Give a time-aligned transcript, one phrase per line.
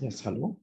[0.00, 0.56] Yes, hello.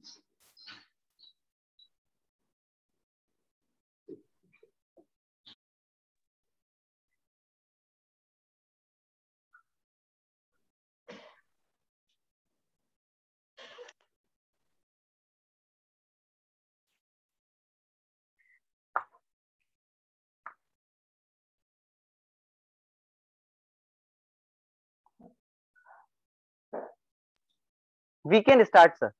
[28.24, 29.12] we can start sir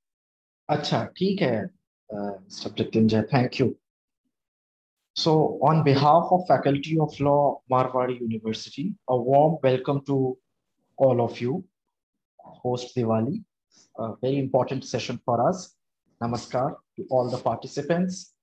[0.71, 1.71] अच्छा ठीक है
[3.31, 3.77] thank you.
[5.15, 10.39] So on behalf of faculty of law Marwadi University a warm welcome to
[10.97, 11.65] all of you
[12.39, 13.43] host Diwali.
[13.99, 15.77] A very important session for us.
[16.23, 18.35] Namaskar to all the participants.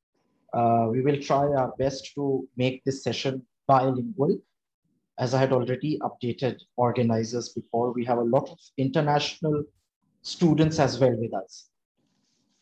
[0.54, 4.38] Uh, we will try our best to make this session bilingual.
[5.18, 9.64] As I had already updated organizers before, we have a lot of international
[10.22, 11.71] students as well with us.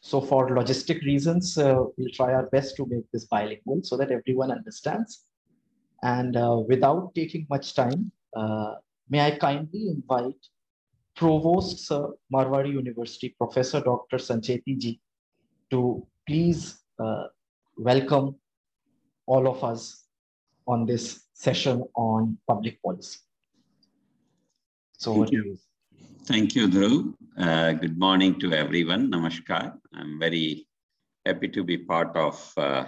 [0.02, 4.12] So for logistic reasons, uh, we'll try our best to make this bilingual so that
[4.12, 5.26] everyone understands.
[6.02, 8.76] And uh, without taking much time, uh,
[9.10, 10.40] may I kindly invite
[11.16, 14.18] Provost Sir, Marwadi University, Professor Dr.
[14.18, 15.02] Sancheti ji,
[15.70, 17.26] to please uh,
[17.78, 18.36] welcome
[19.26, 20.06] all of us
[20.66, 23.20] on this session on public policy.
[24.94, 25.58] So Thank you.
[26.30, 27.16] Thank you, Dhruv.
[27.40, 29.10] Uh, good morning to everyone.
[29.10, 29.74] Namaskar.
[29.96, 30.68] I'm very
[31.26, 32.86] happy to be part of uh,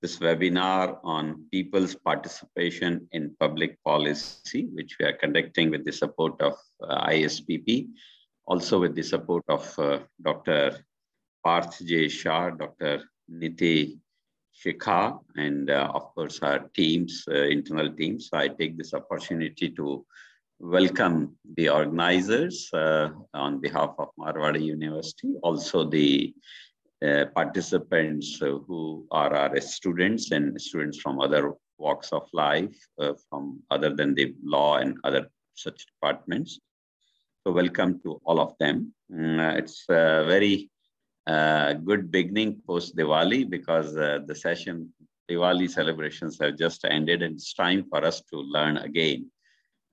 [0.00, 6.40] this webinar on people's participation in public policy, which we are conducting with the support
[6.40, 6.54] of
[6.88, 7.88] uh, ISPP,
[8.46, 10.78] also with the support of uh, Dr.
[11.42, 12.08] Parth J.
[12.08, 13.02] Shah, Dr.
[13.28, 13.98] Niti
[14.54, 18.28] Shikha, and uh, of course our teams, uh, internal teams.
[18.30, 20.06] So I take this opportunity to
[20.60, 26.34] welcome the organizers uh, on behalf of Marwadi University, also the
[27.02, 33.14] uh, participants uh, who are our students and students from other walks of life, uh,
[33.30, 36.60] from other than the law and other such departments.
[37.46, 38.92] So welcome to all of them.
[39.10, 40.68] Mm, it's a very
[41.26, 44.92] uh, good beginning post Diwali because uh, the session
[45.30, 49.30] Diwali celebrations have just ended and it's time for us to learn again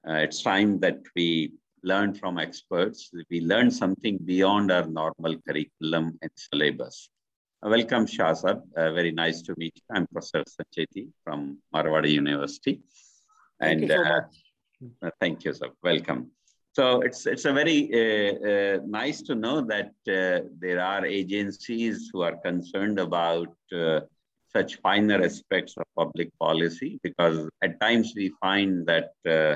[0.07, 1.51] uh, it's time that we
[1.84, 3.12] learn from experts.
[3.29, 7.09] We learn something beyond our normal curriculum and syllabus.
[7.63, 8.62] Uh, welcome, Shah sir.
[8.75, 9.95] Uh, very nice to meet you.
[9.95, 12.81] I'm Professor Sancheti from Marwadi University.
[13.59, 14.35] Thank and you so much.
[15.01, 15.69] uh, thank you, sir.
[15.84, 16.31] Welcome.
[16.74, 22.09] So it's it's a very uh, uh, nice to know that uh, there are agencies
[22.13, 24.01] who are concerned about uh,
[24.56, 29.56] such finer aspects of public policy because at times we find that uh,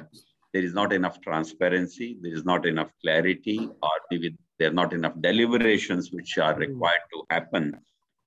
[0.53, 4.93] there is not enough transparency, there is not enough clarity, or maybe there are not
[4.93, 7.79] enough deliberations which are required to happen.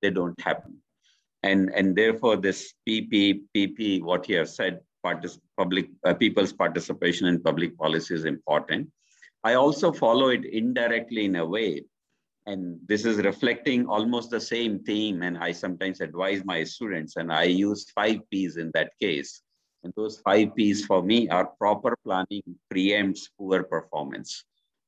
[0.02, 0.78] They don't happen.
[1.42, 7.26] And, and therefore, this PP, PP, what you have said, partic- public uh, people's participation
[7.26, 8.90] in public policy is important.
[9.44, 11.84] I also follow it indirectly in a way,
[12.46, 15.22] and this is reflecting almost the same theme.
[15.22, 19.42] And I sometimes advise my students, and I use five P's in that case.
[19.84, 24.44] And those five P's for me are proper planning preempts poor performance.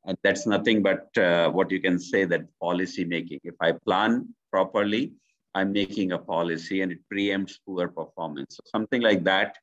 [0.07, 3.41] And that's nothing but uh, what you can say that policy making.
[3.45, 5.12] If I plan properly,
[5.55, 8.56] I'm making a policy and it preempts poor performance.
[8.56, 9.56] So something like that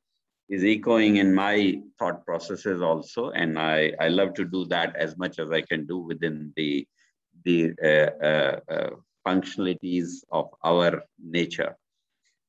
[0.48, 3.30] is echoing in my thought processes also.
[3.30, 6.86] And I, I love to do that as much as I can do within the,
[7.44, 8.90] the uh, uh, uh
[9.26, 11.74] functionalities of our nature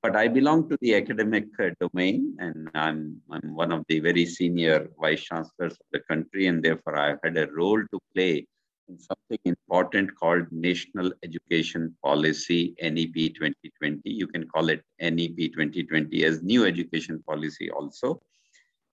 [0.05, 4.23] but I belong to the academic uh, domain and I'm, I'm one of the very
[4.27, 8.45] senior vice chancellors of the country and therefore I've had a role to play
[8.87, 14.01] in something important called National Education Policy NEP 2020.
[14.05, 18.21] You can call it NEP 2020 as new education policy also.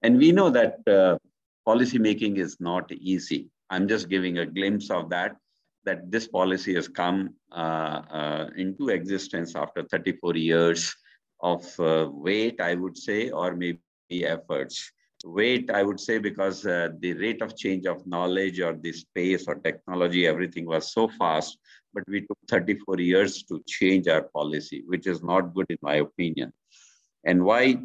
[0.01, 1.19] And we know that uh,
[1.67, 3.51] policy making is not easy.
[3.69, 5.37] I'm just giving a glimpse of that
[5.85, 10.95] that this policy has come uh, uh, into existence after 34 years
[11.43, 13.81] of uh, wait, I would say, or maybe
[14.25, 14.91] efforts.
[15.25, 19.47] Weight, I would say, because uh, the rate of change of knowledge or the space
[19.47, 21.59] or technology, everything was so fast,
[21.95, 25.97] but we took 34 years to change our policy, which is not good in my
[25.97, 26.53] opinion.
[27.25, 27.77] And why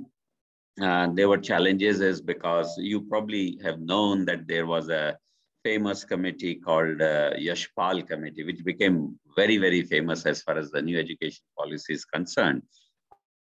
[0.82, 5.18] uh, there were challenges is because you probably have known that there was a
[5.64, 10.82] famous committee called uh, Yashpal Committee, which became very, very famous as far as the
[10.82, 12.64] new education policy is concerned.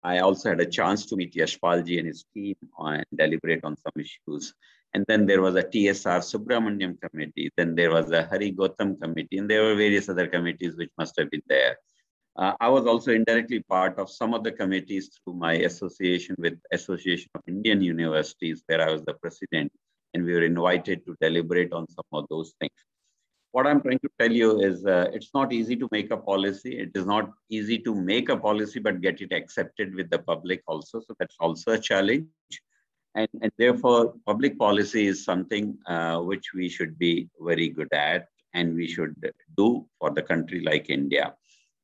[0.07, 3.91] I also had a chance to meet Yashpalji and his team and deliberate on some
[3.99, 4.53] issues.
[4.93, 7.49] And then there was a TSR Subramaniam committee.
[7.57, 11.13] Then there was a Hari Gautam committee, and there were various other committees which must
[11.19, 11.75] have been there.
[12.37, 16.57] Uh, I was also indirectly part of some of the committees through my association with
[16.71, 19.73] Association of Indian Universities, where I was the president,
[20.13, 22.79] and we were invited to deliberate on some of those things.
[23.51, 26.77] What I'm trying to tell you is uh, it's not easy to make a policy.
[26.79, 30.61] It is not easy to make a policy, but get it accepted with the public
[30.67, 30.99] also.
[30.99, 32.27] So that's also a challenge.
[33.15, 38.27] And, and therefore, public policy is something uh, which we should be very good at
[38.53, 39.15] and we should
[39.55, 41.33] do for the country like India.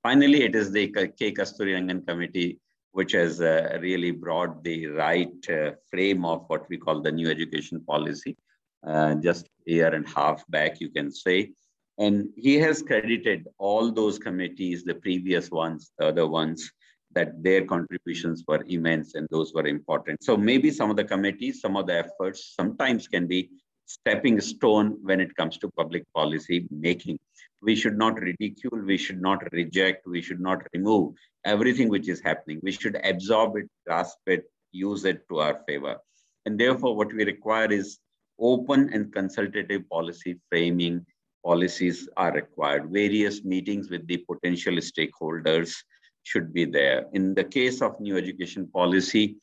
[0.03, 1.31] Finally, it is the K.
[1.31, 2.59] Kasturirangan Committee,
[2.91, 7.29] which has uh, really brought the right uh, frame of what we call the new
[7.29, 8.35] education policy.
[8.85, 11.51] Uh, just a year and a half back, you can say.
[11.97, 16.69] And he has credited all those committees, the previous ones, the other ones,
[17.11, 20.23] that their contributions were immense and those were important.
[20.23, 23.51] So maybe some of the committees, some of the efforts sometimes can be
[23.85, 27.19] stepping stone when it comes to public policy making
[27.63, 31.15] we should not ridicule, we should not reject, we should not remove
[31.45, 32.59] everything which is happening.
[32.61, 35.97] We should absorb it, grasp it, use it to our favor.
[36.45, 37.99] And therefore, what we require is
[38.39, 41.05] open and consultative policy framing.
[41.45, 42.89] Policies are required.
[42.89, 45.75] Various meetings with the potential stakeholders
[46.23, 47.05] should be there.
[47.13, 49.35] In the case of new education policy,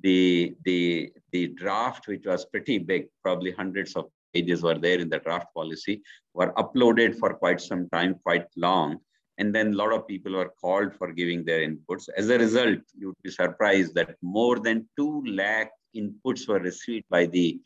[0.00, 5.08] the, the, the draft, which was pretty big, probably hundreds of pages were there in
[5.08, 6.02] the draft policy
[6.34, 8.98] were uploaded for quite some time, quite long.
[9.38, 12.08] And then a lot of people were called for giving their inputs.
[12.16, 17.04] As a result, you would be surprised that more than 2 lakh inputs were received
[17.08, 17.60] by the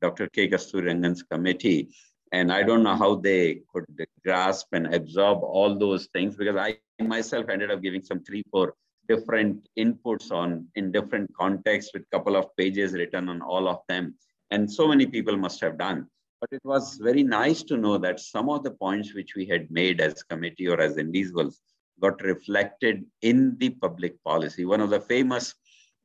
[0.00, 0.28] Dr.
[0.28, 0.48] K.
[0.48, 1.88] Kasturirangan's committee.
[2.32, 3.84] And I don't know how they could
[4.24, 8.74] grasp and absorb all those things because I myself ended up giving some three, four
[9.08, 14.14] different inputs on in different contexts with couple of pages written on all of them
[14.50, 16.06] and so many people must have done.
[16.40, 19.70] But it was very nice to know that some of the points which we had
[19.70, 21.60] made as committee or as individuals
[22.00, 24.64] got reflected in the public policy.
[24.64, 25.54] One of the famous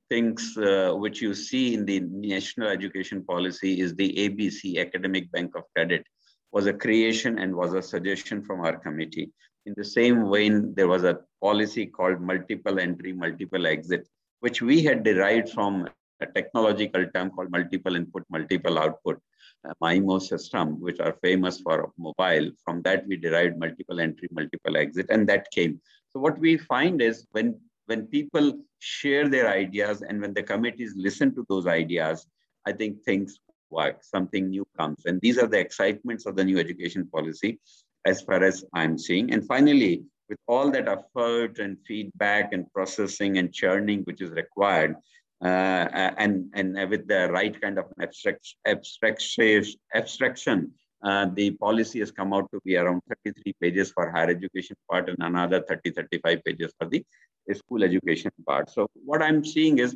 [0.09, 5.55] things uh, which you see in the national education policy is the ABC, Academic Bank
[5.55, 6.05] of Credit,
[6.51, 9.31] was a creation and was a suggestion from our committee.
[9.65, 14.07] In the same vein, there was a policy called multiple entry, multiple exit,
[14.41, 15.87] which we had derived from
[16.21, 19.19] a technological term called multiple input, multiple output,
[19.67, 22.51] uh, MIMO system, which are famous for mobile.
[22.63, 25.81] From that, we derived multiple entry, multiple exit, and that came.
[26.09, 30.93] So what we find is when, when people share their ideas and when the committees
[30.95, 32.25] listen to those ideas,
[32.65, 33.39] I think things
[33.69, 35.05] work, something new comes.
[35.05, 37.59] And these are the excitements of the new education policy
[38.05, 39.33] as far as I'm seeing.
[39.33, 44.95] And finally, with all that effort and feedback and processing and churning which is required,
[45.43, 50.71] uh, and, and with the right kind of abstract, abstraction,
[51.05, 55.07] uh, the policy has come out to be around 33 pages for higher education part
[55.07, 57.05] and another 30, 35 pages for the
[57.53, 58.69] school education part.
[58.71, 59.95] So what I'm seeing is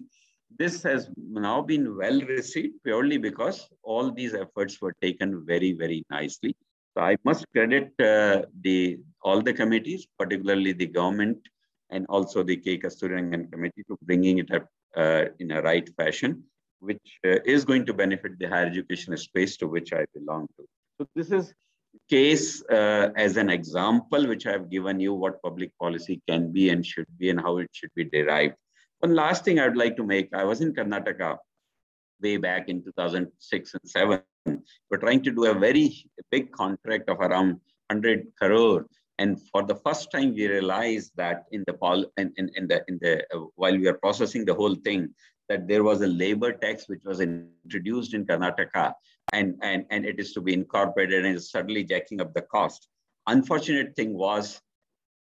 [0.57, 6.03] this has now been well received purely because all these efforts were taken very, very
[6.11, 6.55] nicely.
[6.95, 11.37] So I must credit uh, the all the committees, particularly the government
[11.91, 12.77] and also the K.
[12.77, 16.43] Kasturirangan committee to bringing it up uh, in a right fashion,
[16.79, 20.65] which uh, is going to benefit the higher education space to which I belong to.
[20.99, 21.53] So this is
[22.09, 26.85] case uh, as an example, which I've given you what public policy can be and
[26.85, 28.55] should be and how it should be derived.
[28.99, 31.37] One last thing I'd like to make, I was in Karnataka
[32.21, 34.61] way back in 2006 and 7.
[34.91, 38.85] We're trying to do a very big contract of around 100 crore
[39.19, 41.75] and for the first time, we realized that in the
[42.17, 45.13] in, in, in the in the uh, while we are processing the whole thing,
[45.49, 48.93] that there was a labor tax which was introduced in Karnataka,
[49.33, 52.87] and and and it is to be incorporated and is suddenly jacking up the cost.
[53.27, 54.59] Unfortunate thing was,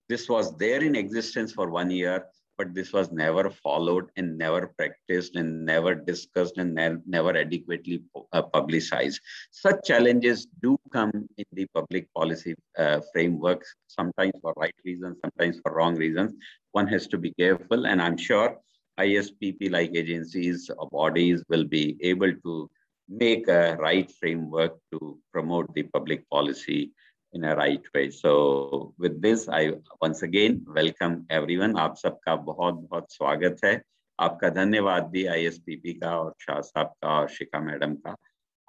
[0.08, 4.68] this was there in existence for one year, but this was never followed and never
[4.78, 9.20] practiced and never discussed and ne never adequately uh, publicized.
[9.50, 15.60] Such challenges do come in the public policy uh, framework, sometimes for right reasons, sometimes
[15.62, 16.34] for wrong reasons.
[16.72, 18.58] One has to be careful, and I'm sure
[18.98, 22.68] ISPP-like agencies or bodies will be able to
[23.08, 26.92] make a right framework to promote the public policy
[27.32, 28.10] in a right way.
[28.10, 31.76] So with this, I once again welcome everyone.
[31.78, 33.80] आप सबका बहुत बहुत स्वागत है
[34.18, 38.12] आपका धन्यवाद भी ISPP का और शाह साहब का और शिखा मैडम का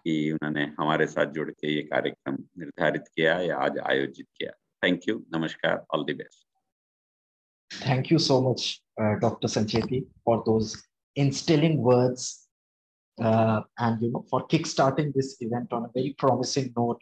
[0.05, 4.51] कि उन्होंने हमारे साथ जुड़ के ये कार्यक्रम निर्धारित किया या आज आयोजित किया
[4.83, 6.47] थैंक यू नमस्कार all the best
[8.11, 9.47] you so much, uh, Dr.
[9.47, 10.69] Sancheti, for those
[11.15, 12.48] instilling words
[13.21, 17.01] uh, and you know for kickstarting this event on a very promising note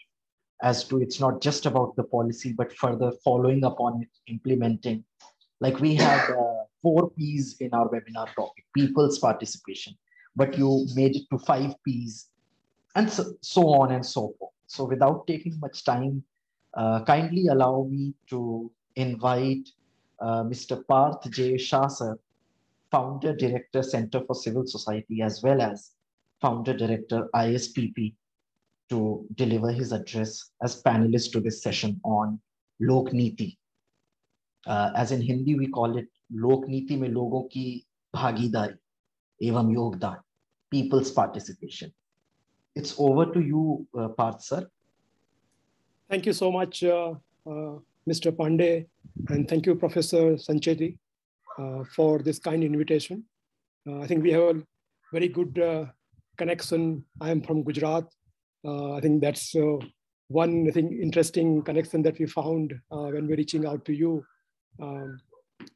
[0.64, 5.04] as to it's not just about the policy but further following up on it implementing.
[5.60, 9.96] Like we had uh, four p's in our webinar topic people's participation.
[10.36, 12.30] But you made it to five p's
[12.96, 14.54] and so, so on and so forth.
[14.68, 16.24] So without taking much time
[16.76, 19.68] uh, kindly allow me to invite
[20.20, 22.18] uh, mr parth j shah sir
[22.92, 25.92] founder director center for civil society as well as
[26.42, 28.14] founder director ISPP
[28.90, 32.40] to deliver his address as panelist to this session on
[32.80, 33.58] Lok Niti.
[34.66, 38.78] Uh, as in Hindi, we call it Lok Niti mein logon ki bhagidari
[39.42, 40.18] evam yogdan,
[40.72, 41.92] people's participation.
[42.76, 44.68] It's over to you, uh, Parth sir.
[46.10, 47.16] Thank you so much, uh,
[47.46, 48.32] uh Mr.
[48.32, 48.86] Pandey,
[49.30, 50.98] and thank you, Professor Sancheti,
[51.58, 53.24] uh, for this kind invitation.
[53.86, 54.64] Uh, I think we have a
[55.12, 55.58] very good
[56.38, 57.04] connection.
[57.20, 58.06] I am from Gujarat.
[58.66, 59.78] Uh, I think that's uh,
[60.30, 64.24] one I think interesting connection that we found uh, when we're reaching out to you.
[64.82, 65.20] Um,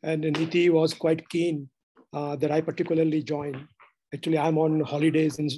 [0.04, 1.70] and Niti was quite keen
[2.14, 3.68] uh, that I particularly join.
[4.14, 5.50] Actually, I'm on holidays in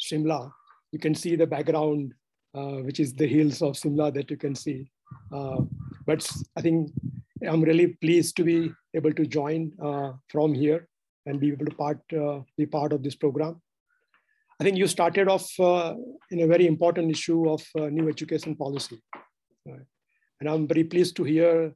[0.00, 0.50] Shimla.
[0.90, 2.12] You can see the background,
[2.54, 4.90] uh, which is the hills of Shimla that you can see.
[5.32, 5.60] Uh,
[6.06, 6.90] but I think
[7.48, 9.72] I'm really pleased to be able to join
[10.28, 10.88] from here
[11.26, 12.00] and be able to part,
[12.58, 13.60] be part of this program.
[14.62, 15.94] I think you started off uh,
[16.30, 19.02] in a very important issue of uh, new education policy.
[19.66, 19.86] Right?
[20.38, 21.74] And I'm very pleased to hear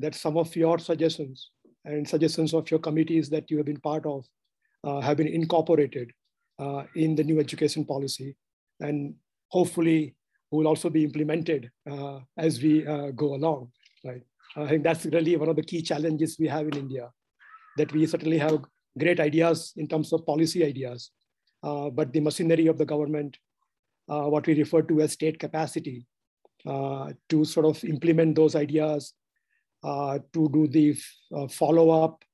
[0.00, 1.52] that some of your suggestions
[1.84, 4.24] and suggestions of your committees that you have been part of
[4.82, 6.10] uh, have been incorporated
[6.58, 8.36] uh, in the new education policy.
[8.80, 9.14] And
[9.52, 10.16] hopefully
[10.50, 13.70] will also be implemented uh, as we uh, go along.
[14.04, 14.24] Right?
[14.56, 17.12] I think that's really one of the key challenges we have in India,
[17.76, 18.58] that we certainly have
[18.98, 21.12] great ideas in terms of policy ideas,
[21.90, 23.38] but the machinery of the government,
[24.08, 26.06] uh, what we refer to as state capacity,
[26.66, 29.14] uh, to sort of implement those ideas,
[29.84, 30.96] to do the
[31.50, 32.24] follow-up,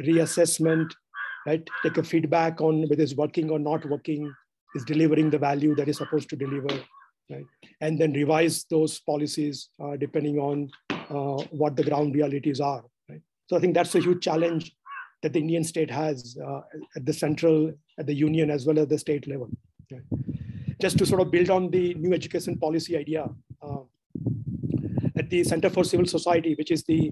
[0.00, 0.90] reassessment,
[1.46, 1.68] right?
[1.82, 4.32] Take a feedback on whether it's working or not working,
[4.74, 6.74] is delivering the value that is supposed to deliver,
[7.30, 7.46] right?
[7.80, 13.20] And then revise those policies uh, depending on uh, what the ground realities are, right?
[13.46, 14.74] So I think that's a huge challenge
[15.24, 16.60] that the Indian state has uh,
[16.96, 19.48] at the central, at the union, as well as the state level.
[19.84, 20.02] Okay.
[20.82, 23.24] Just to sort of build on the new education policy idea,
[23.62, 23.84] uh,
[25.16, 27.10] at the Center for Civil Society, which is the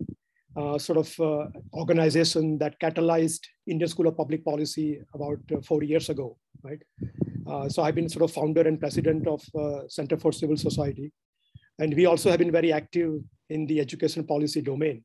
[0.57, 5.83] uh, sort of uh, organization that catalyzed Indian School of Public Policy about uh, four
[5.83, 6.83] years ago, right?
[7.47, 9.43] Uh, so I've been sort of founder and president of
[9.89, 11.11] Center for Civil Society.
[11.79, 15.03] And we also have been very active in the education policy domain.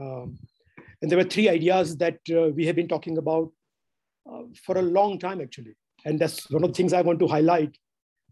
[0.00, 0.36] Um,
[1.02, 3.50] and there were three ideas that uh, we have been talking about
[4.30, 5.74] uh, for a long time, actually.
[6.04, 7.76] And that's one of the things I want to highlight.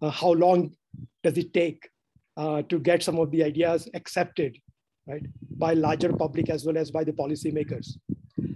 [0.01, 0.75] Uh, how long
[1.23, 1.89] does it take
[2.37, 4.59] uh, to get some of the ideas accepted,
[5.07, 5.25] right,
[5.57, 7.97] by larger public as well as by the policymakers?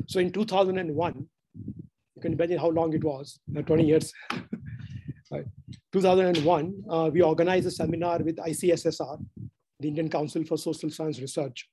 [0.06, 4.12] So in 2001, you can imagine how long it was, uh, 20 years.
[5.30, 5.46] right.
[5.92, 9.24] 2001, uh, we organized a seminar with ICSSR,
[9.80, 11.68] the Indian Council for Social Science Research,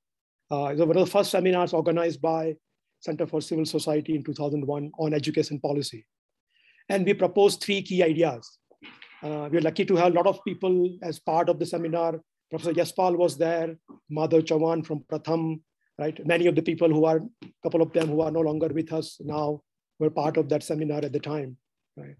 [0.52, 2.56] uh, it was one of the first seminars organized by
[3.00, 6.06] Center for Civil Society in 2001 on education policy.
[6.90, 8.58] And we proposed three key ideas.
[9.22, 12.20] Uh, we are lucky to have a lot of people as part of the seminar.
[12.50, 13.76] Professor Yashpal was there,
[14.12, 15.62] Madhav Chavan from Pratham,
[16.00, 16.26] right?
[16.26, 18.92] Many of the people who are, a couple of them who are no longer with
[18.92, 19.62] us now
[20.00, 21.58] were part of that seminar at the time,
[21.96, 22.16] right?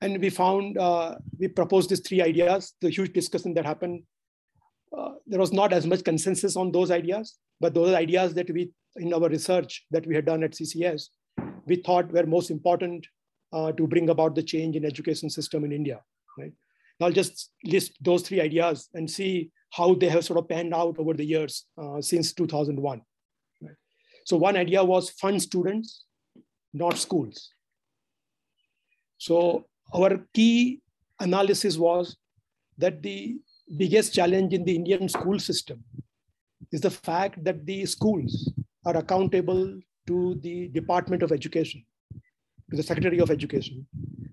[0.00, 4.02] And we found, uh, we proposed these three ideas, the huge discussion that happened.
[4.96, 7.38] Uh, there was not as much consensus on those ideas.
[7.62, 11.04] But those ideas that we, in our research that we had done at CCS,
[11.64, 13.06] we thought were most important
[13.52, 16.00] uh, to bring about the change in education system in India,
[16.36, 16.52] right?
[17.00, 20.98] I'll just list those three ideas and see how they have sort of panned out
[20.98, 23.00] over the years uh, since 2001.
[23.60, 23.74] Right?
[24.24, 26.04] So one idea was fund students,
[26.72, 27.50] not schools.
[29.18, 30.80] So our key
[31.20, 32.16] analysis was
[32.78, 33.38] that the
[33.76, 35.82] biggest challenge in the Indian school system
[36.72, 38.52] is the fact that the schools
[38.84, 41.84] are accountable to the Department of Education,
[42.70, 43.86] to the Secretary of Education,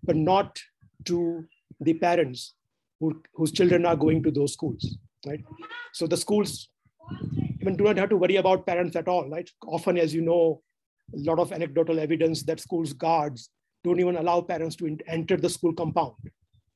[0.04, 0.60] but not
[1.06, 1.46] to
[1.80, 2.54] the parents
[3.00, 5.44] who, whose children are going to those schools, right?
[5.94, 6.70] So the schools
[7.62, 9.50] even do not have to worry about parents at all, right?
[9.66, 10.62] Often, as you know,
[11.14, 13.50] a lot of anecdotal evidence that schools guards
[13.84, 16.14] don't even allow parents to enter the school compound,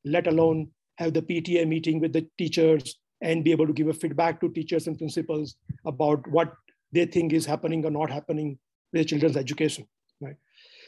[0.06, 3.94] let alone have the PTA meeting with the teachers and be able to give a
[3.94, 6.54] feedback to teachers and principals about what
[6.92, 8.58] they think is happening or not happening
[8.92, 9.88] with children's education.
[10.22, 10.36] Right.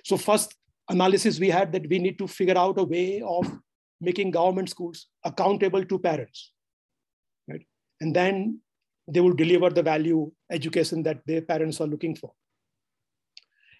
[0.03, 0.55] So first,
[0.89, 3.51] analysis we had that we need to figure out a way of
[4.01, 6.51] making government schools accountable to parents,
[7.47, 7.65] right?
[8.01, 8.59] And then
[9.07, 12.33] they will deliver the value education that their parents are looking for.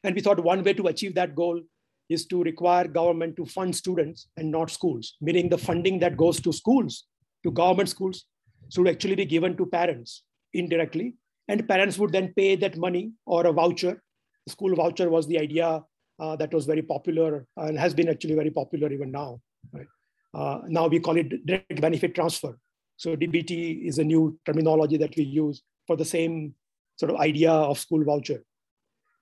[0.04, 1.62] And we thought one way to achieve that goal
[2.10, 6.40] is to require government to fund students and not schools, meaning the funding that goes
[6.42, 7.06] to schools,
[7.44, 8.26] to government schools,
[8.72, 11.16] should actually be given to parents indirectly.
[11.48, 14.02] And parents would then pay that money or a voucher.
[14.46, 15.84] The school voucher was the idea
[16.20, 19.42] uh, that was very popular and has been actually very popular even now.
[19.72, 19.88] Right?
[20.34, 22.58] Uh, now we call it direct benefit transfer.
[22.98, 26.56] So DBT is a new terminology that we use for the same
[26.96, 28.44] sort of idea of school voucher.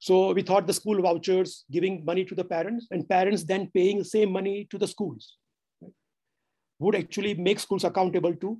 [0.03, 4.00] So we thought the school vouchers giving money to the parents and parents then paying
[4.00, 5.38] the same money to the schools
[5.81, 5.93] right,
[6.79, 8.60] would actually make schools accountable to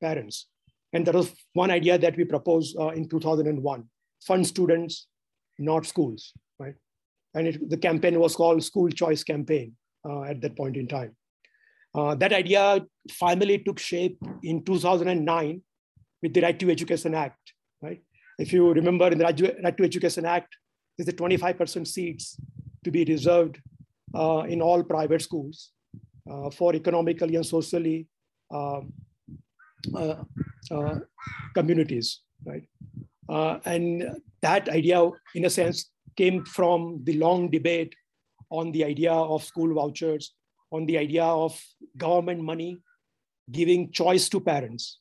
[0.00, 0.46] parents.
[0.94, 3.84] And that was one idea that we proposed uh, in 2001,
[4.26, 5.06] fund students,
[5.58, 6.76] not schools, right?
[7.34, 9.76] And it, the campaign was called School Choice Campaign
[10.08, 11.14] uh, at that point in time.
[11.94, 15.60] Uh, that idea finally took shape in 2009
[16.22, 18.00] with the Right to Education Act, right?
[18.42, 20.56] If you remember in the Right to Education Act,
[20.98, 22.36] there's a 25% seats
[22.82, 23.60] to be reserved
[24.16, 25.70] uh, in all private schools
[26.28, 28.08] uh, for economically and socially
[28.52, 28.92] um,
[29.94, 30.24] uh,
[30.72, 30.98] uh,
[31.54, 32.64] communities, right?
[33.28, 37.94] Uh, and that idea, in a sense, came from the long debate
[38.50, 40.34] on the idea of school vouchers,
[40.72, 41.56] on the idea of
[41.96, 42.76] government money
[43.52, 44.98] giving choice to parents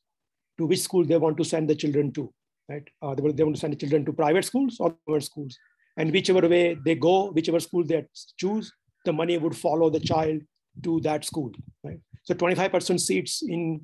[0.60, 2.32] to which school they want to send the children to
[2.72, 2.88] right?
[3.02, 5.58] Uh, they, they want to send the children to private schools or government schools.
[5.98, 8.06] And whichever way they go, whichever school they
[8.38, 8.72] choose,
[9.06, 10.42] the money would follow the child
[10.84, 11.52] to that school,
[11.84, 12.00] right?
[12.24, 13.82] So 25% seats in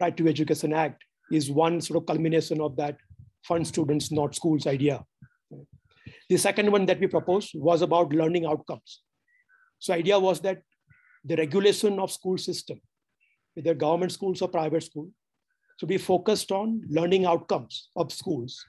[0.00, 2.96] Right to Education Act is one sort of culmination of that
[3.44, 5.04] fund students, not schools idea.
[6.28, 9.02] The second one that we proposed was about learning outcomes.
[9.78, 10.62] So idea was that
[11.24, 12.80] the regulation of school system,
[13.54, 15.10] whether government schools or private school,
[15.76, 18.64] so we focused on learning outcomes of schools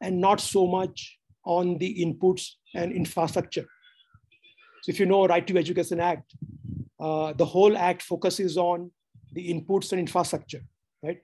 [0.00, 3.66] and not so much on the inputs and infrastructure.
[4.82, 6.34] So if you know Right to Education Act,
[7.00, 8.90] uh, the whole act focuses on
[9.32, 10.62] the inputs and infrastructure,
[11.02, 11.20] right?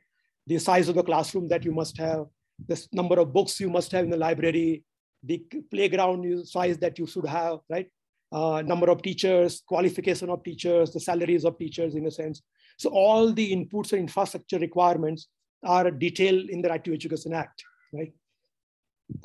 [0.47, 2.27] The size of the classroom that you must have,
[2.68, 4.85] the number of books you must have in the library,
[5.25, 7.88] the playground size that you should have, right?
[8.31, 12.42] Uh, number of teachers, qualification of teachers, the salaries of teachers in a sense.
[12.76, 15.28] So all the inputs and infrastructure requirements
[15.62, 18.12] are detailed in the Right to Education Act, right?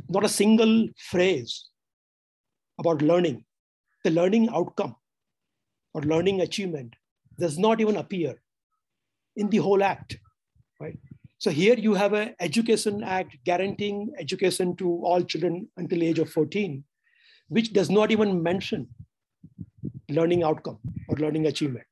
[0.07, 1.69] Not a single phrase
[2.79, 3.45] about learning.
[4.03, 4.95] The learning outcome
[5.93, 6.95] or learning achievement
[7.38, 8.41] does not even appear
[9.35, 10.17] in the whole act,
[10.79, 10.97] right?
[11.38, 16.29] So here you have an education act guaranteeing education to all children until age of
[16.29, 16.83] 14,
[17.47, 18.88] which does not even mention
[20.09, 21.85] learning outcome or learning achievement.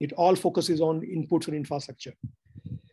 [0.00, 2.14] It all focuses on inputs and infrastructure.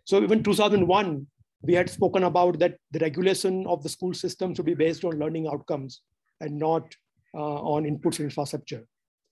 [0.06, 1.28] So even 2001,
[1.64, 5.20] we had spoken about that the regulation of the school system should be based on
[5.20, 6.02] learning outcomes
[6.40, 6.96] and not
[7.34, 8.86] uh, on inputs and infrastructure.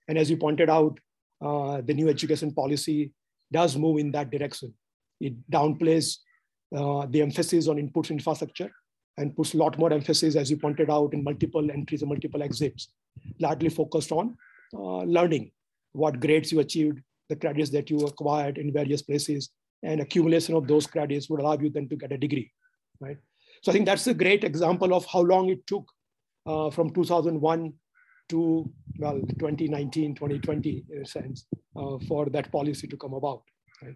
[0.07, 0.99] And as you pointed out,
[1.41, 3.13] uh, the new education policy
[3.51, 4.73] does move in that direction.
[5.19, 6.17] It downplays
[6.75, 8.71] uh, the emphasis on inputs and infrastructure
[9.17, 12.41] and puts a lot more emphasis, as you pointed out, in multiple entries and multiple
[12.41, 12.89] exits,
[13.39, 14.37] largely focused on
[14.73, 15.51] uh, learning,
[15.91, 19.49] what grades you achieved, the credits that you acquired in various places
[19.83, 22.51] and accumulation of those credits would allow you then to get a degree,
[22.99, 23.17] right?
[23.61, 25.89] So I think that's a great example of how long it took
[26.45, 27.73] uh, from 2001
[28.29, 33.43] to, well, 2019, 2020 in a sense, uh, for that policy to come about,
[33.81, 33.95] right?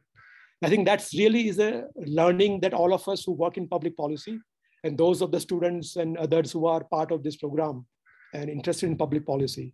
[0.62, 3.98] I think that's really is a learning that all of us who work in public
[3.98, 4.40] policy
[4.84, 7.86] and those of the students and others who are part of this program
[8.34, 9.74] and interested in public policy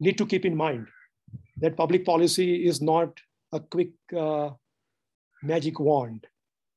[0.00, 0.86] need to keep in mind
[1.58, 3.18] that public policy is not
[3.52, 4.50] a quick uh,
[5.42, 6.26] magic wand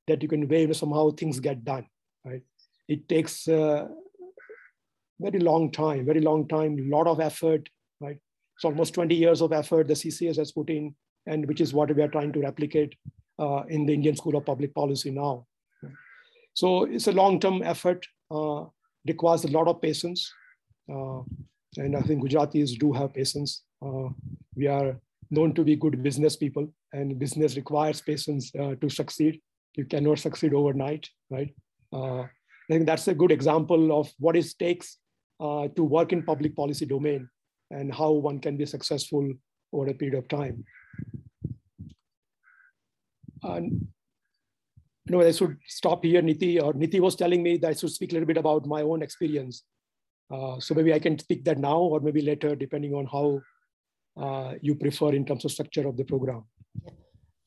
[0.07, 1.85] that you can wave somehow things get done
[2.25, 2.41] right?
[2.87, 3.89] It takes a
[5.19, 8.17] very long time very long time a lot of effort right?
[8.55, 11.93] It's almost 20 years of effort the ccs has put in and which is what
[11.95, 12.95] we are trying to replicate
[13.39, 15.45] uh, in the indian school of public policy now.
[16.53, 18.65] So it's a long-term effort uh,
[19.07, 20.31] requires a lot of patience
[20.91, 21.21] uh,
[21.77, 23.63] and i think gujaratis do have patience.
[23.63, 24.99] uh, we are
[25.31, 29.41] known to be good business people, and business requires patience uh, to succeed.
[29.75, 31.53] You cannot succeed overnight, right?
[31.93, 34.97] Uh, I think that's a good example of what it takes
[35.39, 37.29] uh, to work in public policy domain
[37.71, 39.31] and how one can be successful
[39.71, 40.65] over a period of time.
[43.43, 43.87] And
[45.09, 48.11] know, I should stop here, Niti, or Niti was telling me that I should speak
[48.11, 49.63] a little bit about my own experience.
[50.31, 53.41] Uh, so maybe I can speak that now or maybe later, depending on how
[54.19, 56.43] uh, you prefer in terms of structure of the program.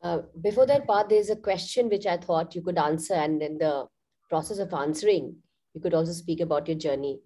[0.02, 3.14] Uh, before that part, there's a question which I thought you could answer.
[3.14, 3.86] And in the
[4.28, 5.36] process of answering,
[5.74, 7.20] you could also speak about your journey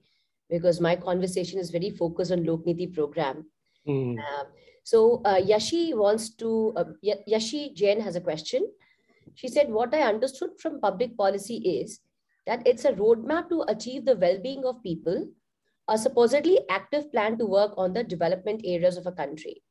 [0.51, 3.47] because my conversation is very focused on Lokniti program.
[3.89, 4.19] Mm.
[4.83, 8.69] so uh, Yashi wants to, uh, Yashi Jain has a question.
[9.35, 12.01] She said, what I understood from public policy is
[12.47, 15.29] that it's a roadmap to achieve the well-being of people,
[15.89, 19.63] a supposedly active plan to work on the development areas of a country.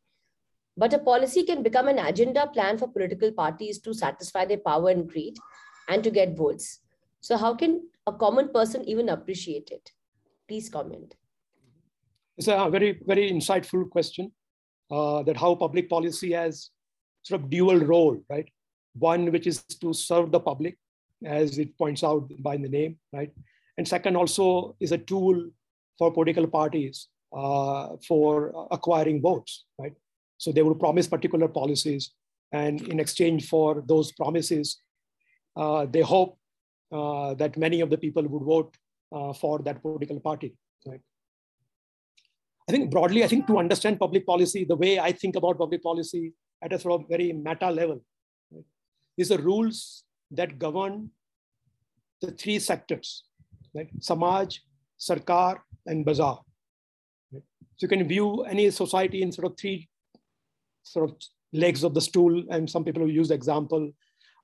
[0.78, 4.90] But a policy can become an agenda plan for political parties to satisfy their power
[4.90, 5.38] and greed
[5.90, 6.80] and to get votes.
[7.22, 9.92] So how can a common person even appreciate it?
[10.48, 11.16] Please comment.
[12.38, 14.32] It's a very, very insightful question
[14.92, 16.70] uh, that how public policy has
[17.24, 18.48] sort of dual role, right?
[18.98, 20.78] One which is to serve the public,
[21.26, 23.32] as it points out by the name, right?
[23.78, 25.50] And second also is a tool
[25.98, 29.94] for political parties uh, for acquiring votes, right?
[30.38, 32.12] So they will promise particular policies,
[32.52, 34.82] and in exchange for those promises,
[35.56, 36.38] uh, they hope
[36.92, 38.76] uh, that many of the people would vote
[39.40, 40.54] for that political party.
[40.86, 41.00] Right?
[42.68, 45.84] I think broadly, I think to understand public policy, the way I think about public
[45.84, 48.02] policy at a sort of very meta level,
[48.52, 48.64] right,
[49.18, 51.12] is the rules that govern
[52.22, 53.26] the three sectors,
[53.76, 53.90] right?
[54.00, 54.60] Samaj,
[55.08, 56.42] Sarkar, and Bazaar.
[57.32, 57.42] So
[57.82, 59.88] you can view any society in sort of three
[60.84, 61.18] sort of
[61.54, 63.92] legs of the stool, and some people use the example,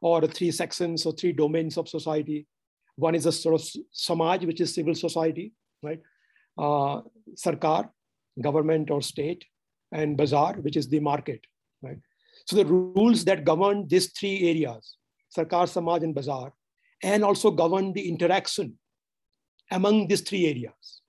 [0.02, 2.48] or three sections or three domains of society.
[2.96, 6.02] One is a sort of Samaj, which is civil society, right?
[6.58, 7.02] Uh,
[7.36, 7.90] Sarkar,
[8.42, 9.46] government or state,
[9.92, 11.42] and Bazaar, which is the market,
[11.82, 11.98] right?
[12.48, 14.98] So the rules that govern these three areas,
[15.36, 16.54] Sarkar, Samaj, and Bazaar,
[17.04, 18.78] and also govern the interaction
[19.72, 21.02] among these three areas,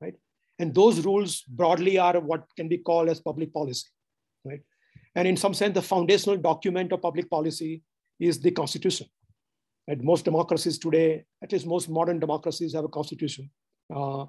[0.00, 0.14] right?
[0.58, 3.88] And those rules broadly are what can be called as public policy,
[4.44, 4.60] right?
[5.14, 7.82] And in some sense, the foundational document of public policy
[8.20, 9.06] is the constitution.
[9.86, 13.50] And most democracies today, at least most modern democracies have a constitution.
[13.94, 14.26] Uh,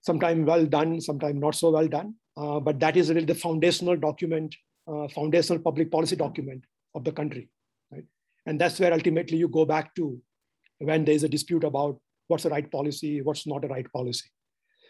[0.00, 2.14] sometimes well done, sometimes not so well done.
[2.36, 4.56] Uh, but that is really the foundational document,
[4.88, 7.50] uh, foundational public policy document of the country.
[7.92, 8.04] Right?
[8.46, 10.18] And that's where ultimately you go back to
[10.78, 14.28] when there's a dispute about what's the right policy, what's not a right policy.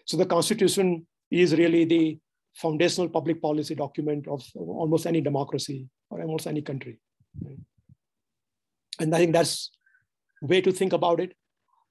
[0.07, 2.19] So the Constitution is really the
[2.55, 6.99] foundational public policy document of almost any democracy or almost any country.
[8.99, 9.71] And I think that's
[10.43, 11.35] way to think about it.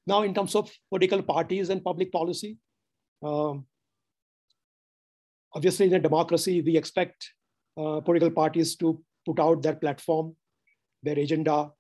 [0.06, 2.58] Now, in terms of political parties and public policy,
[3.24, 3.66] um,
[5.54, 7.32] obviously in a democracy, we expect
[7.78, 10.36] uh, political parties to put out their platform,
[11.04, 11.72] their agenda?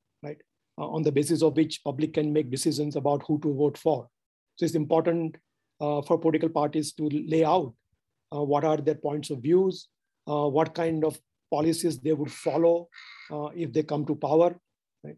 [0.80, 4.08] Uh, on the basis of which public can make decisions about who to vote for.
[4.56, 5.36] So it's important
[5.82, 7.74] uh, for political parties to lay out
[8.34, 9.88] uh, what are their points of views,
[10.28, 11.20] uh, what kind of
[11.52, 12.89] policies they would follow
[13.32, 14.56] uh, if they come to power.
[15.04, 15.18] Right?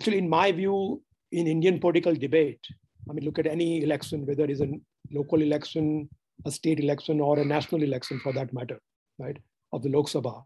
[0.00, 2.60] Actually, in my view, in Indian political debate,
[3.08, 4.68] I mean, look at any election, whether it is a
[5.10, 6.08] local election,
[6.44, 8.80] a state election, or a national election for that matter,
[9.18, 9.36] right,
[9.72, 10.42] of the Lok Sabha.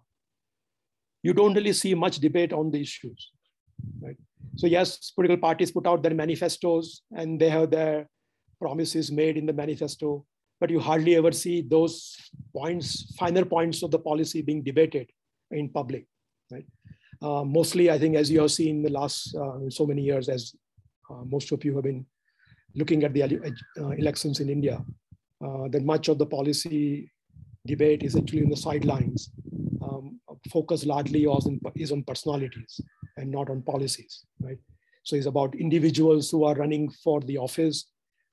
[1.23, 3.31] You don't really see much debate on the issues,
[4.03, 4.17] right?
[4.57, 8.07] So yes, political parties put out their manifestos and they have their
[8.61, 10.25] promises made in the manifesto,
[10.61, 12.17] but you hardly ever see those
[12.55, 15.11] points, finer points of the policy being debated
[15.51, 16.07] in public,
[16.51, 16.67] right?
[17.21, 20.29] Uh, mostly, I think, as you have seen in the last uh, so many years,
[20.29, 20.53] as
[21.11, 22.05] uh, most of you have been
[22.75, 24.85] looking at the uh, elections in India,
[25.45, 27.11] uh, that much of the policy
[27.67, 29.31] debate is actually in the sidelines,
[29.83, 32.81] um, focus largely on, is on personalities
[33.23, 34.59] and not on policies, right?
[35.05, 37.87] So it's about individuals who are running for the office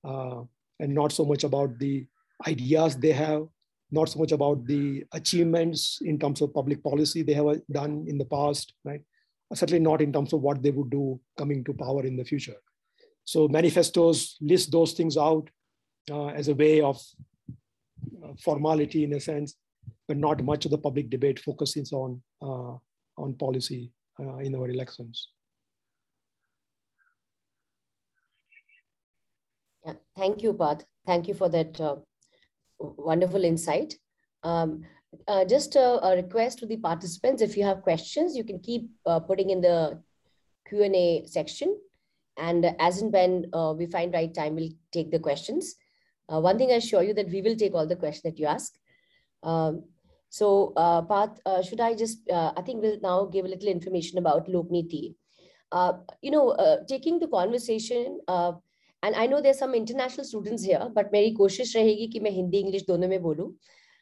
[0.03, 0.41] uh,
[0.79, 2.05] and not so much about the
[2.47, 3.43] ideas they have,
[3.91, 8.17] not so much about the achievements in terms of public policy they have done in
[8.17, 9.01] the past, right?
[9.53, 12.59] Certainly not in terms of what they would do coming to power in the future.
[13.25, 15.49] So manifestos list those things out
[16.11, 17.01] uh, as a way of
[18.23, 19.55] uh, formality in a sense,
[20.07, 22.73] but not much of the public debate focuses on, uh,
[23.17, 25.29] on policy in our elections.
[29.85, 30.83] Yeah, thank you, Parth.
[31.05, 31.95] Thank you for that uh,
[32.79, 33.95] wonderful insight.
[34.43, 34.83] Um,
[35.27, 38.89] uh, just a, a, request to the participants, if you have questions, you can keep
[39.05, 40.01] uh, putting in the
[40.67, 41.75] Q&A section.
[42.37, 45.75] And as and when uh, we find right time, we'll take the questions.
[46.31, 48.45] Uh, one thing I assure you that we will take all the questions that you
[48.45, 48.73] ask.
[49.41, 49.83] Um,
[50.29, 53.67] so, uh, Parth, uh, should I just, uh, I think we'll now give a little
[53.67, 55.15] information about Lokniti.
[55.71, 58.53] Uh, you know, uh, taking the conversation, uh,
[59.01, 62.59] and I know there's some international students here, but मेरी कोशिश रहेगी ki मैं Hindi
[62.59, 63.53] English dono me bolu,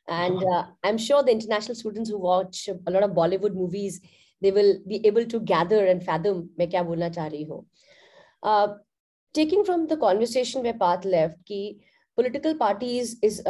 [0.10, 4.02] And uh, I'm sure the international students who watch a lot of Bollywood movies,
[4.42, 8.78] they will be able to gather and fathom मैं क्या बोलना चाह ho.
[9.34, 11.80] Taking from the conversation where Parth left, ki
[12.16, 13.44] political parties is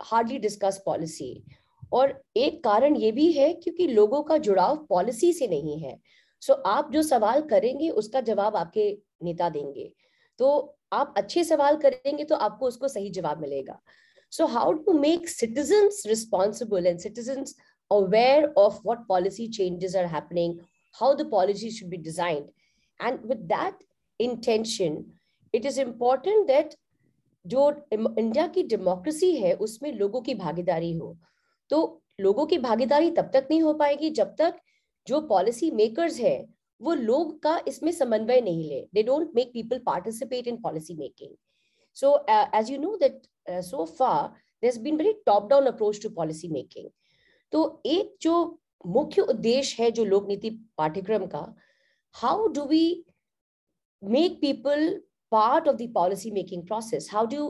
[0.00, 1.44] hardly discuss policy.
[1.92, 5.98] और एक कारण ये भी है क्योंकि लोगों का जुड़ाव पॉलिसी से नहीं है।
[6.42, 8.90] सो so, आप जो सवाल करेंगे उसका जवाब आपके
[9.22, 9.92] नेता देंगे।
[10.38, 13.80] तो आप अच्छे सवाल करेंगे तो आपको उसको सही जवाब मिलेगा।
[14.32, 17.56] So how to make citizens responsible and citizens
[17.90, 20.50] aware of what policy changes are happening,
[20.94, 22.50] how the policy should be designed.
[23.00, 23.78] And with that
[24.20, 24.98] intention,
[25.54, 26.74] it is important that
[27.44, 31.16] जो इंडिया की डेमोक्रेसी है उसमें लोगों की भागीदारी हो।
[31.70, 31.80] तो
[32.20, 34.58] लोगों की भागीदारी तब तक नहीं हो पाएगी जब तक
[35.06, 36.46] जो पॉलिसी मेकर्स है,
[36.80, 41.34] वो लोग का इसमें समन्वय नहीं ले। They don't make people participate in policy making
[41.96, 42.16] so
[42.58, 43.22] as you know that
[43.64, 44.28] so far
[44.62, 46.88] there been very top down approach to policy making
[47.52, 48.34] तो एक जो
[48.86, 51.44] मुख्य उद्देश्य है जो लोक नीति पाठ्यक्रम का
[52.14, 52.84] how do we
[54.02, 55.00] make people
[55.32, 57.48] part of the policy making process how do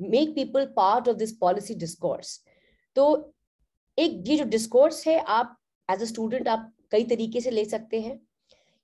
[0.00, 2.38] make people part of this policy discourse
[2.96, 3.06] तो
[3.98, 5.56] एक, ये जो डिस्कोर्स है, आप
[5.88, 8.20] एज अ स्टूडेंट आप कई तरीके से ले सकते हैं।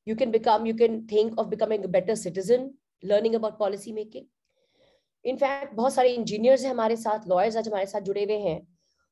[0.07, 2.63] Become, you can think of becoming a better citizen,
[3.03, 4.25] learning about policy making.
[5.25, 8.61] In fact, बहुत सारे इंजीनियर्स हैं हमारे साथ लॉयर्स आज हमारे साथ जुड़े हुए हैं।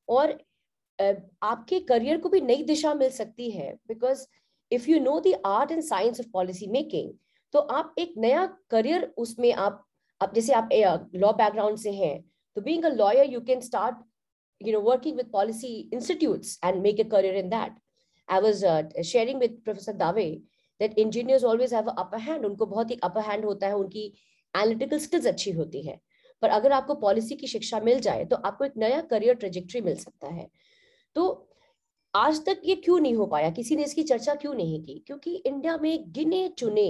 [0.09, 0.33] और
[1.43, 4.27] आपके करियर को भी नई दिशा मिल सकती है because
[4.71, 7.13] if you know the art and science of policy making
[7.55, 9.85] तो आप एक नया करियर उसमें आप
[10.21, 12.15] अब जैसे आप लॉ बैकग्राउंड से हैं
[12.57, 13.97] तो being a lawyer you can start
[14.61, 17.73] you know working with policy institutes and make a career in that
[18.29, 20.43] i was uh, sharing with professor dave
[20.81, 24.13] that engineers always have an upper hand उनको बहुत ही upper hand होता है उनकी
[24.55, 26.01] analytical skills अच्छी होती है
[26.43, 29.97] पर अगर आपको पॉलिसी की शिक्षा मिल जाए तो आपको एक नया करियर ट्रेजेक्ट्री मिल
[29.97, 30.49] सकता है
[31.17, 31.25] तो
[32.15, 35.35] आज तक ये क्यों नहीं हो पाया किसी ने इसकी चर्चा क्यों नहीं की क्योंकि
[35.37, 36.89] इंडिया में गिने चुने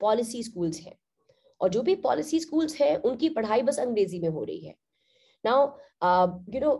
[0.00, 0.96] पॉलिसी स्कूल्स हैं
[1.60, 4.74] और जो भी पॉलिसी स्कूल्स हैं उनकी पढ़ाई बस अंग्रेज़ी में हो रही है
[5.44, 5.66] नाउ
[6.54, 6.72] यू नो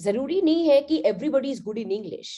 [0.00, 2.32] ज़रूरी नहीं है कि everybody is good in English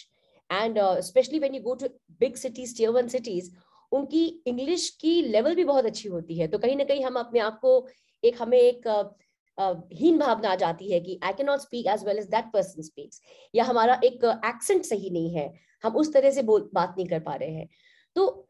[0.51, 1.89] and specially when you go to
[2.21, 3.51] big cities tier one cities
[3.93, 7.41] उनकी इंग्लिश की लेवल भी बहुत अच्छी होती है। तो कहीं ना कहीं हम अपने
[7.41, 7.87] आप को
[8.23, 12.05] एक हमें एक uh, हीन भावना आ जाती है कि I can not speak as
[12.05, 13.21] well as that person speaks
[13.55, 15.53] या हमारा एक एक्सेंट सही नहीं है।
[15.85, 17.69] हम उस तरह से बोल बात नहीं कर पा रहे हैं।
[18.17, 18.47] तो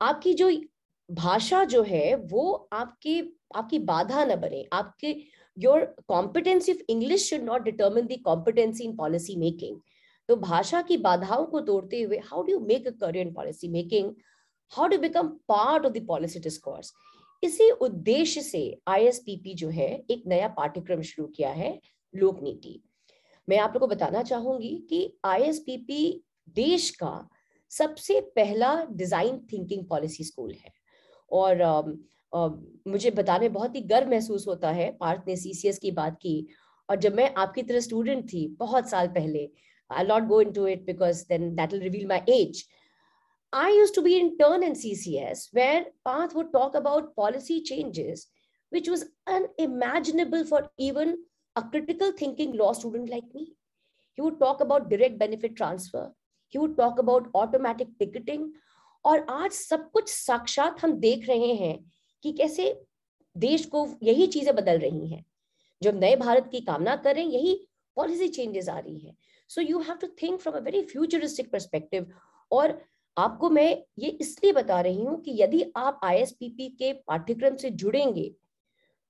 [0.00, 0.50] आपकी जो
[1.08, 3.20] भाषा जो है वो आपके
[3.56, 5.12] आपकी बाधा न बने। आपके
[5.58, 9.78] your competency of English should not determine the competency in policy making
[10.28, 14.12] तो भाषा की बाधाओं को तोड़ते हुए how do make a career in policy making
[14.72, 16.92] how do become part of the policy discourse
[17.42, 21.80] इसी उद्देश्य से आईएसपीपी जो है एक नया पाठ्यक्रम शुरू किया है
[22.14, 22.80] लोक नीति।
[23.48, 26.24] मैं आप लोग को बताना चाहूँगी कि आईएसपीपी
[26.56, 27.28] देश का
[27.70, 30.72] सबसे पहला डिज़ाइन थिंकिंग पॉलिसी स्कूल है।
[31.30, 31.96] और uh,
[32.32, 36.16] और मुझे बताने में बहुत ही गर्व महसूस होता है पार्थ ने सीसीएस की बात
[36.22, 36.46] की।
[36.88, 39.48] और जब मैं आपकी तरह स्टूडेंट थी, बहुत साल पहले
[39.90, 41.24] I not go in to it because
[42.06, 42.64] my age
[43.52, 47.58] I use to be intern in C C S where Parth would talk about policy
[47.60, 48.28] changes
[48.72, 51.16] which was unimaginable for even
[51.56, 56.10] a critical thinking law student like me he would talk about direct benefit transfer
[56.54, 58.50] he would talk about automatic ticketing
[59.04, 61.78] और आज सब कुछ साक्षात हम देख रहे हैं
[62.22, 62.80] कि कैसे
[63.36, 65.24] देश को यही चीज़ें बदल रही हैं।
[65.82, 69.14] जो नए भारत की कामना कर रहे हैं, यही पॉलिसी चेंजेस आ रही है।
[69.50, 72.10] So you have to think from a very futuristic perspective
[72.50, 72.80] और
[73.16, 78.30] आपको मैं ये इसलिए बता रही हूँ कि यदि आप आईएसपीपी के पाठ्यक्रम से जुड़ेंगे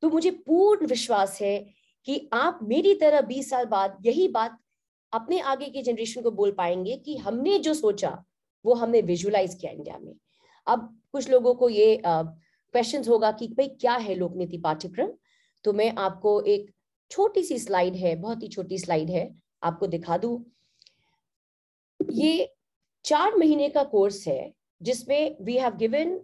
[0.03, 1.59] तो मुझे पूर्ण विश्वास है
[2.09, 4.59] कि आप मेरी तरह 20 साल बाद यही बात
[5.13, 8.25] अपने आगे के जनरेशन को बोल पाएँगे कि हमने जो सोचा,
[8.65, 10.15] वो हमने विजुलाइज किया इंडिया में।
[10.67, 12.03] अब कुछ लोगों को ये
[12.75, 15.11] क्वेश्चन होगा कि भाई क्या है लोक नीति पाठ्यक्रम?
[15.65, 16.71] तो मैं आपको एक
[17.11, 20.45] छोटी सी स्लाइड है, बहुत ही छोटी स्लाइड है, आपको दिखा दू।
[22.01, 22.55] ये
[23.05, 26.19] चार महीने का कोर्स है, जिसमें we have given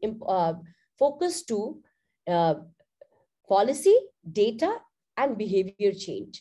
[1.00, 1.59] focus to
[3.50, 4.68] policy data
[5.16, 6.40] and behaviour change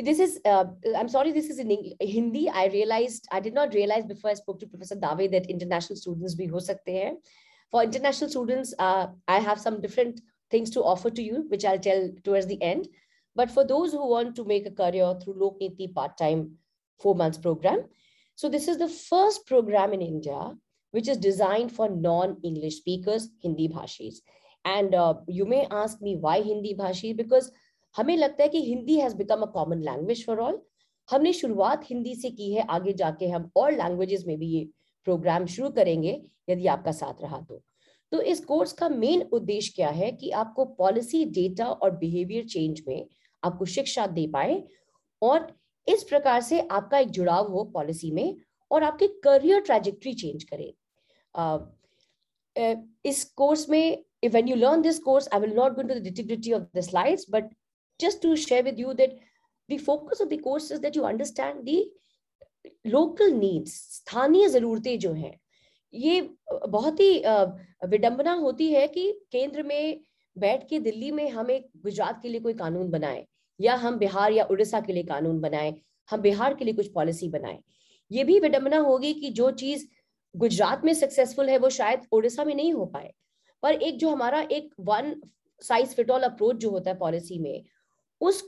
[0.00, 0.64] this is uh,
[0.96, 4.58] i'm sorry this is in hindi i realized i did not realize before i spoke
[4.60, 7.18] to professor dave that international students bhi ho sakte hain
[7.70, 9.06] for international students uh,
[9.36, 12.88] i have some different things to offer to you which i'll tell towards the end
[13.38, 16.56] but for those who want to make a career through Lokniti part-time
[17.00, 17.84] four months program,
[18.34, 20.56] so this is the first program in India
[20.90, 24.16] which is designed for non-English speakers, Hindi bhashis.
[24.64, 27.16] And uh, you may ask me why Hindi bhashi?
[27.16, 27.52] Because
[27.94, 30.60] हमें लगता है कि Hindi has become a common language for all
[31.08, 34.64] हमने शुरुआत हिंदी से की है, आगे जाके हम और लैंग्वेजेस में भी ये
[35.06, 36.20] प्रोग्राम शुरू करेंगे,
[36.50, 37.62] यदि आपका साथ रहा तो।
[38.12, 42.82] तो इस कोर्स का मेन उद्देश्य क्या है कि आपको पॉलिसी डेटा और बिहेवियर चेंज
[42.88, 43.06] में
[43.42, 44.62] आपको शिक्षा दे पाए
[45.22, 45.46] और
[45.86, 48.36] इस प्रकार से आपका एक जुड़ाव हो पॉलिसी में
[48.70, 50.74] और आपके करियर ट्रैजेक्टरी चेंज करे।
[53.04, 56.52] इस कोर्स में, when you learn this course, i will not go into the nitty-gritty
[56.54, 57.24] of the slides
[58.00, 59.16] just to share with you that
[59.68, 61.86] the focus of the course is that you understand the
[62.84, 65.34] local needs, स्थानीय जरूरतें जो हैं,
[65.94, 66.20] ये
[66.68, 67.22] बहुत ही
[67.88, 70.00] विडंबना होती है कि केंद्र में
[70.36, 73.24] बैठ के दिल्ली में हम एक गुजरात के लिए कोई कानून बनाए,
[73.60, 75.74] या हम बिहार या उड़ीसा के लिए कानून बनाए,
[76.08, 77.58] हम बिहार के लिए कुछ पॉलिसी बनाए।
[78.10, 79.86] ये भी विडंबना होगी कि जो चीज़
[80.34, 83.12] गुजरात में सक्सेसफुल है, वो शायद उड़ीसा में नहीं हो पाए।
[83.62, 85.14] पर एक जो हमारा एक one
[85.62, 87.64] size fit all approach जो होता है पॉलिसी में
[88.20, 88.42] उस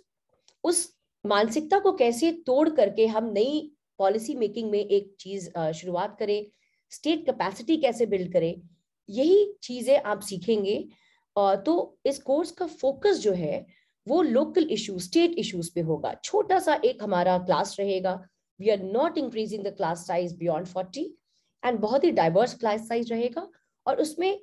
[0.65, 0.89] उस
[1.25, 6.47] मानसिकता को कैसे तोड़ करके हम नई पॉलिसी मेकिंग में एक चीज़ शुरुआत करें
[6.93, 8.63] स्टेट कैपेसिटी कैसे बिल्ड करें,
[9.09, 10.77] यही चीज़ें आप सीखेंगे।
[11.37, 13.67] तो इस कोर्स का फोकस जो है,
[14.07, 18.15] वो लोकल इश्यूज़ स्टेट इश्यूज़ पे होगा। छोटा सा एक हमारा क्लास रहेगा।
[18.61, 21.05] We are not increasing the class size beyond forty
[21.63, 23.49] and बहुत ही डाइवर्स क्लास साइज़ रहेगा।
[23.87, 24.41] और उसमें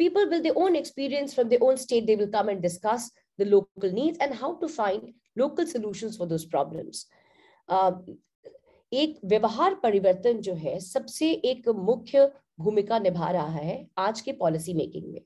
[0.00, 3.08] people with their own experience from their own state they will come and discuss
[3.38, 7.06] the local needs and how to find local solutions for those problems.
[7.68, 7.92] Uh,
[8.92, 14.74] एक व्यवहार परिवर्तन जो है सबसे एक मुख्य भूमिका निभा रहा है आज के पॉलिसी
[14.74, 15.20] मेकिंग में।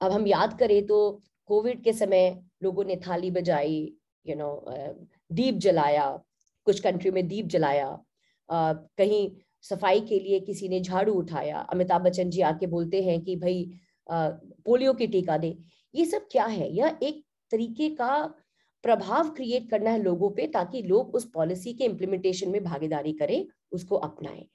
[0.00, 0.98] अब हम याद करें तो
[1.48, 3.78] कोविड के समय लोगों ने थाली बजाई
[4.26, 4.50] यू नो
[5.32, 6.10] दीप जलाया
[6.66, 7.88] कुछ कंट्री में दीप जलाया
[8.48, 9.30] कहीं
[9.62, 13.64] सफ़ाई के लिए किसी ने झाड़ू उठाया। अमिताभ बच्चन जी आके बोलते हैं कि भाई
[14.10, 15.56] पोलियो की टीका दे।
[15.94, 16.72] ये सब क्या है?
[16.76, 18.16] यह एक तरीके का
[18.84, 23.46] प्रभाव क्रिएट करना है लोगों पे ताकि लोग उस पॉलिसी के इम्प्लीमेंटेशन में भागीदारी करें,
[23.72, 24.46] उसको अपनाएँ।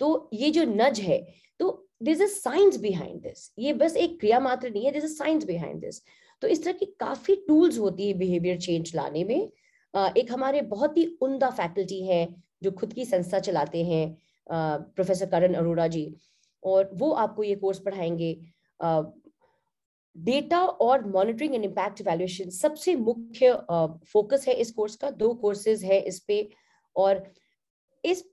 [0.00, 1.18] तो ये जो नज है
[1.60, 1.70] तो
[2.02, 5.44] this is science behind this ये बस एक क्रिया मात्र नहीं है this is science
[5.46, 6.00] behind this
[6.42, 9.50] तो इस तरह की काफ़ी टूल्स होती है बिहेवियर चेंज लाने में।
[9.94, 12.26] एक हमारे बहुत ही उमदा फैकल्टी है
[12.62, 16.14] जो खुद की संस्था चलाते हैं प्रोफेसर करण अरोड़ा जी,
[16.62, 18.32] और वो आपको ये कोर्स पढ़ाएँगे।
[20.16, 23.52] डेटा और मॉनिटरिंग एंड इम्पैक्ट इवैल्यूएशन सबसे मुख्य
[24.12, 26.48] फोकस uh, है इस कोर्स का। दो कोर्सेज है इस पे
[26.96, 27.24] और
[28.04, 28.24] इस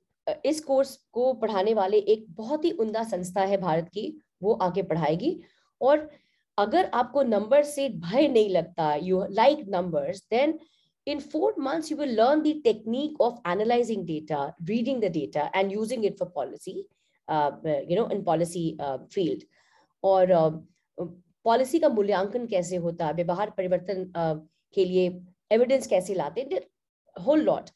[0.45, 4.81] इस कोर्स को पढ़ाने वाले एक बहुत ही उमदा संस्था है भारत की वो आके
[4.83, 5.39] पढ़ाएगी।
[5.81, 6.09] और
[6.57, 10.59] अगर आपको नंबर से भय नहीं लगता you like numbers then
[11.07, 12.51] in four months you will learn the
[13.51, 16.85] analyzing data reading the data and using it for policy
[17.27, 17.51] uh,
[17.87, 19.41] you know in policy uh, field.
[20.03, 20.31] और
[21.45, 24.11] पॉलिसी का मूल्यांकन कैसे होता है, व्यवहार परिवर्तन
[24.75, 25.07] के लिए
[25.51, 26.61] एविडेंस कैसे लाते
[27.15, 27.69] होल लॉट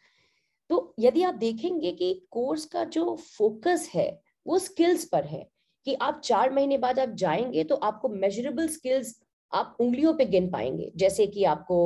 [0.69, 5.47] तो यदि आप देखेंगे कि कोर्स का जो फोकस है, वो स्किल्स पर है,
[5.87, 9.15] कि आप चार महीने बाद आप जाएँगे तो आपको मेजरेबल स्किल्स
[9.51, 11.77] आप उंगलियों पे गिन पाएँगे। जैसे कि आपको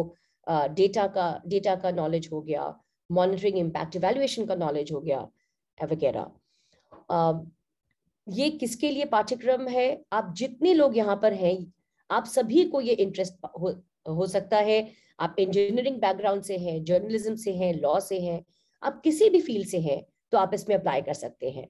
[0.48, 2.74] डेटा का डेटा का नॉलेज हो गया
[3.10, 5.20] मॉनिटरिंग इम्पैक्ट इवेल्युएशन का नॉलेज हो गया
[5.78, 6.32] वगैरह।
[8.32, 10.06] ये किसके लिए पाठ्यक्रम है?
[10.14, 11.74] आप जितने लोग यहाँ पर हैं
[12.10, 13.70] आप सभी को ये इंटरेस्ट हो,
[14.10, 14.88] हो सकता है।
[15.20, 18.44] आप इंजीनियरिंग बैकग्राउंड से हैं जर्नलिज्म से हैं लॉ से हैं
[18.84, 20.02] आप किसी भी फ़ील्ड से हैं
[20.34, 21.68] तो आप इसमें अप्लाई कर सकते हैं।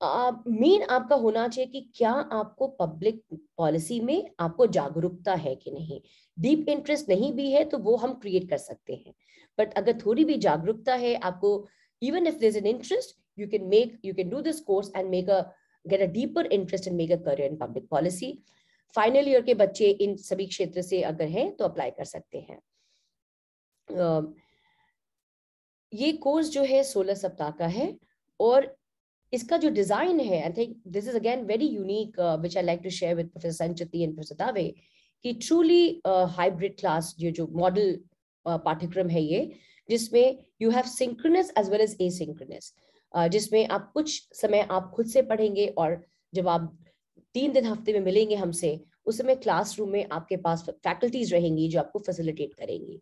[0.00, 3.22] मेन uh, आपका होना चाहिए कि क्या आपको पब्लिक
[3.58, 6.00] पॉलिसी में आपको जागरूकता है कि नहीं?
[6.36, 9.14] डीप इंटरेस्ट नहीं भी है तो वो हम क्रिएट कर सकते हैं।
[9.58, 11.52] बट अगर थोड़ी भी जागरूकता है आपको
[12.02, 15.30] even if there an interest you can make you can do this course and make
[15.30, 15.40] a
[15.86, 18.32] get a deeper interest and make a career in public policy.
[18.94, 22.58] Final year के बच्चे इन सभी क्षेत्र से अगर हैं तो अप्लाई कर सकते हैं।
[25.92, 27.88] ये कोर्स जो है 16 सप्ताह का है
[28.40, 28.74] और
[29.32, 32.90] इसका जो डिज़ाइन है I think this is again very unique which I like to
[32.90, 34.64] share with professor Sanchati and professor Dave
[35.24, 36.00] कि ट्रूली
[36.36, 37.94] हाइब्रिड क्लास जो जो मॉडल
[38.46, 39.40] uh, पाठ्यक्रम है ये
[39.88, 42.74] जिसमें you have synchronous as well as asynchronous
[43.16, 46.00] जिसमें आप कुछ समय आप खुद से पढ़ेंगे और
[46.32, 46.76] जब आप
[47.34, 51.78] तीन दिन हफ़्ते में मिलेंगे हमसे, उस समय क्लासरूम में आपके पास फैकल्टीज रहेंगी जो
[51.80, 53.00] आपको फैसिलिटेट करेंगी।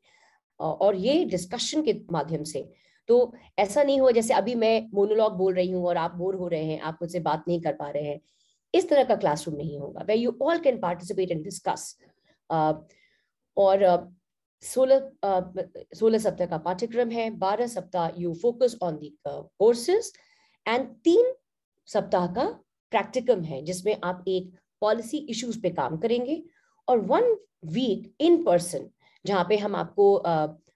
[0.61, 2.69] और ये डिस्कशन के माध्यम से।
[3.09, 6.49] तो ऐसा नहीं हो, जैसे अभी मैं मोनोलॉग बोल रही हूँ और आप बोर हो
[6.49, 8.21] रहे हैं, आप मुझसे बात नहीं कर पा रहे हैं,
[8.75, 11.97] इस तरह का क्लासरूम नहीं होगा way you all can participate and discuss
[13.57, 13.85] और
[14.63, 15.11] सोलह
[15.95, 20.13] सोलह सप्ताह का पाठ्यक्रम है, बारह सप्ताह you focus on the courses
[20.67, 21.33] and तीन
[21.89, 22.45] सप्ताह का
[22.93, 24.53] प्रैक्टिकम है, जिसमें आप एक
[24.83, 26.43] पॉलिसी इश्यूज़ पे काम करेंगे
[26.89, 27.37] और वन
[27.67, 28.89] वीक इन पर्सन
[29.25, 30.23] जहाँ पे हम आपको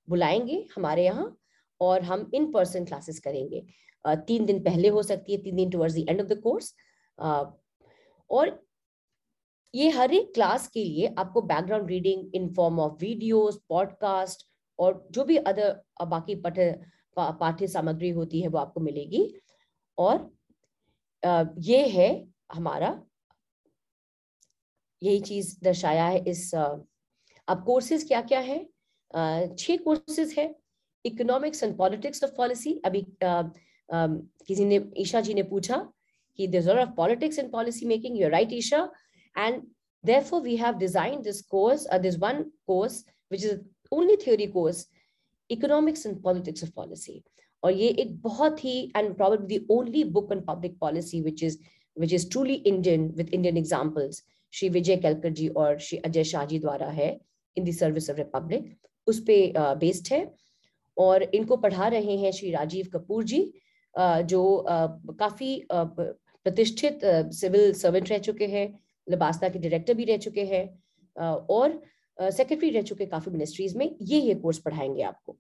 [0.09, 1.35] बुलाएँगे हमारे यहाँ
[1.81, 3.65] और हम इन पर्सन क्लासेस करेंगे।
[4.27, 6.75] तीन दिन पहले हो सकती है, तीन दिन towards the end of the course
[8.31, 8.49] और
[9.75, 14.47] ये हर एक क्लास के लिए आपको background reading in form of videos podcast
[14.79, 16.59] और जो भी अदर बाकी पठ
[17.19, 19.23] पाठ्य सामग्री होती है वो आपको मिलेगी।
[19.99, 20.31] और
[21.63, 22.09] ये है
[22.53, 22.91] हमारा,
[25.03, 28.59] यही चीज़ दर्शाया है इस अब कोर्सेज क्या क्या है
[29.57, 30.55] छह कोर्सेज है।
[31.05, 33.07] Economics and politics of policy अभी
[33.91, 35.77] किसी ने, ईशा जी ने पूछा
[36.39, 38.89] कि of politics in policy making you're right isha
[39.39, 39.67] and
[40.05, 43.59] therefore we have designed this course uh, this one course which is
[43.93, 44.87] only theory course
[45.51, 47.21] economics and politics of policy
[47.63, 51.57] और ये एक बहुत ही and probably the only book on public policy which is
[51.97, 54.23] which is truly Indian with Indian examples
[54.53, 57.09] Shri Vijay Kelkar जी और श्री अजय शाह जी द्वारा है
[57.57, 58.77] in the service of republic
[59.07, 60.21] उस पे based है
[60.97, 63.41] और इनको पढ़ा रहे हैं श्री राजीव कपूर जी
[64.33, 64.41] जो
[65.21, 67.01] काफ़ी प्रतिष्ठित
[67.41, 68.67] सिविल सर्वेंट रह चुके हैं
[69.09, 70.65] लबास्ता के डायरेक्टर भी रह चुके हैं
[71.51, 71.81] और
[72.19, 75.37] सेक्रेटरी रह चुके काफ़ी मिनिस्ट्रीज में, ये ये कोर्स पढ़ाएँगे आपको।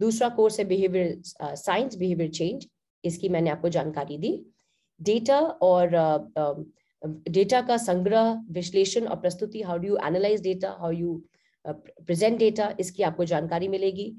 [0.00, 1.20] दूसरा कोर्स है बिहेवियर
[1.56, 2.66] साइंस बिहेवियर चेंज
[3.04, 4.32] इसकी मैंने आपको जानकारी दी।
[5.00, 5.90] डेटा और
[7.04, 11.22] डेटा का संग्रह, विश्लेषण और प्रस्तुति how do you analyse data how you
[11.64, 14.12] present data इसकी आपको जानकारी मिलेगी।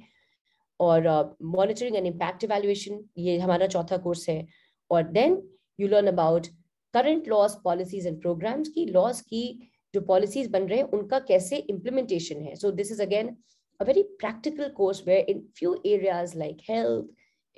[0.80, 4.46] और मॉनिटरिंग एंड इम्पैक्ट इवेल्युएशन ये हमारा चौथा कोर्स है।
[4.92, 5.42] और then
[5.80, 6.48] you learn about
[6.94, 9.46] current laws policies and programmes की लॉस की
[9.94, 12.56] जो पॉलिसीज़ बन रहे हैं उनका कैसे इम्प्लीमेंटेशन है?
[12.56, 13.36] So this is again
[13.80, 17.06] a very practical course where in few areas like health,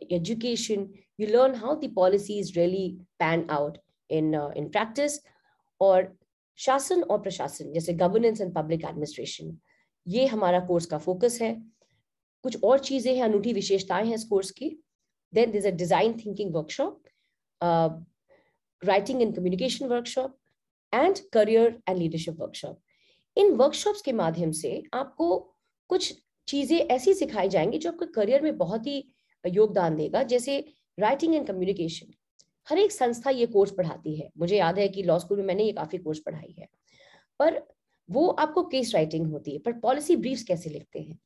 [0.10, 0.86] education,
[1.18, 2.84] you learn how the policies really
[3.20, 3.80] pan out
[4.10, 5.18] in, uh, in practice.
[5.82, 6.08] और
[6.60, 9.58] शासन और प्रशासन जैसे गवर्नेंस एंड पब्लिक एडमिनिस्ट्रेशन
[10.06, 11.54] ये हमारा course का focus है।
[12.44, 14.70] कुछ और चीज़ें हैं अनूठी विशेषताएँ हैं इस कोर्स की।
[15.34, 17.04] Then this a design thinking workshop
[18.84, 20.38] writing and communication workshop
[20.94, 22.80] and career and leadership workshop
[23.38, 25.38] in workshops के माध्यम से आपको
[25.88, 26.14] कुछ
[26.48, 29.14] चीज़ें ऐसी सिखाई जाएँगी जो आपके करियर में बहुत ही
[29.48, 30.66] योगदान देगा, जैसे
[31.00, 32.14] राइटिंग एंड कम्युनिकेशन
[32.70, 35.64] हर एक संस्था ये कोर्स पढ़ाती है। मुझे याद है कि लॉ स्कूल में मैंने
[35.64, 36.68] ये काफ़ी कोर्स पढ़ाई है।
[37.40, 37.62] पर
[38.10, 41.20] वो आपको केस राइटिंग होती है, पर पॉलिसी ब्रीफ्स कैसे लिखते हैं?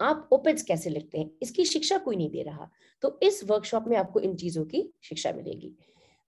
[0.00, 1.30] आप ओपेड्स कैसे लिखते हैं?
[1.42, 2.70] इसकी शिक्षा कोई नहीं दे रहा।
[3.02, 5.76] तो इस वर्कशॉप में आपको इन चीज़ों की शिक्षा मिलेगी।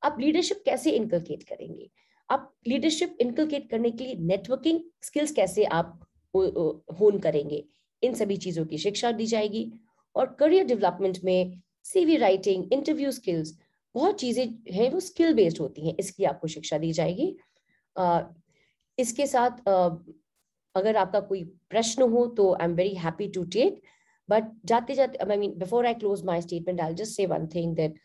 [0.04, 1.88] आप लीडरशिप कैसे इनकलकेट करेंगे?
[2.28, 5.98] आप लीडरशिप इनकलकेट करने के लिए नेटवर्किंग स्किल्स कैसे आप
[6.34, 7.64] होन करेंगे?
[8.02, 9.70] इन सभी चीज़ों की शिक्षा दी जाएगी।
[10.14, 13.58] और करियर डेवलपमेंट में सीवी राइटिंग इंटरव्यू स्किल्स
[13.94, 17.36] बहुत चीज़ें हैं, वो स्किल बेस्ड होती हैं, इसकी आपको शिक्षा दी जाएगी।
[18.98, 19.68] इसके साथ
[20.74, 23.80] अगर आपका कोई प्रश्न हो तो I am very happy to take
[24.28, 27.74] but जाते जाते I mean before I close my statement I just say one thing
[27.76, 27.98] that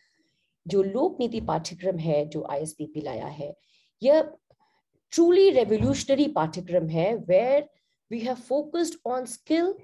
[0.70, 3.54] जो लोक नीति पाठ्यक्रम है, जो आई लाया है,
[4.02, 4.22] यह
[5.12, 7.68] ट्रूली रेवोल्यूशनरी पाठ्यक्रम है where
[8.10, 9.74] we have focused on skill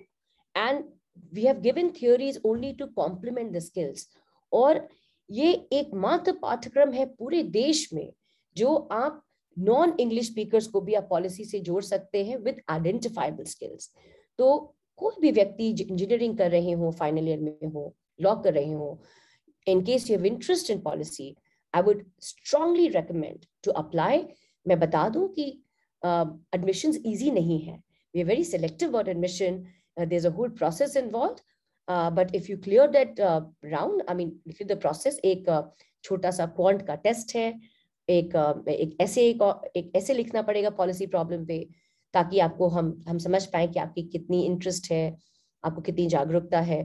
[0.54, 0.84] and
[1.32, 4.06] we have given theories only to complement the skills.
[4.52, 4.86] और
[5.30, 8.12] ये एकमात्र पाठ्यक्रम है पूरे देश में,
[8.56, 9.22] जो आप
[9.56, 13.90] नॉन इंग्लिश स्पीकर्स को भी आप पॉलिसी से जोड़ सकते हैं विद आइडेंटिफाइबल स्किल्स
[14.38, 14.48] तो
[14.98, 18.98] कोई भी व्यक्ति इंजीनियरिंग कर रहे हो फाइनल ईयर में हो लॉ कर रहे हो
[19.66, 21.28] in case you have interest in policy
[21.74, 24.12] i would strongly recommend to apply
[24.66, 25.50] मैं बता दूँ कि
[26.02, 27.82] uh, इजी नहीं है
[28.16, 29.66] we are very selective about admission.
[29.96, 31.42] Uh, there's a whole process involved.
[31.88, 35.46] Uh, but if you clear that uh, round, I mean, if the process, एक
[36.04, 37.48] छोटा सा quant का टेस्ट है
[38.08, 38.34] एक
[38.70, 41.58] एक ऐसे एक ऐसे लिखना पड़ेगा पॉलिसी प्रॉब्लम पे
[42.14, 45.02] ताकि आपको हम हम समझ पाए कि आपकी कितनी इंटरेस्ट है
[45.64, 46.78] आपको कितनी जागरूकता है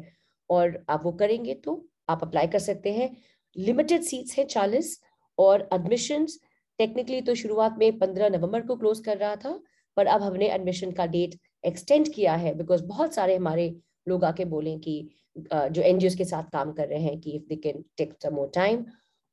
[0.50, 1.76] और आप वो करेंगे तो
[2.12, 3.10] आप अप्लाई कर सकते हैं।
[3.58, 5.00] लिमिटेड सीट्स हैं चालीस
[5.40, 6.40] और एडमिशंस
[6.78, 9.60] टेक्निकली तो शुरुआत में पंद्रह नवंबर को क्लोज कर रहा था
[9.98, 13.76] पर अब हमने एडमिशन का डेट एक्सटेंड किया है बिकॉज़ बहुत सारे हमारे
[14.08, 14.96] लोग आके बोले कि
[15.38, 18.52] जो एन के साथ काम कर रहे हैं कि if they can take some more
[18.56, 18.86] time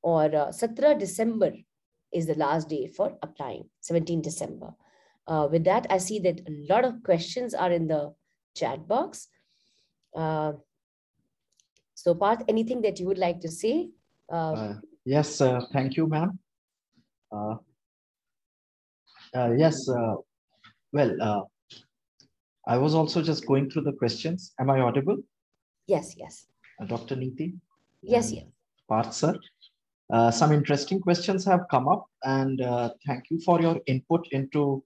[0.04, 1.56] और सत्रह दिसंबर
[2.12, 4.74] day for applying 17 december
[5.28, 7.98] uh, with that i see that a lot of questions are in the
[8.56, 9.28] chat box
[10.14, 10.52] uh,
[11.97, 13.89] so part anything that you would like to say
[14.31, 14.73] uh,
[15.05, 15.41] yes
[15.71, 16.39] thank you ma'am
[19.63, 19.89] yes
[20.93, 21.41] well, uh,
[22.67, 24.53] I was also just going through the questions.
[24.59, 25.17] Am I audible?
[25.87, 26.47] Yes, yes.
[26.79, 27.15] Uh, Dr.
[27.15, 27.55] Neeti?
[28.01, 28.45] Yes, yes.
[28.87, 29.35] Parth sir?
[30.11, 34.83] Uh, some interesting questions have come up and uh, thank you for your input into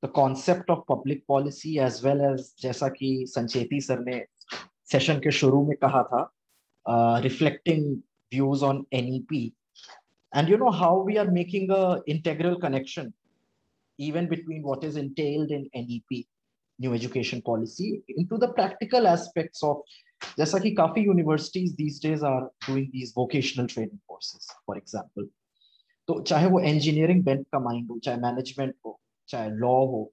[0.00, 4.24] the concept of public policy as well as जैसा कि Sancheti sir ने
[4.92, 6.22] session के शुरू में कहा था
[6.86, 9.52] uh, reflecting views on NEP
[10.34, 13.12] and you know how we are making a integral connection
[13.98, 16.26] even between what is entailed in NEP
[16.78, 19.76] new education policy into the practical aspects of
[20.38, 25.26] जैसा कि काफी universities these days are doing these vocational training courses for example
[26.08, 30.12] तो चाहे वो engineering bent का mind हो चाहे management हो चाहे law हो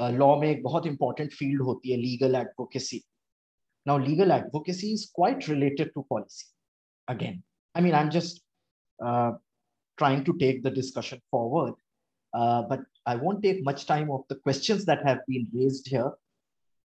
[0.00, 3.04] लॉ uh, में एक बहुत इंपॉर्टेंट फील्ड होती है legal advocacy
[3.85, 6.45] now legal advocacy is quite related to policy
[7.07, 7.43] again.
[7.75, 8.41] I mean i'm just
[9.03, 9.31] uh,
[9.97, 11.73] trying to take the discussion forward
[12.33, 16.11] uh, but i won't take much time of the questions that have been raised here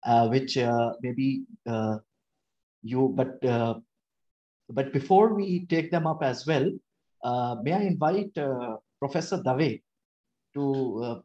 [0.06, 1.98] uh, which uh, maybe uh,
[2.82, 3.74] you but uh,
[4.70, 6.70] but before we take them up as well
[7.62, 8.32] may i invite
[9.00, 9.80] professor dave
[10.54, 11.22] to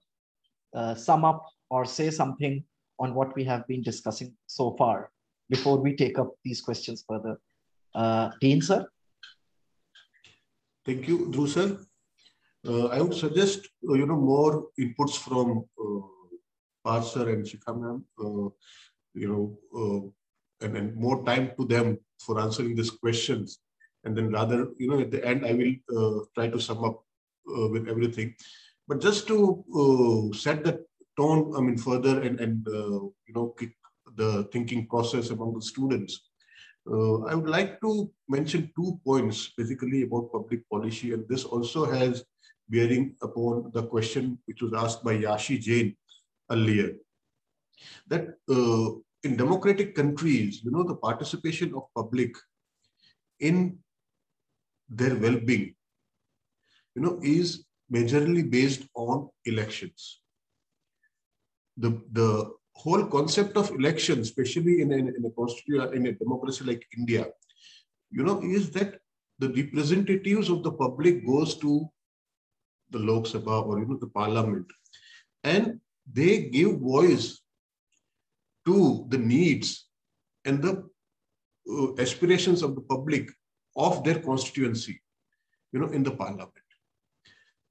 [0.96, 2.64] sum up or say something
[3.00, 5.13] on what we have been discussing so far
[5.50, 7.40] before we take up these questions further.
[7.94, 8.86] Uh, Dean, sir?
[10.86, 11.80] Thank you, Dhruv, sir.
[12.68, 16.08] Uh, I would suggest, uh, you know, more inputs from uh,
[16.84, 18.50] Parth, sir and Shikha ma'am, uh,
[19.14, 23.60] you know, uh, and, and more time to them for answering these questions.
[24.06, 27.04] And then rather, you know, at the end, I will uh, try to sum up
[27.50, 28.36] uh, with everything.
[28.88, 30.86] But just to set the
[31.18, 33.72] tone, I mean, further and, and you know, kick
[34.16, 36.30] the thinking process among the students.
[36.90, 41.86] Uh, I would like to mention two points basically about public policy, and this also
[41.86, 42.24] has
[42.70, 45.96] bearing upon the question which was asked by Yashi Jain
[46.52, 46.96] earlier.
[48.08, 52.36] That uh, in democratic countries, you know, the participation of public
[53.40, 53.78] in
[54.90, 55.76] their well-being,
[56.96, 60.22] you know, is majorly based on elections.
[61.78, 66.64] The, the whole concept of election, especially in a, in a constitution, in a democracy
[66.66, 67.28] like India,
[68.12, 69.00] you know, is that
[69.40, 71.90] the representatives of the public goes to
[72.92, 74.66] the Lok Sabha or you know the parliament,
[75.44, 75.80] and
[76.12, 77.42] they give voice
[78.66, 79.88] to the needs
[80.46, 80.88] and the
[81.72, 83.30] uh, aspirations of the public
[83.76, 85.02] of their constituency,
[85.72, 86.52] you know, in the parliament.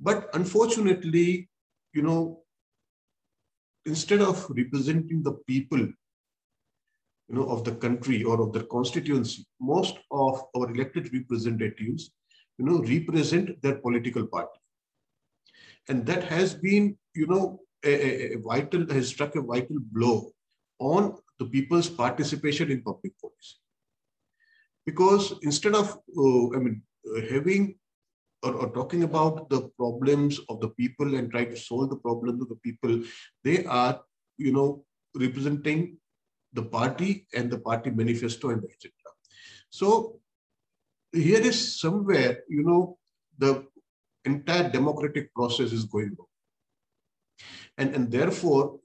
[0.00, 1.48] But unfortunately,
[1.94, 2.41] you know,
[3.86, 5.80] instead of representing the people
[7.28, 12.10] you know of the country or of the constituency most of our elected representatives
[12.58, 14.58] you know represent their political party.
[15.88, 20.30] And that has been you know a, a vital has struck a vital blow
[20.78, 23.56] on the people's participation in public policy.
[24.86, 26.82] Because instead of uh, i mean
[27.16, 27.76] uh, having
[28.42, 32.42] or, or, talking about the problems of the people and try to solve the problems
[32.42, 33.02] of the people,
[33.44, 34.00] they are,
[34.36, 34.84] you know,
[35.14, 35.96] representing
[36.52, 38.90] the party and the party manifesto and etc.
[39.70, 40.18] So
[41.12, 42.98] here is somewhere, you know,
[43.38, 43.66] the
[44.24, 46.26] entire democratic process is going on.
[47.78, 48.78] And, and therefore,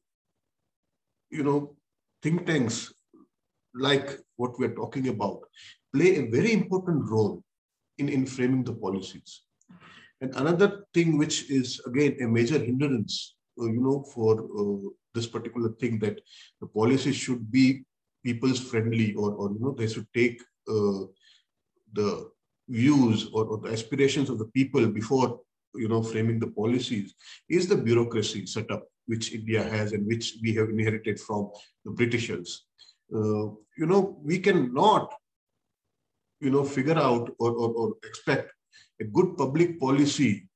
[1.30, 1.76] you know,
[2.24, 2.94] think tanks
[3.76, 5.42] like what we're talking about
[5.94, 7.44] play a very important role
[7.98, 9.44] in, in framing the policies.
[10.22, 15.28] And another thing which is again a major hindrance, uh, you know, for uh, this
[15.28, 16.20] particular thing that
[16.62, 17.84] the policy should be
[18.24, 21.02] people's friendly or, or you know, they should take uh,
[21.94, 22.30] the
[22.68, 25.40] views or, or, the aspirations of the people before,
[25.76, 27.14] you know, framing the policies
[27.50, 31.50] is the bureaucracy setup which India has and which we have inherited from
[31.86, 32.66] the Britishers.
[33.14, 33.46] Uh,
[33.78, 35.14] you know, we cannot,
[36.42, 38.52] you know, figure out or, or, or expect
[39.00, 40.48] a good public policy,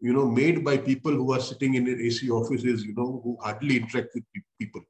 [0.00, 3.76] you know, made by people who are sitting in AC offices, you know, who hardly
[3.78, 4.24] interact with
[4.58, 4.82] people.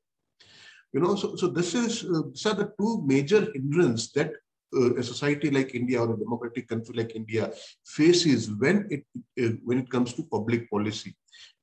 [0.93, 4.33] You know, so, so this is, uh, these are the two major hindrance that
[4.75, 7.51] uh, a society like India or a democratic country like India
[7.85, 9.05] faces when it,
[9.43, 11.17] uh, when it comes to public policy.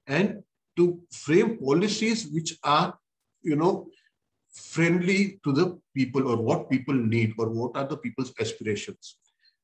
[0.07, 0.43] And
[0.77, 2.97] to frame policies which are,
[3.43, 3.89] you know,
[4.51, 9.18] friendly to the people or what people need or what are the people's aspirations.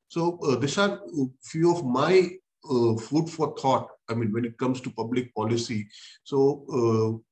[0.08, 2.30] So uh, these are a few of my
[2.68, 3.88] uh, food for thought.
[4.08, 5.88] I mean, when it comes to public policy.
[6.24, 6.64] So,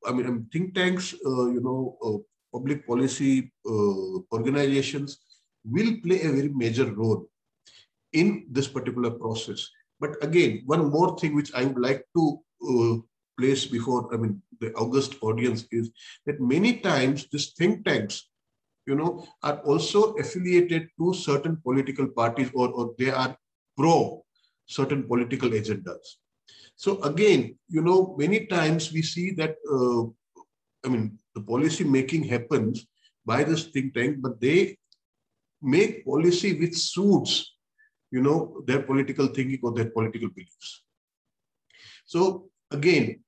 [0.05, 2.19] uh, I mean, think tanks, uh, you know, uh,
[2.53, 3.53] public policy
[4.33, 5.19] organizations
[5.65, 7.27] will play a very major role
[8.13, 9.69] in this particular process.
[9.99, 13.05] But again, one more thing which I would like to
[13.39, 15.91] place before, I mean, the August audience is
[16.27, 18.29] that many times these think tanks
[18.87, 23.37] you know, are also affiliated to certain political parties or, or they are
[23.77, 24.23] pro
[24.67, 26.17] certain political agendas.
[26.77, 30.03] So again, you know, many times we see that, uh,
[30.87, 32.87] I mean, the policy making happens
[33.25, 34.77] by this think tank, but they
[35.63, 37.55] make policy which suits,
[38.11, 40.83] you know, their political thinking or their political beliefs.
[42.07, 43.25] So again,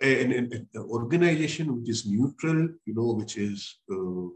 [0.00, 4.28] an, an, an organization which is neutral, you know, which is uh,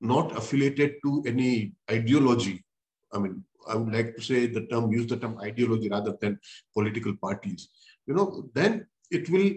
[0.00, 2.64] not affiliated to any ideology.
[3.12, 6.38] I mean, I would like to say the term, use the term ideology rather than
[6.74, 7.68] political parties.
[8.06, 9.54] You know, then it will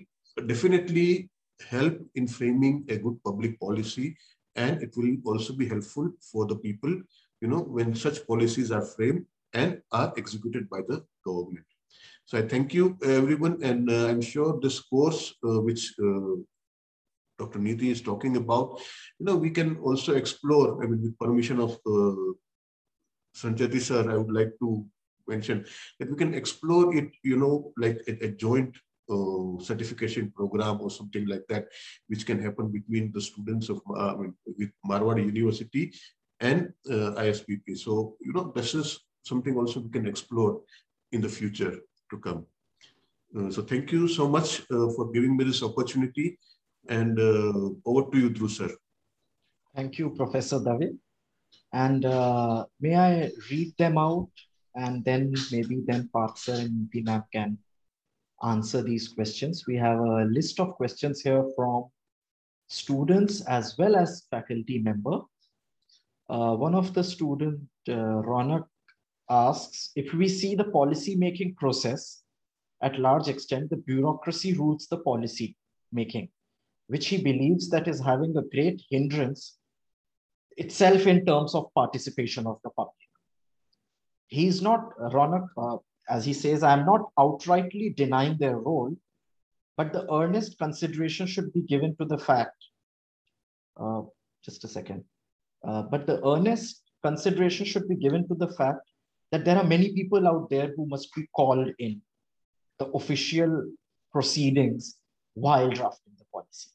[0.47, 1.29] definitely
[1.67, 4.15] help in framing a good public policy
[4.55, 6.89] and it will also be helpful for the people,
[7.41, 11.65] you know, when such policies are framed and are executed by the government.
[12.29, 16.37] So I thank you, everyone, and uh, I'm sure this course, uh, which uh,
[17.39, 17.57] Dr.
[17.57, 18.79] Niti is talking about,
[19.17, 22.37] you know, we can also explore, I mean, with permission of uh,
[23.35, 24.85] Sancheti sir, I would like to
[25.27, 25.65] mention
[25.97, 28.77] that we can explore it, you know, like a, a joint
[29.09, 31.65] uh, certification program or something like that,
[32.09, 35.91] which can happen between the students of uh, mean, with University
[36.41, 37.75] and uh, ISPP.
[37.75, 40.61] So, you know, this is something also we can explore
[41.11, 42.45] in the future to come.
[43.37, 46.37] Uh, so thank you so much uh, for giving me this opportunity
[46.87, 48.69] and uh, over to you, Dhruv sir.
[49.75, 50.97] Thank you, Professor Dave.
[51.73, 54.29] And uh, may I read them out
[54.75, 57.57] and then maybe then Parth and Map can
[58.43, 59.65] answer these questions.
[59.67, 61.85] We have a list of questions here from
[62.67, 65.21] students as well as faculty member.
[66.29, 68.65] Uh, one of the student, uh, Ronak,
[69.29, 72.21] asks, if we see the policy making process
[72.81, 75.55] at large extent, the bureaucracy rules the policy
[75.91, 76.29] making,
[76.87, 79.57] which he believes that is having a great hindrance
[80.57, 82.95] itself in terms of participation of the public.
[84.27, 85.77] He's not, Ronak, uh,
[86.09, 88.95] as he says, I'm not outrightly denying their role,
[89.75, 92.55] but the earnest consideration should be given to the fact,
[93.77, 94.01] uh,
[94.43, 95.03] just a second,
[95.67, 98.81] uh, but the earnest consideration should be given to the fact
[99.31, 102.01] that there are many people out there who must be called in
[102.79, 103.65] the official
[104.11, 104.97] proceedings
[105.33, 106.69] while drafting the policy.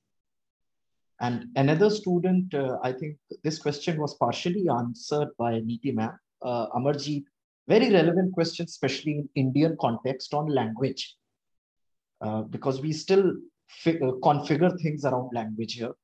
[1.20, 6.68] And another student, uh, I think this question was partially answered by Niti ma'am, uh,
[6.70, 7.24] Amarjeet,
[7.66, 11.16] very relevant question, especially in Indian context on language,
[12.20, 13.30] uh, because we still
[13.86, 13.90] uh,
[14.22, 15.94] configure things around language here.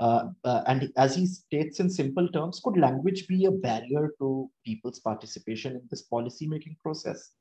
[0.00, 4.50] Uh, uh, and as he states in simple terms, could language be a barrier to
[4.64, 7.32] people's participation in this policy making process?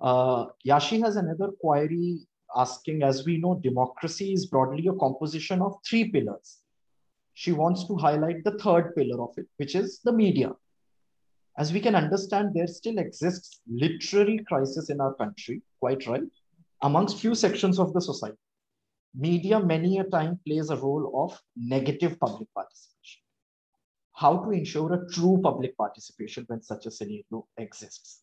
[0.00, 2.20] Uh, Yashi has another query
[2.56, 6.58] asking, as we know, democracy is broadly a composition of three pillars.
[7.34, 10.52] She wants to highlight the third pillar of it, which is the media.
[11.58, 16.22] As we can understand, there still exists literary crisis in our country, quite right,
[16.82, 18.38] amongst few sections of the society
[19.14, 23.22] media many a time plays a role of negative public participation.
[24.14, 28.22] How to ensure a true public participation when such a scenario exists?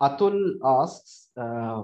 [0.00, 1.82] Atul asks uh,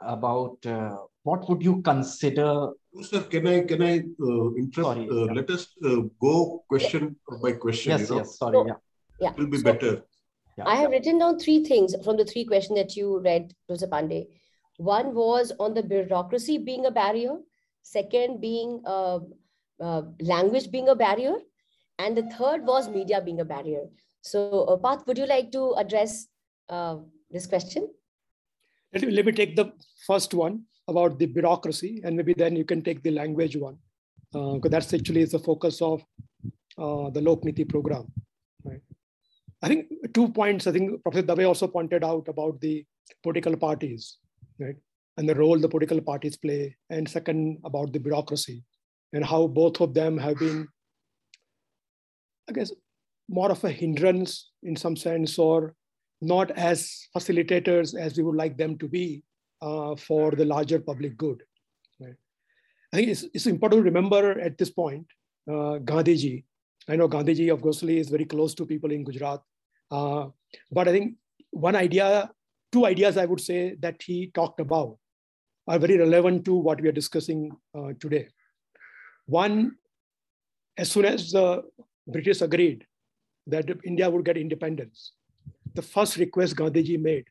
[0.00, 2.70] about uh, what would you consider?
[3.02, 4.74] Sir, can I can I uh, interrupt?
[4.74, 5.32] Sorry, uh, yeah.
[5.32, 7.92] Let us uh, go question by question.
[7.92, 8.16] Yes, you know?
[8.22, 8.74] yes, sorry, So- yeah.
[9.20, 9.30] Yeah.
[9.30, 10.04] It will be So- better.
[10.58, 10.64] yeah.
[10.66, 14.26] I have written down three things from the three questions that you read, Professor Pandey.
[14.76, 17.36] One was on the bureaucracy being a barrier.
[17.82, 19.20] Second being uh,
[19.80, 21.34] uh, language being a barrier.
[21.98, 23.84] And the third was media being a barrier.
[24.22, 26.26] So, uh, Parth, would you like to address
[26.68, 26.96] uh,
[27.30, 27.88] this question?
[28.92, 29.72] Let me, let me take the
[30.06, 33.78] first one about the bureaucracy, and maybe then you can take the language one,
[34.32, 36.02] because that's actually is the focus of
[36.78, 38.10] uh, the Lok Niti program.
[38.64, 38.80] Right?
[39.62, 40.66] I think two points.
[40.66, 42.84] I think Professor Dave also pointed out about the
[43.22, 44.18] political parties,
[44.58, 44.76] right,
[45.16, 48.64] and the role the political parties play, and second about the bureaucracy
[49.14, 50.68] and how both of them have been,
[52.48, 52.72] I guess,
[53.28, 55.74] more of a hindrance in some sense, or
[56.20, 59.22] not as facilitators as we would like them to be
[59.62, 61.42] uh, for the larger public good.
[62.00, 62.14] Right?
[62.92, 65.06] I think it's, it's important to remember at this point,
[65.48, 66.44] uh, Gandhiji,
[66.88, 69.42] I know Gandhiji of Ghosli is very close to people in Gujarat,
[69.90, 70.26] uh,
[70.72, 71.14] but I think
[71.50, 72.30] one idea,
[72.74, 74.98] two ideas I would say that he talked about
[75.68, 78.26] are very relevant to what we are discussing uh, today.
[79.26, 79.76] One,
[80.76, 81.62] as soon as the
[82.08, 82.84] British agreed
[83.46, 85.12] that India would get independence,
[85.74, 87.24] the first request Gandhiji made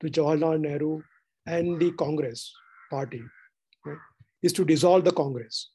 [0.00, 1.02] to Jawaharlal Nehru
[1.46, 2.52] and the Congress
[2.90, 3.22] party
[3.84, 3.98] right,
[4.42, 5.70] is to dissolve the Congress.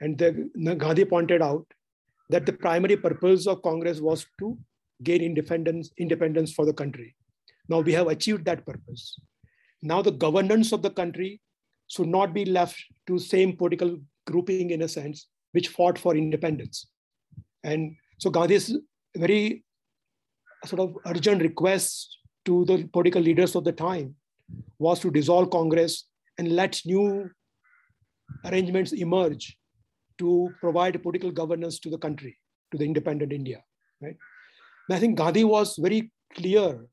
[0.00, 1.66] And the, Gandhi pointed out
[2.28, 4.58] that the primary purpose of Congress was to
[5.02, 7.14] gain independence, independence for the country.
[7.68, 9.18] Now we have achieved that purpose.
[9.82, 11.40] Now the governance of the country
[11.88, 16.86] should not be left to same political grouping in a sense, which fought for independence.
[17.62, 18.76] And so Gandhi's
[19.16, 19.64] very
[20.64, 24.14] sort of urgent request to the political leaders of the time
[24.78, 26.06] was to dissolve Congress
[26.38, 27.30] and let new
[28.44, 29.56] arrangements emerge
[30.18, 32.36] to provide political governance to the country,
[32.72, 33.62] to the independent India.
[34.00, 34.16] Right?
[34.88, 36.86] And I think Gandhi was very clear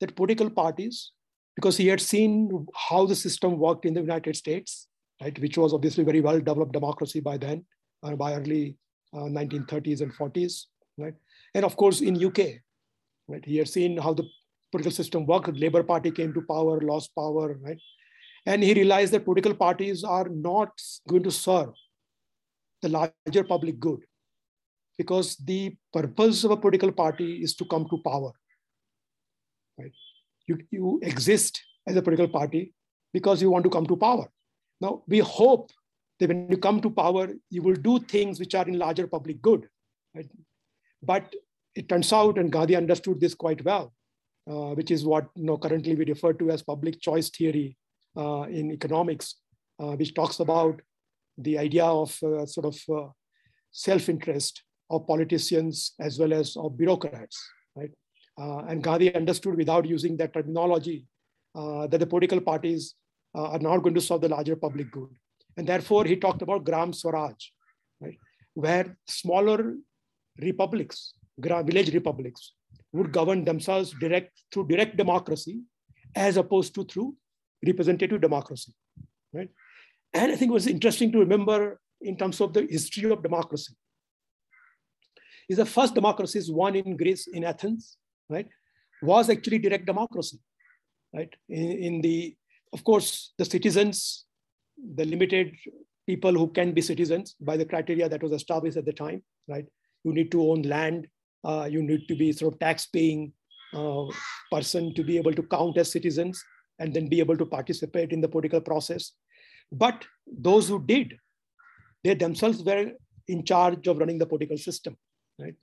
[0.00, 1.12] that political parties,
[1.54, 4.88] because he had seen how the system worked in the United States,
[5.22, 7.64] right, which was obviously very well developed democracy by then,
[8.02, 8.76] uh, by early
[9.14, 10.64] uh, 1930s and 40s,
[10.98, 11.14] right?
[11.54, 12.60] And of course, in UK,
[13.28, 14.24] right, he had seen how the
[14.70, 15.56] political system worked.
[15.56, 17.80] Labour Party came to power, lost power, right?
[18.44, 20.70] And he realized that political parties are not
[21.08, 21.70] going to serve
[22.82, 24.00] the larger public good
[24.98, 28.32] because the purpose of a political party is to come to power.
[29.78, 29.92] Right?
[30.46, 32.72] You, you exist as a political party
[33.12, 34.28] because you want to come to power.
[34.80, 35.70] Now, we hope
[36.18, 39.40] that when you come to power, you will do things which are in larger public
[39.42, 39.68] good.
[40.14, 40.28] Right?
[41.02, 41.34] But
[41.74, 43.92] it turns out, and Gandhi understood this quite well,
[44.50, 47.76] uh, which is what you know, currently we refer to as public choice theory
[48.16, 49.36] uh, in economics,
[49.78, 50.80] uh, which talks about
[51.36, 53.08] the idea of uh, sort of uh,
[53.72, 57.38] self-interest of politicians as well as of bureaucrats,
[58.68, 61.06] and Gandhi understood without using that terminology
[61.54, 62.94] uh, that the political parties
[63.34, 65.08] uh, are not going to solve the larger public good.
[65.56, 67.34] And therefore, he talked about Gram Swaraj,
[68.00, 68.18] right?
[68.54, 69.74] where smaller
[70.38, 72.52] republics, village republics,
[72.92, 75.60] would govern themselves direct through direct democracy
[76.14, 77.14] as opposed to through
[77.64, 78.72] representative democracy.
[79.32, 79.50] Right?
[80.12, 83.74] And I think it was interesting to remember in terms of the history of democracy
[85.48, 87.96] is the first democracies won in Greece, in Athens,
[88.28, 88.48] right,
[89.02, 90.38] was actually direct democracy,
[91.14, 91.32] right?
[91.48, 92.36] In, in the,
[92.72, 94.24] of course, the citizens,
[94.94, 95.54] the limited
[96.06, 99.66] people who can be citizens by the criteria that was established at the time, right?
[100.04, 101.06] You need to own land,
[101.44, 103.32] uh, you need to be sort of tax-paying
[103.74, 104.04] uh,
[104.50, 106.42] person to be able to count as citizens
[106.78, 109.12] and then be able to participate in the political process.
[109.72, 111.16] But those who did,
[112.04, 112.92] they themselves were
[113.26, 114.96] in charge of running the political system
[115.38, 115.54] right?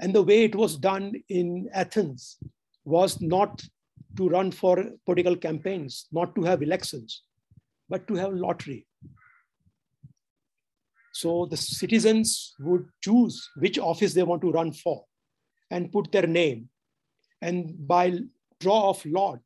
[0.00, 2.36] And the way it was done in Athens
[2.84, 3.62] was not
[4.16, 7.22] to run for political campaigns, not to have elections,
[7.88, 8.86] but to have lottery.
[11.12, 15.04] So the citizens would choose which office they want to run for
[15.70, 16.68] and put their name.
[17.40, 18.18] And by
[18.60, 19.40] draw of lot,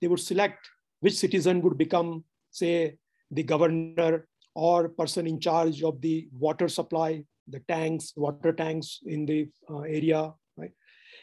[0.00, 0.68] they would select
[1.00, 2.96] which citizen would become, say,
[3.30, 9.26] the governor or person in charge of the water supply the tanks, water tanks in
[9.26, 10.72] the uh, area, right?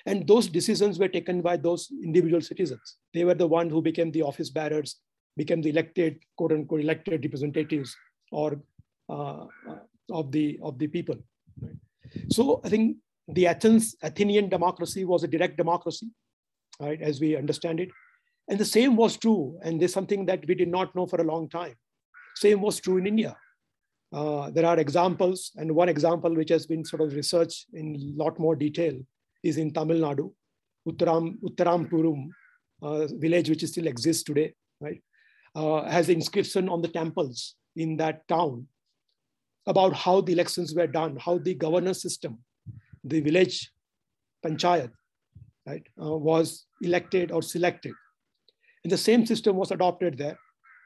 [0.05, 2.97] And those decisions were taken by those individual citizens.
[3.13, 4.97] They were the ones who became the office bearers,
[5.35, 7.95] became the elected, quote unquote, elected representatives
[8.31, 8.61] or
[9.09, 9.45] uh,
[10.11, 11.15] of the of the people.
[11.61, 11.75] Right?
[12.29, 16.09] So I think the Athens Athenian democracy was a direct democracy,
[16.79, 17.89] right, as we understand it.
[18.47, 21.23] And the same was true, and there's something that we did not know for a
[21.23, 21.75] long time.
[22.35, 23.37] Same was true in India.
[24.11, 28.23] Uh, there are examples, and one example which has been sort of researched in a
[28.23, 28.99] lot more detail
[29.43, 30.31] is in Tamil Nadu,
[30.87, 32.29] Uttaram, Uttarampuram
[32.81, 35.01] uh, village, which still exists today, right,
[35.55, 38.65] uh, has inscription on the temples in that town
[39.67, 42.39] about how the elections were done, how the governance system,
[43.03, 43.71] the village
[44.43, 44.89] panchayat,
[45.67, 47.93] right, uh, was elected or selected.
[48.83, 50.39] And the same system was adopted there,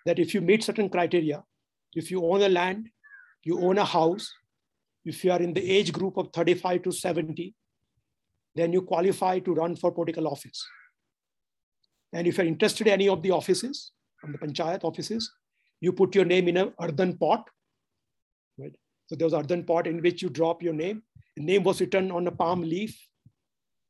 [0.05, 1.41] that if you meet certain criteria,
[1.93, 2.89] if you own a land,
[3.43, 4.31] you own a house,
[5.05, 7.53] if you are in the age group of 35 to 70,
[8.55, 10.65] then you qualify to run for political office.
[12.13, 13.91] And if you're interested in any of the offices,
[14.21, 15.31] from the panchayat offices,
[15.81, 17.49] you put your name in an earthen pot,
[18.57, 18.73] right?
[19.07, 21.03] So there was earthen pot in which you drop your name.
[21.35, 22.97] The name was written on a palm leaf,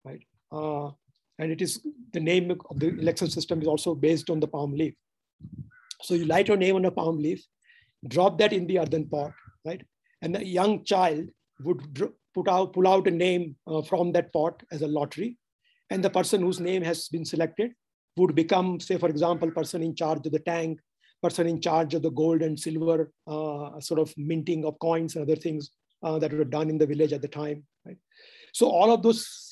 [0.04, 0.24] right?
[0.52, 0.90] Uh,
[1.38, 4.74] and it is the name of the election system is also based on the palm
[4.74, 4.96] leaf.
[6.02, 7.46] So you light your name on a palm leaf,
[8.08, 9.34] drop that in the earthen pot,
[9.66, 9.82] right?
[10.22, 11.28] And the young child
[11.62, 15.38] would put out, pull out a name uh, from that pot as a lottery.
[15.90, 17.72] And the person whose name has been selected
[18.18, 20.80] would become, say, for example, person in charge of the tank,
[21.22, 25.24] person in charge of the gold and silver uh, sort of minting of coins and
[25.24, 25.72] other things
[26.04, 27.64] uh, that were done in the village at the time.
[27.86, 27.98] Right?
[28.54, 29.50] So all of those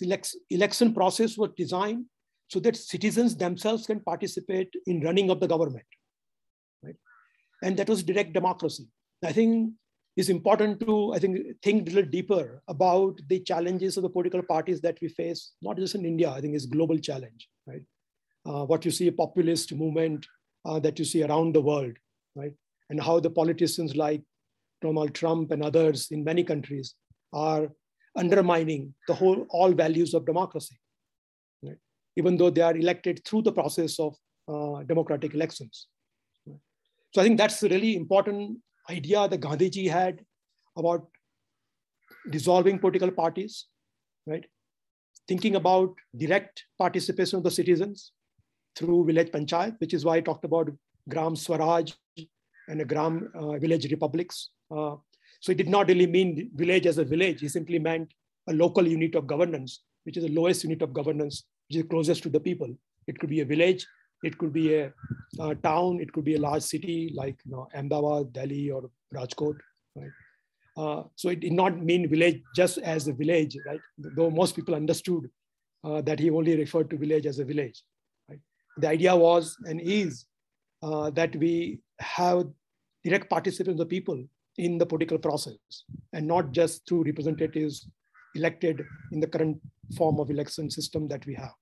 [0.49, 2.05] election process was designed
[2.49, 5.85] so that citizens themselves can participate in running of the government.
[6.83, 6.97] Right?
[7.63, 8.87] And that was direct democracy.
[9.23, 9.73] I think
[10.17, 14.41] it's important to, I think, think a little deeper about the challenges of the political
[14.43, 17.81] parties that we face, not just in India, I think it's global challenge, right?
[18.45, 20.25] Uh, what you see a populist movement
[20.65, 21.95] uh, that you see around the world,
[22.35, 22.53] right?
[22.89, 24.21] And how the politicians like
[24.81, 26.95] Donald Trump and others in many countries
[27.31, 27.69] are
[28.17, 30.75] undermining the whole, all values of democracy,
[31.63, 31.77] right?
[32.17, 34.15] Even though they are elected through the process of
[34.49, 35.87] uh, democratic elections.
[37.13, 38.59] So I think that's really important
[38.89, 40.23] idea that Gandhiji had
[40.77, 41.07] about
[42.29, 43.67] dissolving political parties,
[44.25, 44.45] right?
[45.27, 48.11] Thinking about direct participation of the citizens
[48.75, 50.69] through village panchayat, which is why I talked about
[51.09, 51.91] Gram Swaraj
[52.67, 54.49] and Gram uh, village republics.
[54.69, 54.95] Uh,
[55.39, 57.43] so it did not really mean village as a village.
[57.43, 58.13] It simply meant
[58.47, 62.23] a local unit of governance, which is the lowest unit of governance, which is closest
[62.23, 62.73] to the people.
[63.07, 63.85] It could be a village,
[64.23, 64.93] it could be a,
[65.39, 69.57] a town, it could be a large city like you know, Ahmedabad, Delhi, or Rajkot.
[69.95, 70.09] Right?
[70.77, 73.79] Uh, so it did not mean village just as a village, right?
[73.97, 75.29] Though most people understood
[75.83, 77.83] uh, that he only referred to village as a village.
[78.29, 78.39] Right?
[78.77, 80.25] The idea was and is
[80.81, 82.47] uh, that we have
[83.03, 84.23] direct participation of the people
[84.57, 85.57] in the political process
[86.13, 87.87] and not just through representatives
[88.35, 89.59] elected in the current
[89.97, 91.53] form of election system that we have.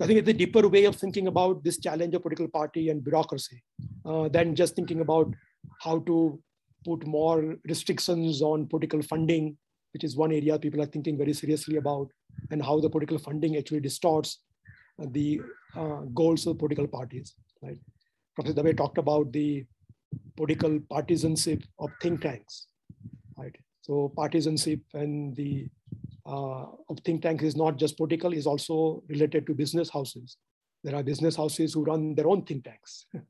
[0.00, 3.02] I think it's a deeper way of thinking about this challenge of political party and
[3.02, 3.62] bureaucracy
[4.04, 5.32] uh, than just thinking about
[5.80, 6.38] how to
[6.84, 9.56] put more restrictions on political funding,
[9.92, 12.08] which is one area people are thinking very seriously about,
[12.50, 14.40] and how the political funding actually distorts
[14.98, 15.40] the
[15.74, 17.34] uh, goals of political parties.
[17.62, 17.78] Right?
[18.34, 19.64] Professor Dave talked about the
[20.36, 22.66] political partisanship of think tanks.
[23.38, 23.56] Right?
[23.80, 25.68] So partisanship and the
[26.26, 30.36] uh, of think tank is not just political, is also related to business houses.
[30.82, 33.06] There are business houses who run their own think tanks.
[33.14, 33.22] uh,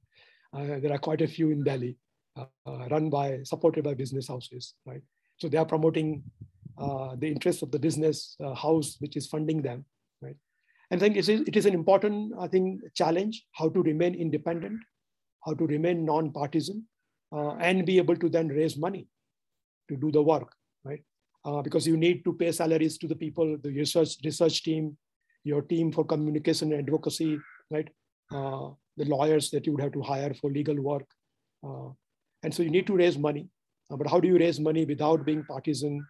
[0.52, 1.96] there are quite a few in Delhi,
[2.36, 2.46] uh,
[2.90, 5.02] run by, supported by business houses, right?
[5.38, 6.22] So they are promoting
[6.78, 9.84] uh, the interests of the business uh, house, which is funding them,
[10.22, 10.36] right?
[10.90, 14.14] And I think it is, it is an important, I think, challenge, how to remain
[14.14, 14.80] independent,
[15.44, 16.84] how to remain non-partisan,
[17.32, 19.08] uh, and be able to then raise money
[19.88, 20.55] to do the work?
[21.46, 24.96] Uh, because you need to pay salaries to the people, the research research team,
[25.44, 27.38] your team for communication and advocacy,
[27.70, 27.88] right?
[28.32, 31.06] Uh, the lawyers that you would have to hire for legal work.
[31.62, 31.88] Uh,
[32.42, 33.48] and so you need to raise money.
[33.90, 36.04] Uh, but how do you raise money without being partisan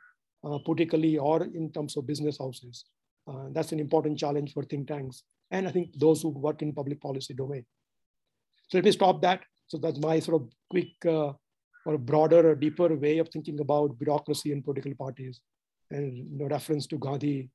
[0.45, 2.85] uh, politically or in terms of business houses?
[3.29, 5.25] Uh, that's an important challenge for think tanks.
[5.51, 7.67] And I think those who work in public policy domain.
[8.69, 9.43] So let me stop that.
[9.67, 10.89] So that's my sort of quick
[11.87, 15.41] or a broader or deeper way of thinking about bureaucracy and political parties
[15.91, 17.49] and know, reference to Gandhi,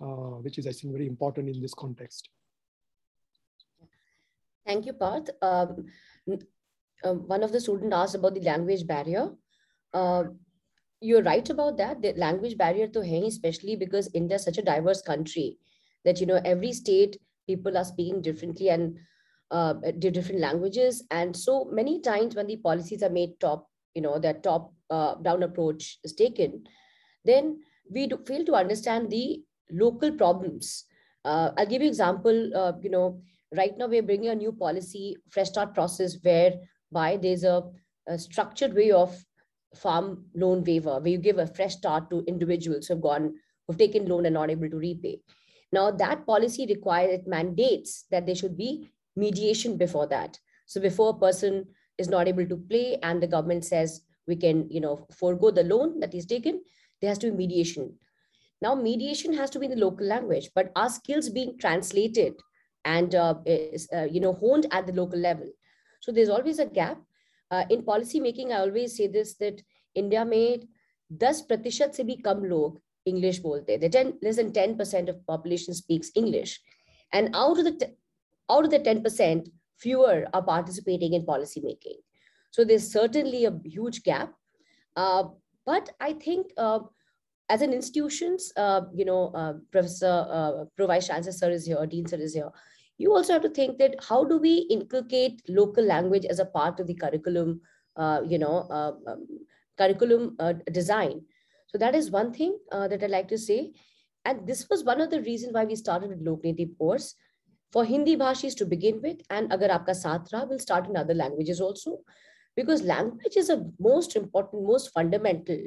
[0.00, 2.28] uh, which is, I think, very important in this context.
[4.66, 5.30] Thank you, Parth.
[5.40, 5.86] Um,
[7.04, 9.30] uh, one of the students asked about the language barrier.
[9.94, 10.24] Uh,
[11.00, 12.02] you're right about that.
[12.02, 15.56] The language barrier to hai, especially because India is such a diverse country
[16.04, 17.16] that, you know, every state
[17.46, 18.98] people are speaking differently and
[19.50, 21.04] uh, different languages.
[21.10, 25.14] And so many times when the policies are made top, you know, that top uh,
[25.16, 26.64] down approach is taken,
[27.24, 30.84] then we fail to understand the local problems.
[31.24, 33.22] Uh, I'll give you example, uh, you know,
[33.56, 37.62] right now we're bringing a new policy, fresh start process, whereby there's a,
[38.06, 39.16] a structured way of
[39.74, 43.34] farm loan waiver, where you give a fresh start to individuals who have gone,
[43.66, 45.20] who've taken loan and not able to repay.
[45.72, 50.37] Now that policy requires, it mandates that there should be mediation before that.
[50.65, 51.65] So before a person
[51.97, 55.63] is not able to play and the government says we can, you know, forego the
[55.63, 56.61] loan that is taken,
[57.01, 57.93] there has to be mediation.
[58.61, 62.35] Now mediation has to be in the local language, but our skills being translated
[62.85, 65.47] and uh, is, uh, you know honed at the local level.
[66.01, 66.97] So there's always a gap.
[67.51, 69.61] Uh, in policy making, I always say this that
[69.95, 70.67] India made
[71.19, 73.79] 10 प्रतिशत से भी कम लोग English बोलते हैं.
[73.91, 76.59] 10 less than 10% of population speaks English.
[77.11, 77.93] And out of the
[78.50, 81.96] out of the 10%, fewer are participating in policy making.
[82.50, 84.32] So there's certainly a huge gap.
[84.96, 85.24] Uh,
[85.64, 86.80] but I think uh,
[87.48, 92.16] as an institutions, uh, you know, uh, Professor, uh, Chancellor Sir is here, Dean Sir
[92.16, 92.50] is here.
[92.96, 96.80] You also have to think that how do we inculcate local language as a part
[96.80, 97.60] of the curriculum,
[97.96, 99.26] uh, you know, um,
[99.76, 100.36] curriculum
[100.72, 101.20] design.
[101.68, 103.72] So that is one thing that I'd like to say.
[104.24, 107.14] And this was one of the reasons why we started with Lok Niti course
[107.70, 111.60] for Hindi Bhashis to begin with, and agar aapka satra will start in other languages
[111.60, 112.00] also,
[112.56, 115.58] because language is a most important, most fundamental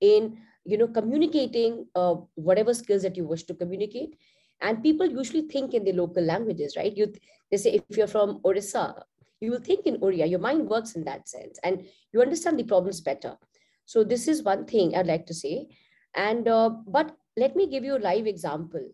[0.00, 4.16] in you know communicating uh, whatever skills that you wish to communicate.
[4.60, 6.96] And people usually think in the local languages, right?
[6.96, 7.12] You
[7.50, 9.04] they say if you're from Orissa,
[9.40, 10.28] you will think in Oriya.
[10.28, 13.36] Your mind works in that sense, and you understand the problems better.
[13.84, 15.68] So this is one thing I'd like to say.
[16.16, 18.84] And uh, but let me give you a live example.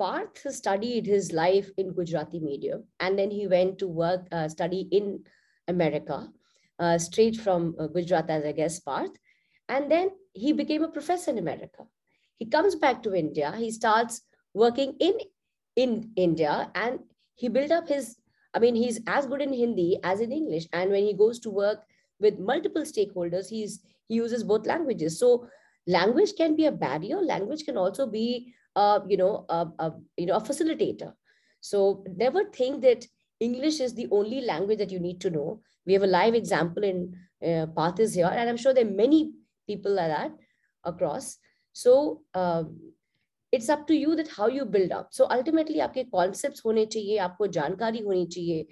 [0.00, 4.88] Parth studied his life in Gujarati medium, and then he went to work uh, study
[4.90, 5.24] in
[5.68, 6.18] America,
[6.78, 9.18] uh, straight from uh, Gujarat as I guess Parth,
[9.68, 11.84] and then he became a professor in America.
[12.38, 13.52] He comes back to India.
[13.56, 14.22] He starts
[14.54, 15.20] working in
[15.76, 17.00] in India, and
[17.34, 18.16] he built up his.
[18.54, 21.50] I mean, he's as good in Hindi as in English, and when he goes to
[21.50, 21.84] work
[22.24, 25.18] with multiple stakeholders, he's he uses both languages.
[25.18, 25.46] So
[25.86, 27.20] language can be a barrier.
[27.28, 31.12] Language can also be, uh, you know, a, a, you know, a facilitator.
[31.60, 33.06] So never think that
[33.40, 35.60] English is the only language that you need to know.
[35.86, 37.16] We have a live example in
[37.46, 39.32] uh, Parth is here, and I'm sure there are many
[39.66, 40.32] people like that
[40.84, 41.38] across.
[41.72, 42.92] So um,
[43.52, 45.08] it's up to you that how you build up.
[45.10, 48.66] So ultimately, आपके concepts होने चाहिए, आपको जानकारी होनी चाहिए.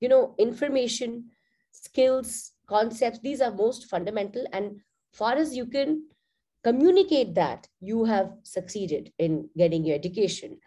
[0.00, 1.24] You know, information,
[1.70, 3.20] skills, concepts.
[3.20, 4.80] These are most fundamental, and
[5.12, 6.02] far as you can
[6.65, 10.61] communicate that you have succeeded in getting your education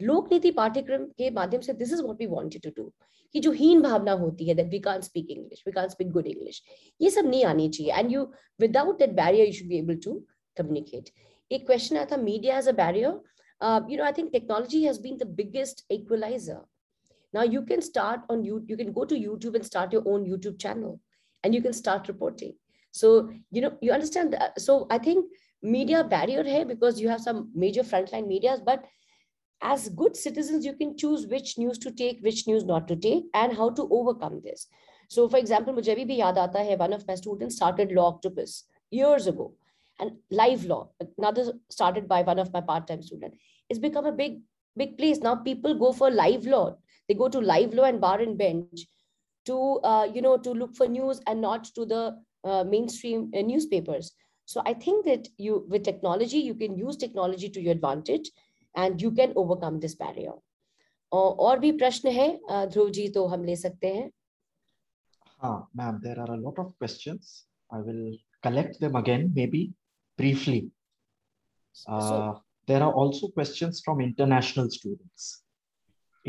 [0.00, 2.92] लोक नीति पाठ्यक्रम के माध्यम से this is what we wanted to do
[3.34, 6.26] कि जो हीन भावना होती है that we can't speak English we can't speak good
[6.26, 6.62] English
[7.00, 8.22] ये सब नहीं आनी चाहिए and you
[8.60, 10.14] without that barrier you should be able to
[10.56, 11.10] communicate
[11.50, 13.20] एक क्वेश्चन आया था media as a barrier
[13.88, 16.60] you know i think technology has been the biggest equalizer
[17.34, 20.24] now you can start on you you can go to youtube and start your own
[20.24, 20.98] youtube channel
[21.44, 22.54] and you can start reporting
[22.96, 24.60] so, you know, you understand that.
[24.60, 25.26] So I think
[25.62, 28.84] media barrier here because you have some major frontline medias, but
[29.62, 33.24] as good citizens, you can choose which news to take, which news not to take,
[33.32, 34.66] and how to overcome this.
[35.08, 38.64] So, for example, मुझे भी याद आता है one of my students started Law Octopus
[38.90, 39.54] years ago,
[40.00, 40.88] and live law,
[41.18, 43.38] another started by one of my part-time students.
[43.68, 44.40] It's become a big,
[44.76, 45.36] big place now.
[45.36, 46.76] People go for live law.
[47.08, 48.86] They go to live law and bar and bench
[49.46, 53.42] to, uh, you know, to look for news and not to the uh, mainstream uh,
[53.42, 54.12] newspapers.
[54.44, 58.30] So I think that you, with technology, you can use technology to your advantage
[58.74, 60.32] and you can overcome this barrier.
[61.12, 62.28] और भी प्रश्न है
[62.72, 64.10] ध्रुव जी तो हम ले सकते हैं
[65.42, 67.34] हाँ ma'am there are a lot of questions
[67.74, 69.58] I will collect them again maybe
[70.20, 70.60] briefly
[71.88, 72.16] uh, so,
[72.68, 75.26] there are also questions from international students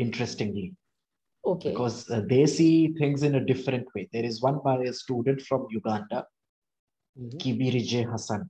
[0.04, 0.66] interestingly
[1.45, 1.71] Okay.
[1.71, 4.09] Because uh, they see things in a different way.
[4.11, 6.25] There is one by a student from Uganda,
[7.17, 7.37] mm-hmm.
[7.37, 8.49] Kibirije Hassan.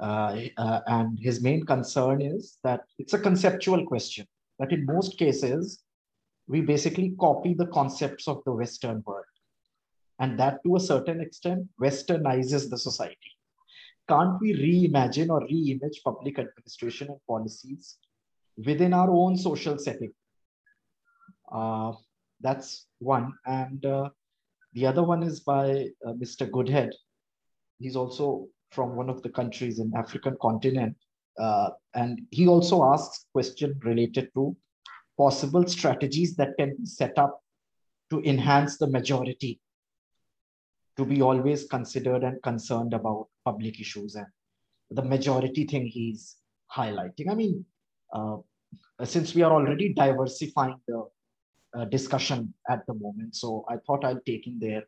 [0.00, 4.26] Uh, uh, and his main concern is that it's a conceptual question,
[4.58, 5.82] that in most cases,
[6.46, 9.24] we basically copy the concepts of the Western world.
[10.20, 13.32] And that to a certain extent westernizes the society.
[14.08, 17.98] Can't we reimagine or reimage public administration and policies
[18.56, 20.12] within our own social setting?
[21.52, 21.92] Uh,
[22.40, 23.32] that's one.
[23.46, 24.10] And uh,
[24.72, 26.50] the other one is by uh, Mr.
[26.50, 26.90] Goodhead.
[27.78, 30.96] He's also from one of the countries in African continent.
[31.38, 34.56] Uh, and he also asks question related to
[35.16, 37.40] possible strategies that can be set up
[38.10, 39.60] to enhance the majority
[40.96, 44.26] to be always considered and concerned about public issues and
[44.90, 46.36] the majority thing he's
[46.74, 47.30] highlighting.
[47.30, 47.64] I mean,
[48.12, 48.38] uh,
[49.04, 51.04] since we are already diversifying the
[51.76, 53.34] uh, discussion at the moment.
[53.34, 54.82] So I thought I'll take in their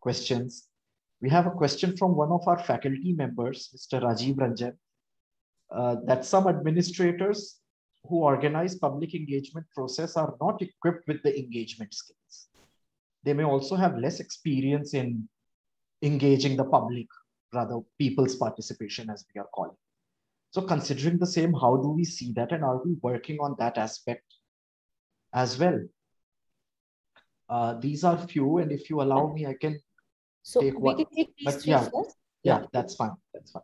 [0.00, 0.68] questions.
[1.20, 4.02] We have a question from one of our faculty members, Mr.
[4.02, 4.76] Rajiv Ranjan,
[5.70, 7.60] uh, that some administrators
[8.08, 12.48] who organize public engagement process are not equipped with the engagement skills.
[13.22, 15.28] They may also have less experience in
[16.02, 17.06] engaging the public,
[17.52, 19.76] rather people's participation as we are calling.
[20.52, 23.76] So considering the same, how do we see that and are we working on that
[23.76, 24.24] aspect
[25.34, 25.78] as well?
[27.50, 29.80] Uh, these are few, and if you allow me, I can
[30.42, 30.96] so take we one.
[30.98, 32.16] can take these but three yeah, first.
[32.44, 33.10] Yeah, that's fine.
[33.34, 33.62] That's fine.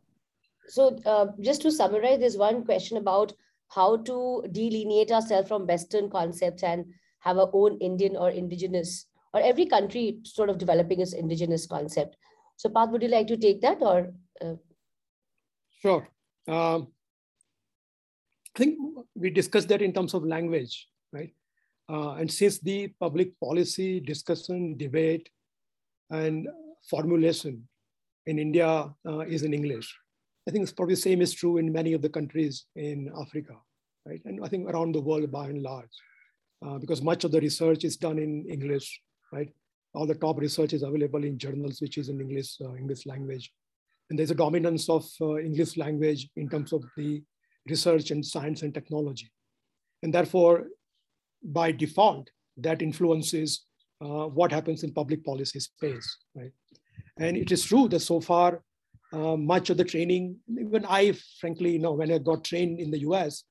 [0.66, 3.32] So uh, just to summarize, there's one question about
[3.68, 6.84] how to delineate ourselves from Western concepts and
[7.20, 12.16] have our own Indian or indigenous, or every country sort of developing its indigenous concept.
[12.56, 14.12] So Parth, would you like to take that or?
[14.40, 14.54] Uh...
[15.80, 16.08] Sure.
[16.48, 16.88] Um,
[18.54, 18.78] I think
[19.14, 21.32] we discussed that in terms of language, right?
[21.88, 25.28] Uh, and since the public policy discussion, debate,
[26.10, 26.48] and
[26.88, 27.66] formulation
[28.26, 29.94] in India uh, is in English,
[30.48, 33.54] I think it's probably the same is true in many of the countries in Africa,
[34.04, 34.20] right?
[34.24, 35.90] And I think around the world by and large,
[36.64, 39.00] uh, because much of the research is done in English,
[39.32, 39.48] right?
[39.94, 43.52] All the top research is available in journals, which is in English, uh, English language.
[44.08, 47.22] And there's a dominance of uh, English language in terms of the
[47.68, 49.30] research and science and technology.
[50.02, 50.66] And therefore,
[51.52, 53.64] by default, that influences
[54.00, 56.52] uh, what happens in public policy space, right?
[57.18, 58.62] And it is true that so far,
[59.12, 62.90] uh, much of the training, even I, frankly, you know, when I got trained in
[62.90, 63.44] the US,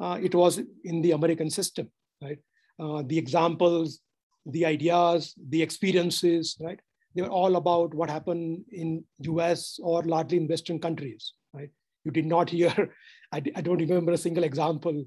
[0.00, 1.90] uh, it was in the American system,
[2.22, 2.38] right?
[2.78, 4.00] Uh, the examples,
[4.46, 6.80] the ideas, the experiences, right?
[7.14, 11.70] They were all about what happened in US or largely in Western countries, right?
[12.04, 12.92] You did not hear,
[13.32, 15.04] I, I don't remember a single example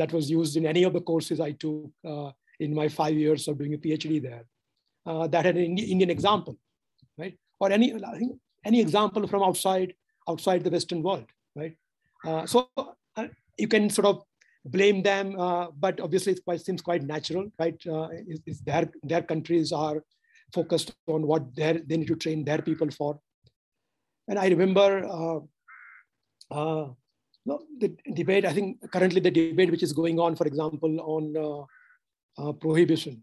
[0.00, 2.30] that was used in any of the courses I took uh,
[2.60, 4.44] in my five years of doing a PhD there.
[5.06, 6.56] Uh, that had an Indian example,
[7.18, 7.36] right?
[7.60, 7.92] Or any,
[8.64, 9.92] any example from outside,
[10.28, 11.76] outside the Western world, right?
[12.24, 13.26] Uh, so uh,
[13.58, 14.22] you can sort of
[14.64, 17.76] blame them, uh, but obviously it quite, seems quite natural, right?
[18.26, 20.02] Is, is their, their countries are
[20.54, 23.20] focused on what they need to train their people for.
[24.28, 25.44] And I remember
[26.50, 26.86] uh,
[27.46, 31.36] no, the debate, I think currently the debate which is going on, for example, on
[31.36, 33.22] uh, uh, prohibition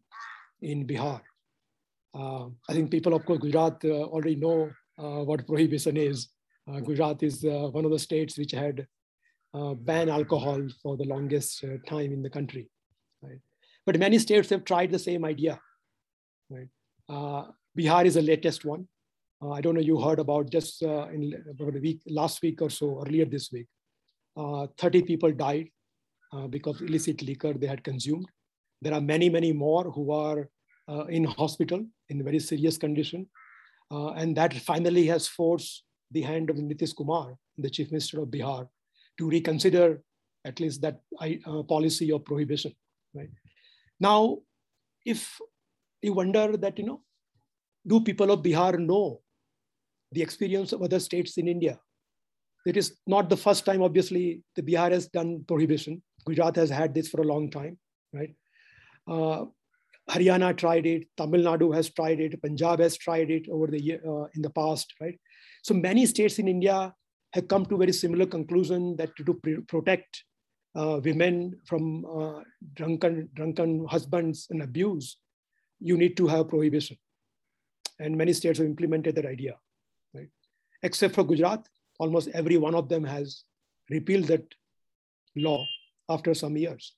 [0.62, 1.22] in Bihar.
[2.14, 6.30] Uh, I think people, of course, Gujarat uh, already know uh, what prohibition is.
[6.70, 8.86] Uh, Gujarat is one of the states which had
[9.54, 12.70] banned alcohol for the longest time in the country.
[13.22, 13.40] Right?
[13.86, 15.60] But many states have tried the same idea.
[16.50, 16.68] Right?
[17.10, 18.88] Bihar is the latest one.
[19.44, 23.04] I don't know you heard about just in about a week, last week or so,
[23.04, 23.68] earlier this week.
[24.38, 25.68] Uh, 30 people died
[26.34, 28.26] uh, because illicit liquor they had consumed.
[28.82, 30.50] There are many, many more who are
[30.88, 33.28] uh, in hospital in very serious condition.
[33.92, 38.68] and that finally has forced the hand of Nitish Kumar, the chief minister of Bihar,
[39.18, 40.02] to reconsider
[40.46, 42.74] at least that uh, policy of prohibition.
[43.14, 43.30] Right
[44.00, 44.38] now,
[45.06, 45.40] if
[46.02, 47.02] you wonder that you know,
[47.86, 49.22] do people of Bihar know
[50.12, 51.80] the experience of other states in India?
[52.66, 56.02] It is not the first time, obviously, the Bihar has done prohibition.
[56.26, 57.78] Gujarat has had this for a long time,
[58.14, 58.34] right?
[59.08, 59.46] Uh,
[60.10, 64.02] Haryana tried it, Tamil Nadu has tried it, Punjab has tried it over the year,
[64.08, 65.20] uh, in the past, right?
[65.64, 66.94] So many states in India
[67.34, 70.24] have come to very similar conclusion that to protect
[70.76, 72.42] uh, women from uh,
[72.74, 75.18] drunken, drunken husbands and abuse,
[75.80, 76.98] you need to have prohibition.
[78.00, 79.56] And many states have implemented that idea,
[80.14, 80.30] right?
[80.84, 81.68] Except for Gujarat,
[82.02, 83.44] almost every one of them has
[83.92, 84.46] repealed that
[85.36, 85.64] law
[86.10, 86.94] after some years,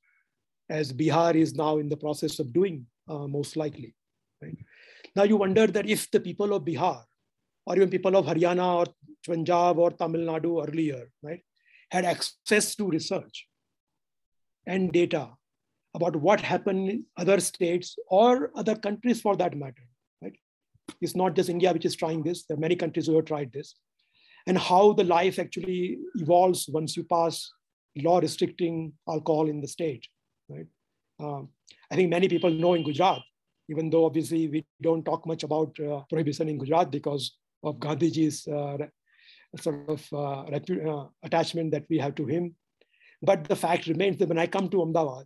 [0.70, 3.94] as Bihar is now in the process of doing, uh, most likely.
[4.42, 4.58] Right?
[5.16, 7.04] Now you wonder that if the people of Bihar,
[7.66, 8.86] or even people of Haryana or
[9.28, 11.44] Punjab or Tamil Nadu earlier, right,
[11.92, 13.46] had access to research
[14.66, 15.30] and data
[15.94, 19.88] about what happened in other states or other countries for that matter,
[20.22, 20.38] right?
[21.02, 22.46] It's not just India which is trying this.
[22.46, 23.76] There are many countries who have tried this
[24.48, 27.52] and how the life actually evolves once you pass
[27.98, 30.08] law restricting alcohol in the state.
[30.50, 30.68] Right?
[31.20, 31.50] Um,
[31.92, 33.22] I think many people know in Gujarat,
[33.70, 38.48] even though obviously we don't talk much about uh, prohibition in Gujarat because of Gandhiji's
[38.48, 38.78] uh,
[39.60, 42.56] sort of uh, uh, attachment that we have to him.
[43.22, 45.26] But the fact remains that when I come to Ahmedabad,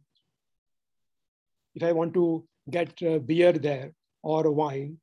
[1.73, 3.91] if I want to get uh, beer there
[4.21, 4.97] or wine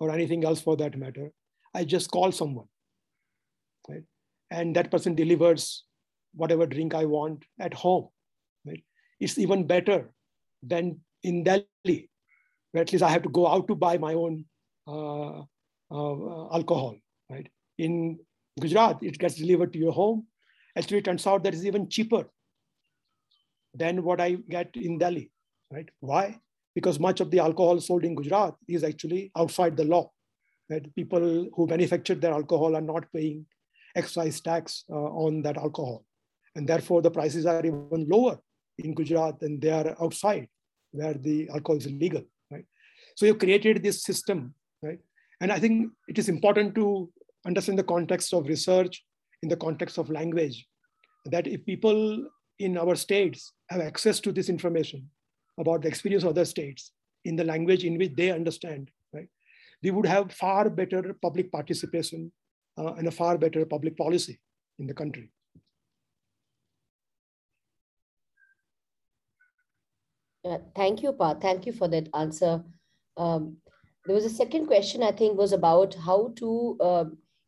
[0.00, 1.30] or anything else for that matter,
[1.72, 2.66] I just call someone
[3.88, 4.02] right?
[4.50, 5.84] And that person delivers
[6.34, 8.08] whatever drink I want at home,
[8.66, 8.82] right?
[9.20, 10.10] It's even better
[10.62, 12.10] than in Delhi,
[12.72, 14.44] where at least I have to go out to buy my own
[14.86, 15.40] uh,
[15.90, 16.96] uh, alcohol,
[17.30, 17.48] right?
[17.78, 18.18] In
[18.60, 20.26] Gujarat, it gets delivered to your home.
[20.76, 22.28] Actually, it turns out that it's even cheaper
[23.74, 25.30] than what I get in Delhi,
[25.72, 25.88] right?
[26.00, 26.38] Why?
[26.74, 30.10] Because much of the alcohol sold in Gujarat is actually outside the law.
[30.70, 30.94] Right?
[30.94, 33.46] People who manufacture their alcohol are not paying
[33.94, 36.04] excise tax uh, on that alcohol.
[36.56, 38.38] And therefore, the prices are even lower
[38.78, 40.48] in Gujarat than they are outside
[40.92, 42.64] where the alcohol is illegal, right?
[43.16, 44.98] So you created this system, right?
[45.40, 47.10] And I think it is important to
[47.46, 49.04] understand the context of research
[49.42, 50.66] in the context of language,
[51.26, 52.26] that if people
[52.60, 55.10] in our states have access to this information
[55.58, 56.92] about the experience of other states
[57.24, 59.28] in the language in which they understand, right?
[59.82, 62.32] We would have far better public participation
[62.76, 64.40] and a far better public policy
[64.78, 65.30] in the country.
[70.44, 71.34] Uh, thank you, Pa.
[71.34, 72.62] Thank you for that answer.
[73.16, 73.56] Um,
[74.04, 77.04] there was a second question, I think, was about how to uh,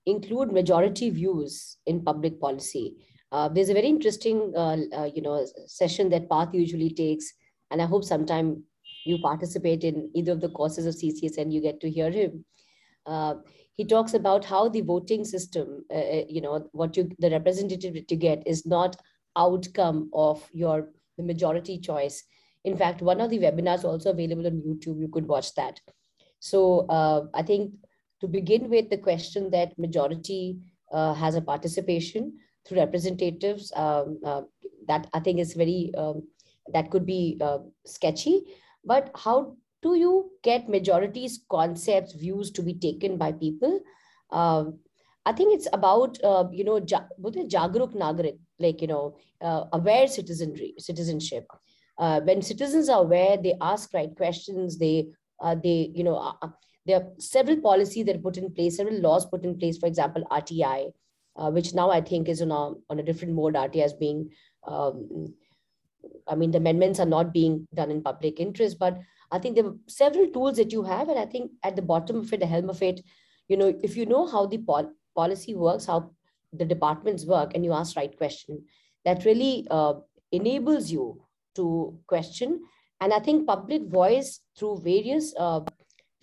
[0.06, 2.96] include majority views in public policy.
[3.32, 7.30] Uh, there's a very interesting, uh, uh, you know, session that Parth usually takes,
[7.70, 8.62] and I hope sometime
[9.04, 12.44] you participate in either of the courses of CCS and you get to hear him.
[13.06, 13.34] Uh,
[13.74, 18.06] he talks about how the voting system, uh, uh, you know, what you the representative
[18.06, 18.96] to get is not
[19.36, 22.24] outcome of your the majority choice.
[22.64, 25.00] In fact, one of the webinars also available on YouTube.
[25.00, 25.80] You could watch that.
[26.40, 27.74] So uh, I think
[28.20, 30.58] to begin with the question that majority
[30.92, 33.72] uh, has a participation through representatives.
[33.76, 34.18] Um,
[34.88, 36.28] that I think is very, um,
[36.72, 37.40] that could be
[37.84, 38.42] sketchy.
[38.84, 43.80] But how do you get majorities, concepts, views to be taken by people?
[44.30, 44.80] Um,
[45.24, 50.74] I think it's about, uh, you know, Jagruk Nagarik, like, you know, uh, aware citizenry,
[50.78, 51.46] citizenship.
[51.98, 55.08] Uh, when citizens are aware, they ask right questions, they,
[55.62, 56.32] they, you know,
[56.86, 59.86] there are several policies that are put in place, several laws put in place, for
[59.86, 60.92] example, RTI,
[61.36, 63.54] uh, which now I think is on a, on a different mode.
[63.54, 64.30] RTI is being,
[64.66, 65.34] um,
[66.28, 68.98] I mean, the amendments are not being done in public interest, but
[69.30, 71.08] I think there are several tools that you have.
[71.08, 73.00] And I think at the bottom of it, the helm of it,
[73.48, 76.10] you know, if you know how the pol policy works, how
[76.52, 78.64] the departments work, and you ask right question,
[79.04, 79.94] that really uh,
[80.32, 81.22] enables you
[81.54, 82.62] to question.
[83.00, 85.60] And I think public voice through various uh,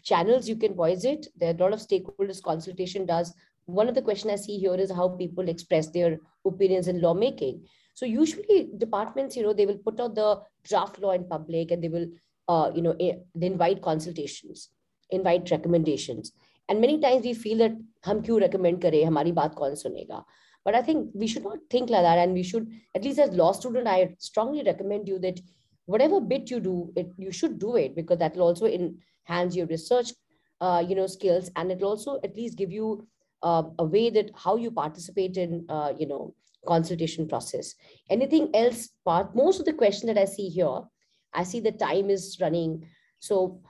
[0.04, 1.28] channels you can voice it.
[1.36, 3.34] There are a lot of stakeholders consultation does.
[3.66, 7.66] One of the question I see here is how people express their opinions in lawmaking.
[7.94, 11.84] So usually departments, you know, they will put out the draft law in public and
[11.84, 12.08] they will,
[12.48, 14.70] uh, you know, eh, they invite consultations,
[15.10, 16.32] invite recommendations.
[16.70, 20.24] And many times we feel that hum kyu recommend kare, hamari baat kaun sunega.
[20.66, 22.18] But I think we should not think like that.
[22.20, 25.40] And we should, at least as law student, I strongly recommend you that
[25.86, 29.68] whatever bit you do, it, you should do it because that will also enhance your
[29.68, 30.14] research,
[30.62, 31.52] uh, you know, skills.
[31.58, 33.06] And it'll also at least give you
[33.42, 36.34] uh, a way that how you participate in, uh, you know,
[36.66, 37.76] consultation process.
[38.10, 40.80] Anything else Parth, most of the question that I see here
[41.34, 42.88] i see the time is running
[43.20, 43.62] so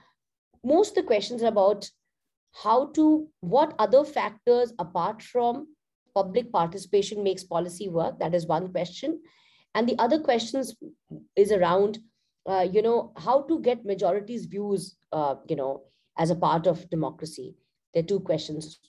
[0.64, 1.90] most of the questions are about
[2.64, 5.68] how to what other factors apart from
[6.16, 9.20] public participation makes policy work that is one question
[9.76, 10.76] and the other questions
[11.36, 11.98] is around
[12.48, 15.84] uh, you know how to get majorities views uh, you know,
[16.18, 17.56] as a part of democracy?
[17.94, 18.80] There are two questions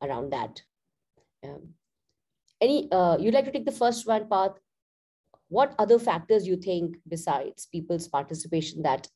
[0.00, 0.62] around that.
[1.44, 1.74] Um,
[2.60, 4.58] any, uh, you'd like to take the first one, Parth?
[5.52, 9.06] What other factors you think besides people's participation that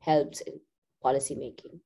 [0.00, 0.54] helps in
[1.02, 1.78] policy making?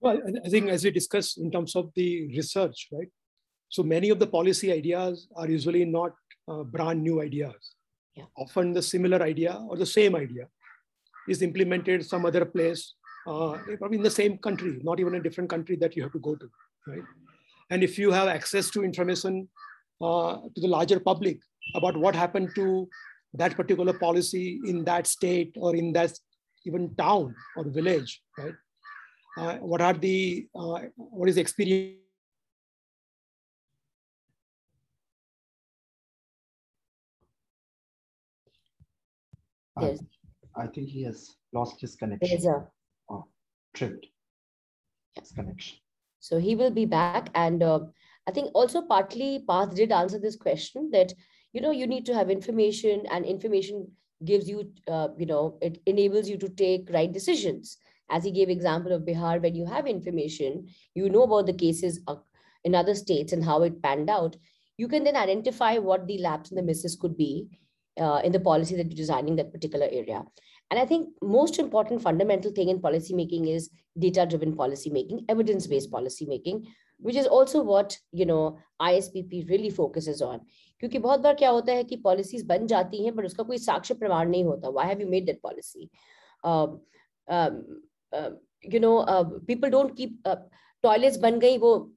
[0.00, 3.08] Well, I think as we discussed in terms of the research, right?
[3.68, 6.12] So many of the policy ideas are usually not
[6.48, 7.74] uh, brand new ideas.
[8.16, 8.24] Yeah.
[8.38, 10.48] Often the similar idea or the same idea
[11.28, 12.94] is implemented some other place
[13.26, 16.18] uh, probably in the same country, not even a different country that you have to
[16.18, 16.48] go to,
[16.86, 17.04] right?
[17.68, 19.50] And if you have access to information
[20.00, 21.40] uh, to the larger public
[21.74, 22.88] about what happened to
[23.34, 26.12] that particular policy in that state or in that
[26.64, 28.54] even town or village, right?
[29.38, 31.96] Uh, what are the, uh, what is the experience
[40.56, 42.28] I think he has lost his connection.
[42.28, 42.66] There's a
[43.74, 44.06] tripped
[45.16, 45.32] yes.
[45.32, 45.78] connection.
[46.18, 47.30] So he will be back.
[47.34, 47.80] And uh,
[48.28, 51.12] I think also partly Parth did answer this question that,
[51.52, 53.90] you know, you need to have information and information
[54.24, 57.78] gives you, uh, you know, it enables you to take right decisions.
[58.10, 62.00] As he gave example of Bihar, when you have information, you know about the cases
[62.64, 64.36] in other states and how it panned out,
[64.76, 67.48] you can then identify what the laps and the misses could be
[68.00, 70.22] uh, in the policy that you're designing that particular area.
[70.70, 75.90] And I think most important fundamental thing in policy making is data-driven policy making, evidence-based
[75.90, 76.66] policy making,
[76.99, 80.39] which is also what you know ISPP really focuses on.
[80.79, 83.93] क्योंकि बहुत बार क्या होता है कि policies बन जाती हैं but उसका कोई साक्ष्य
[83.93, 84.73] प्रमाण नहीं होता.
[84.73, 85.89] Why have you made that policy?
[86.43, 86.81] Um,
[87.27, 87.61] um,
[88.13, 88.29] uh,
[88.61, 90.35] you know, uh, people don't keep uh,
[90.83, 91.91] toilets बन गई वो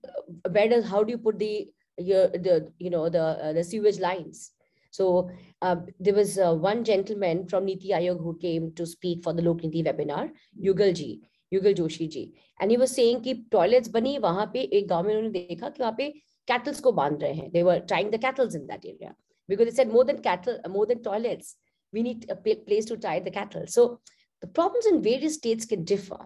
[0.51, 3.99] where does how do you put the your the you know the uh, the sewage
[3.99, 4.51] lines?
[4.91, 5.31] So
[5.63, 9.43] uh, there was uh, one gentleman from Niti Aayog who came to speak for the
[9.43, 11.21] Lok Niti webinar, Yugal ji,
[11.53, 12.35] Yugal Joshi ji.
[12.61, 15.83] And he was saying कि toilets bani वहां पे एक गांव में उन्होंने देखा कि
[15.83, 16.13] वहां पे
[16.47, 17.53] cattles को बांध रहे हैं.
[17.53, 19.15] They were tying the cattles in that area
[19.49, 21.57] because they said more than cattle, more than toilets,
[21.93, 23.67] we need a place to tie the cattle.
[23.67, 24.01] So
[24.41, 26.19] the problems in various states can differ.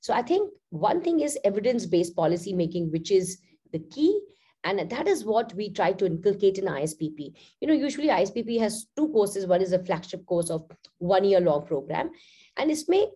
[0.00, 3.38] So I think one thing is evidence-based policy making, which is
[3.72, 4.18] the key
[4.64, 7.32] and that is what we try to inculcate in ISPP.
[7.60, 9.46] You know, usually ISPP has two courses.
[9.46, 12.10] One is a flagship course of one year long program.
[12.58, 13.08] And it's may,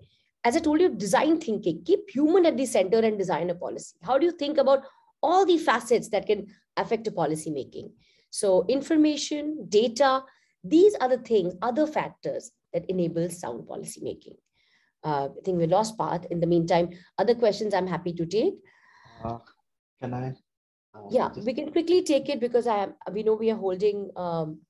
[0.50, 3.96] as I told you, design thinking, keep human at the center and design a policy.
[4.02, 4.84] How do you think about
[5.22, 7.92] all the facets that can affect a policy making?
[8.32, 10.24] So information, data,
[10.64, 14.38] these are the things, other factors that enable sound policy making.
[15.04, 16.26] Uh, I think we lost Parth.
[16.32, 16.90] In the meantime,
[17.20, 18.56] other questions I'm happy to take.
[19.24, 19.38] Uh,
[20.02, 20.34] can I
[20.96, 22.94] uh, yeah, we can quickly take it because I am.
[23.14, 24.10] We know we are holding.
[24.16, 24.62] Um,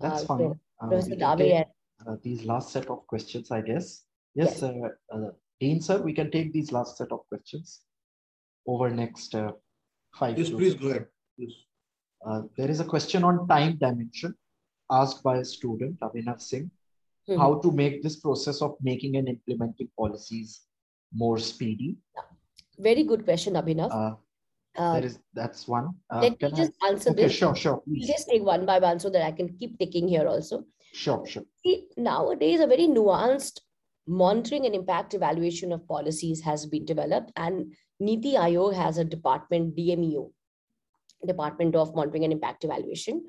[0.00, 0.60] That's uh, fine.
[0.80, 0.88] Uh,
[1.36, 1.66] take,
[2.06, 4.04] uh, these last set of questions, I guess.
[4.38, 4.62] Yes, yes.
[4.62, 7.80] Uh, uh, Dean, sir, we can take these last set of questions.
[8.72, 9.50] over next uh,
[10.18, 10.38] five.
[10.38, 11.06] Yes, please go ahead.
[11.42, 11.52] Yes.
[12.26, 14.34] Uh, there is a question on time dimension
[14.96, 16.66] asked by a student, Abhinav Singh,
[17.28, 17.38] Mhm.
[17.42, 20.50] how to make this process of making and implementing policies
[21.22, 21.88] more speedy.
[22.88, 23.90] Very good question, Abhinav.
[24.00, 24.14] Uh,
[24.82, 25.86] Uh, there is that's one.
[26.10, 27.32] Uh, let me can I- just answer okay, this.
[27.40, 28.10] sure, sure, We'll please.
[28.14, 30.58] just take one by one so that I can keep taking here also.
[31.04, 31.46] Sure, sure.
[31.62, 31.74] See,
[32.10, 33.56] nowadays, a very nuanced
[34.08, 39.76] monitoring and impact evaluation of policies has been developed, and Niti Aayog has a department,
[39.76, 40.32] DMEO,
[41.26, 43.24] Department of Monitoring and Impact Evaluation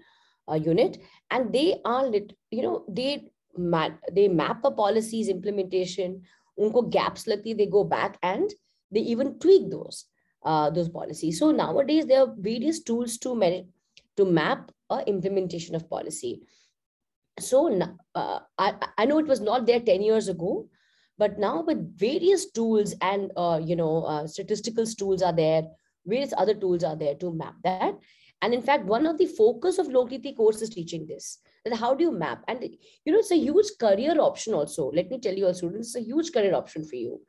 [0.50, 6.22] uh, unit, and they are, lit, you know, they map, they map a policy's implementation.
[6.60, 8.50] Unko gaps lagti, they go back and
[8.92, 10.06] they even tweak those
[10.44, 11.40] uh, those policies.
[11.40, 13.66] So nowadays, there are various tools to
[14.18, 16.42] to map a implementation of policy
[17.42, 17.80] so
[18.16, 20.68] uh, I, I know it was not there 10 years ago
[21.18, 25.64] but now with various tools and uh, you know uh, statistical tools are there
[26.06, 27.94] various other tools are there to map that.
[28.42, 31.76] And in fact one of the focus of Lok Niti course is teaching this that
[31.76, 32.44] how do you map?
[32.48, 32.64] And
[33.06, 34.92] you know it's a huge career option also.
[34.92, 37.22] Let me tell you all students it's a huge career option for you.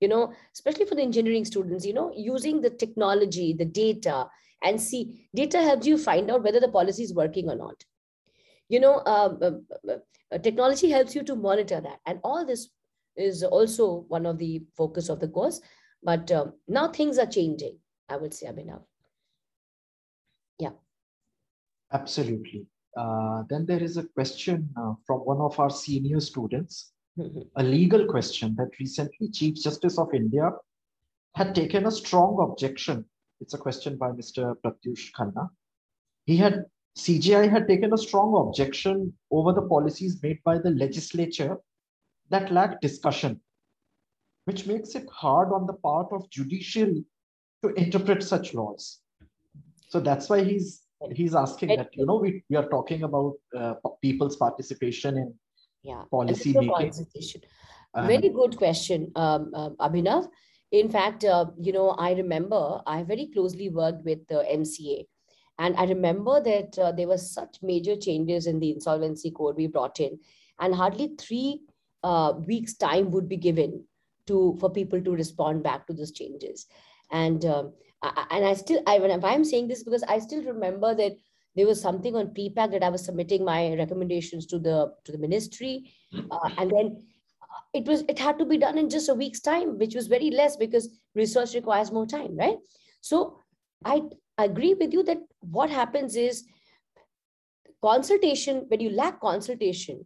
[0.00, 4.26] You know especially for the engineering students you know using the technology the data
[4.62, 7.82] and see data helps you find out whether the policy is working or not
[8.68, 9.98] you know um, uh, uh,
[10.32, 12.68] uh, technology helps you to monitor that and all this
[13.16, 15.60] is also one of the focus of the course
[16.02, 17.78] but um, now things are changing
[18.08, 18.82] i would say abhinav
[20.58, 20.76] Yeah.
[21.92, 22.66] Absolutely.
[23.00, 26.92] Uh, then there is a question uh, from one of our senior students,
[27.56, 30.50] a legal question that recently Chief Justice of India
[31.34, 33.04] had taken a strong objection.
[33.40, 34.54] It's a question by Mr.
[34.64, 35.48] Pratyush Khanna.
[36.24, 36.64] He had
[36.98, 41.56] CJI had taken a strong objection over the policies made by the legislature
[42.30, 43.40] that lack discussion,
[44.46, 47.04] which makes it hard on the part of judiciary
[47.62, 49.00] to interpret such laws.
[49.88, 53.74] So that's why he's he's asking that you know we, we are talking about uh,
[54.02, 55.34] people's participation in
[55.82, 56.92] yeah Policy making.
[57.94, 60.28] uh, very good question um, um, abhinav
[60.72, 65.06] in fact uh, you know i remember i very closely worked with the mca
[65.58, 69.66] and i remember that uh, there were such major changes in the insolvency code we
[69.66, 70.18] brought in
[70.60, 71.60] and hardly three
[72.04, 73.84] uh, weeks time would be given
[74.26, 76.66] to for people to respond back to those changes
[77.10, 77.72] and um,
[78.02, 81.16] I, and i still i when i'm saying this because i still remember that
[81.58, 85.18] there was something on PPAC that I was submitting my recommendations to the to the
[85.18, 87.02] ministry, uh, and then
[87.42, 90.06] uh, it was it had to be done in just a week's time, which was
[90.06, 92.58] very less because research requires more time, right?
[93.00, 93.40] So
[93.84, 94.02] I
[94.37, 95.21] agree with you that
[95.57, 96.43] what happens is
[97.83, 100.05] consultation when you lack consultation,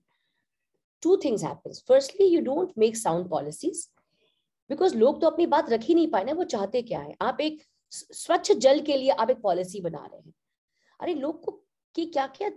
[1.04, 1.84] two things happens.
[1.86, 3.88] Firstly, you don't make sound policies
[4.70, 7.38] because लोग तो अपनी बात रख ही नहीं पाए ना वो चाहते क्या है आप
[7.42, 7.62] एक
[7.92, 10.34] स- स्वच्छ जल के लिए आप एक पॉलिसी बना रहे हैं
[11.02, 11.52] अरे लोग को
[11.96, 12.50] कि क्या क्या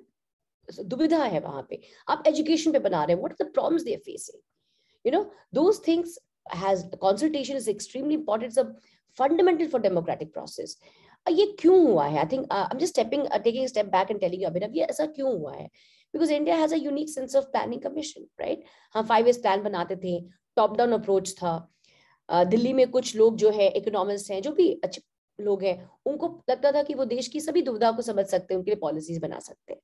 [0.69, 1.81] दुविधा है वहां पे
[2.15, 4.41] आप एजुकेशन पे बना रहे हैं what are the problems they are facing
[5.07, 5.23] you know
[5.61, 6.19] those things
[6.61, 8.63] has consultation is extremely important it's a
[9.19, 12.18] fundamental for democratic process अ, ये क्यों हुआ है?
[12.20, 15.32] I think I am just stepping taking step back and telling Abhinav ये ऐसा क्यों
[15.40, 15.66] हुआ है?
[16.14, 19.96] Because India has a unique sense of planning commission right हम फाइव ईयर्स प्लान बनाते
[20.04, 20.20] थे
[20.58, 21.58] टॉप डाउन अप्रोच था।
[22.30, 25.02] दिल्ली में कुछ लोग जो है इकोनॉमिस्ट हैं जो भी अच्छे
[25.40, 25.76] लोग हैं
[26.06, 28.80] उनको लगता था कि वो देश की सभी दुविधा को समझ सकते हैं उनके लिए
[28.80, 29.82] पॉलिसीज़ बना सकते हैं।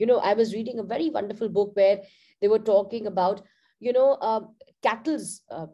[0.00, 1.96] You know i was reading a very wonderful book where
[2.42, 3.40] they were talking about
[3.82, 4.40] you know uh,
[4.86, 5.26] cattle's
[5.56, 5.66] uh,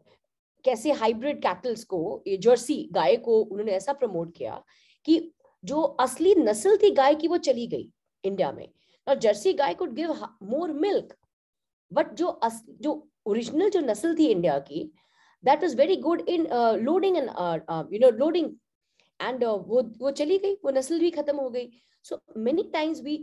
[0.65, 4.62] कैसे हाइब्रिड कैटल्स को ये जर्सी गाय को उन्होंने ऐसा प्रमोट किया
[5.07, 5.33] कि
[5.65, 7.89] जो असली नस्ल थी गाय की वो चली गई
[8.24, 8.69] इंडिया में।
[9.07, 10.12] और Jersey guy could give
[10.43, 11.15] more milk
[11.93, 14.83] but जो अस, जो ओरिजिनल जो नस्ल थी इंडिया की
[15.45, 16.47] that was very good in
[16.83, 17.31] loading and
[17.93, 18.51] you know loading
[19.20, 21.69] and वो वो चली गई वो नस्ल भी खत्म हो गई।
[22.05, 23.19] सो मेनी टाइम्स भी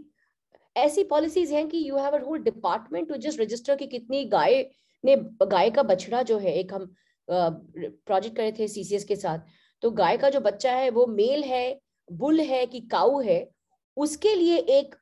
[0.76, 4.64] ऐसी पॉलिसीज़ हैं कि you have a whole department to just register कि कितनी गाय
[5.04, 5.16] ने
[5.48, 6.94] गाय का बछड़ा जो है एक हम
[7.28, 9.40] प्रोजेक्ट uh, करे थे सीसीएस के साथ।
[9.84, 11.80] तो गाय का जो बच्चा है, वो मेल है,
[12.10, 13.50] बुल है कि काउ है,
[13.98, 14.96] उसके लिए एक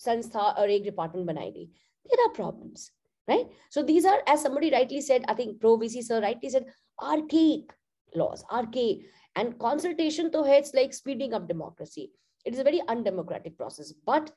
[0.00, 1.66] संस्था और एक डिपार्टमेंट बनाई गई।
[2.10, 2.90] There are problems
[3.28, 6.66] right so these are as somebody rightly said I think pro VC sir rightly said
[7.02, 7.46] R K
[8.12, 8.88] laws R K
[9.36, 12.02] and consultation तो है it's like speeding up democracy
[12.46, 14.30] it is very undemocratic process but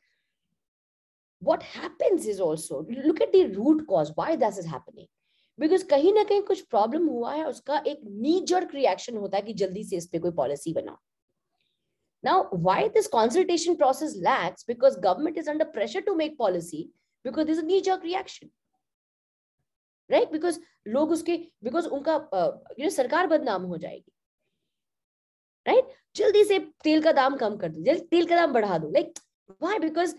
[1.42, 5.08] what happens is also look at the root cause why this is happening
[5.60, 9.54] because कहीं ना कहीं कुछ problem हुआ है उसका एक नीजर्क रिएक्शन होता है कि
[9.62, 10.98] जल्दी से इस पर कोई पॉलिसी बनाओ।
[12.24, 16.84] Now why this consultation process lacks because government is under pressure to make policy
[17.26, 18.50] because this knee jerk reaction
[20.10, 24.12] right because लोग उसके बिकॉज़ उनका यू uh, नो सरकार बदनाम हो जाएगी।
[25.66, 25.96] Right right?
[26.16, 29.20] जल्दी से तेल का दाम कम कर दो जल्दी तेल का दाम बढ़ा दो। Like
[29.62, 30.16] why because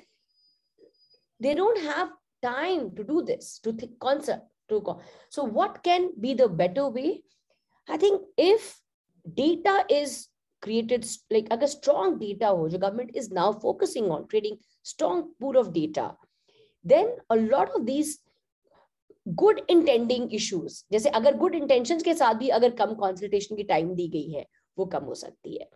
[1.40, 2.12] they don't have
[2.43, 5.00] time to do this to think concert to go.
[5.28, 7.22] so what can be the better way
[7.88, 8.80] i think if
[9.24, 10.28] data is
[10.62, 15.56] created like a strong data which the government is now focusing on creating strong pool
[15.56, 16.14] of data
[16.84, 18.18] then a lot of these
[19.40, 23.94] good intending issues जैसे अगर good intentions के साथ भी अगर कम consultation की time
[23.94, 24.44] दी गई है
[24.78, 25.68] वो कम हो सकती है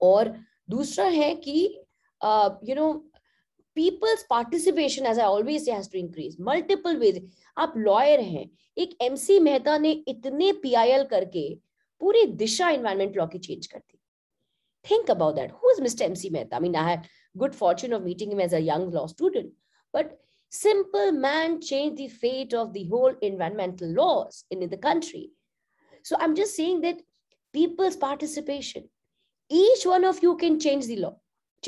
[0.00, 0.34] और
[0.70, 1.56] दूसरा है कि
[2.68, 2.92] you know
[3.75, 7.19] people's participation as i always say has to increase multiple ways
[7.57, 8.49] आप लॉयर हैं
[8.83, 11.43] एक एमसी मेहता ने इतने पीआईएल करके
[11.99, 13.97] पूरी दिशा एनवायरमेंट लॉ की चेंज कर दी
[14.83, 17.07] think about that who is mr mc mehta i mean i had
[17.41, 19.49] good fortune of meeting him as a young law student
[19.97, 20.13] but
[20.59, 25.23] simple man changed the fate of the whole environmental laws in the country
[26.11, 27.03] so i'm just saying that
[27.59, 28.87] people's participation
[29.49, 31.13] each one of you can change the law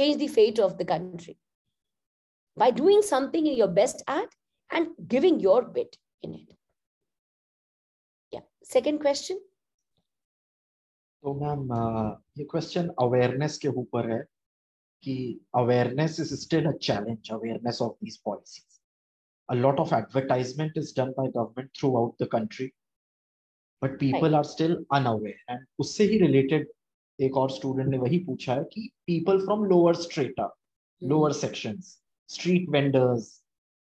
[0.02, 1.38] change the fate of the country
[2.58, 4.30] by doing something you're best at
[4.72, 6.54] and giving your bit in it.
[8.32, 8.46] Yeah.
[8.64, 9.40] Second question.
[11.24, 11.68] तो ma'am
[12.38, 14.20] ये question awareness के ऊपर है
[15.04, 15.16] कि
[15.56, 18.72] awareness is still a challenge awareness of these policies
[19.50, 22.74] a lot of advertisement is done by government throughout the country
[23.82, 24.34] but people right.
[24.34, 26.66] are still unaware and उससे ही related
[27.20, 31.12] एक और student ने वही पूछा है कि people from lower strata mm-hmm.
[31.14, 31.90] lower sections
[32.28, 33.42] street vendors,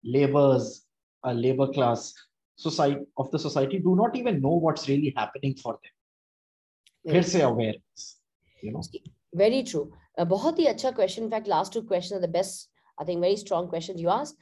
[0.05, 0.85] laborers,
[1.25, 2.13] a labor class
[2.57, 7.15] society of the society do not even know what's really happening for them.
[7.15, 8.19] Here's say awareness,
[8.63, 8.83] you know.
[9.35, 9.91] Very true.
[10.19, 11.25] A बहुत ही अच्छा question.
[11.25, 12.69] In fact, last two questions are the best.
[12.99, 14.37] I think very strong questions you asked.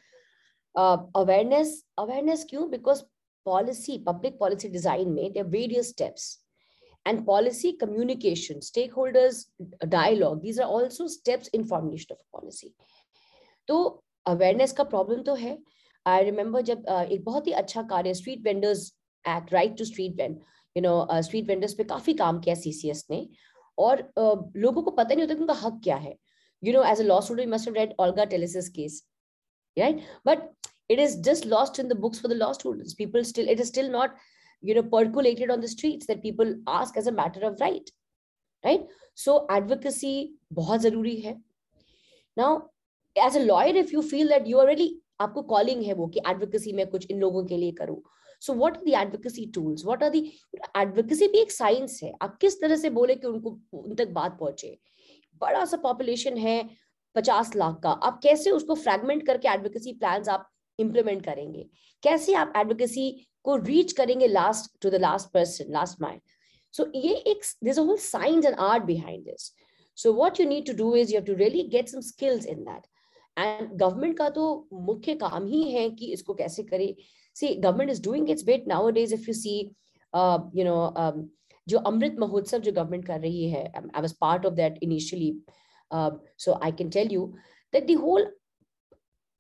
[0.75, 2.71] Uh, awareness, awareness क्यों?
[2.71, 3.05] Because
[3.45, 6.39] policy, public policy design में there are various steps.
[7.07, 9.47] And policy communication, stakeholders
[9.89, 12.75] dialogue, these are also steps in formulation of policy.
[13.68, 13.78] तो
[14.26, 15.58] awareness का problem तो है।
[16.06, 18.92] I remember जब uh, एक बहुत ही अच्छा कार्य street vendors
[19.26, 20.40] act right to street vend
[20.76, 23.28] you know street vendors पे काफ़ी काम किया सीसीएस ने।
[23.78, 26.16] और uh, लोगों को पता नहीं होता उनका हक क्या है।
[26.64, 29.04] You know as a read Olga Tellis case
[29.78, 30.40] right but
[30.92, 33.68] it is just lost in the books for the law student people still it is
[33.68, 34.16] still not
[34.64, 37.90] you know percolated on the streets that people ask as a matter of right
[38.64, 38.88] right
[39.18, 40.14] so advocacy
[40.54, 41.34] बहुत ज़रूरी है।
[42.38, 42.58] Now
[43.17, 46.21] as a lawyer if you feel that you are really आपको calling है वो कि
[46.29, 47.97] advocacy में कुछ इन लोगों के लिए करूं
[48.43, 50.25] सो what are the advocacy tools what are the
[50.77, 54.39] advocacy भी एक साइंस है आप किस तरह से बोले कि उनको उन तक बात
[54.41, 54.77] पहुंचे
[55.41, 56.59] बड़ा सा पॉपुलेशन है
[57.17, 61.67] पचास लाख का आप कैसे उसको फ्रैगमेंट करके एडवोकेसी प्लान आप इंप्लीमेंट करेंगे
[62.03, 63.11] कैसे आप एडवोकेसी
[63.45, 66.21] को रीच करेंगे last to the last person last mind
[66.75, 69.47] so ये एक there's a whole science and art behind this
[69.99, 72.61] so what you need to do is you have to really get some skills in
[72.65, 72.87] that
[73.38, 74.46] and government का तो
[74.82, 76.96] मुख्य काम ही है कि इसको कैसे करे
[77.36, 79.58] see government is doing it's bet nowadays if you see
[80.56, 80.78] you know
[81.68, 85.34] जो अमृत महोत्सव जो गवर्नमेंट कर रही है I was part of that initially
[86.40, 87.26] so I can tell you
[87.74, 88.32] that the whole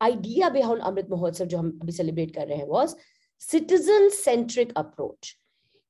[0.02, 2.96] idea behind Amrit Mahotsav जो हम अभी celebrate कर रहे हैं वाज
[3.42, 5.36] सिटीजन सेंट्रिक अप्रोच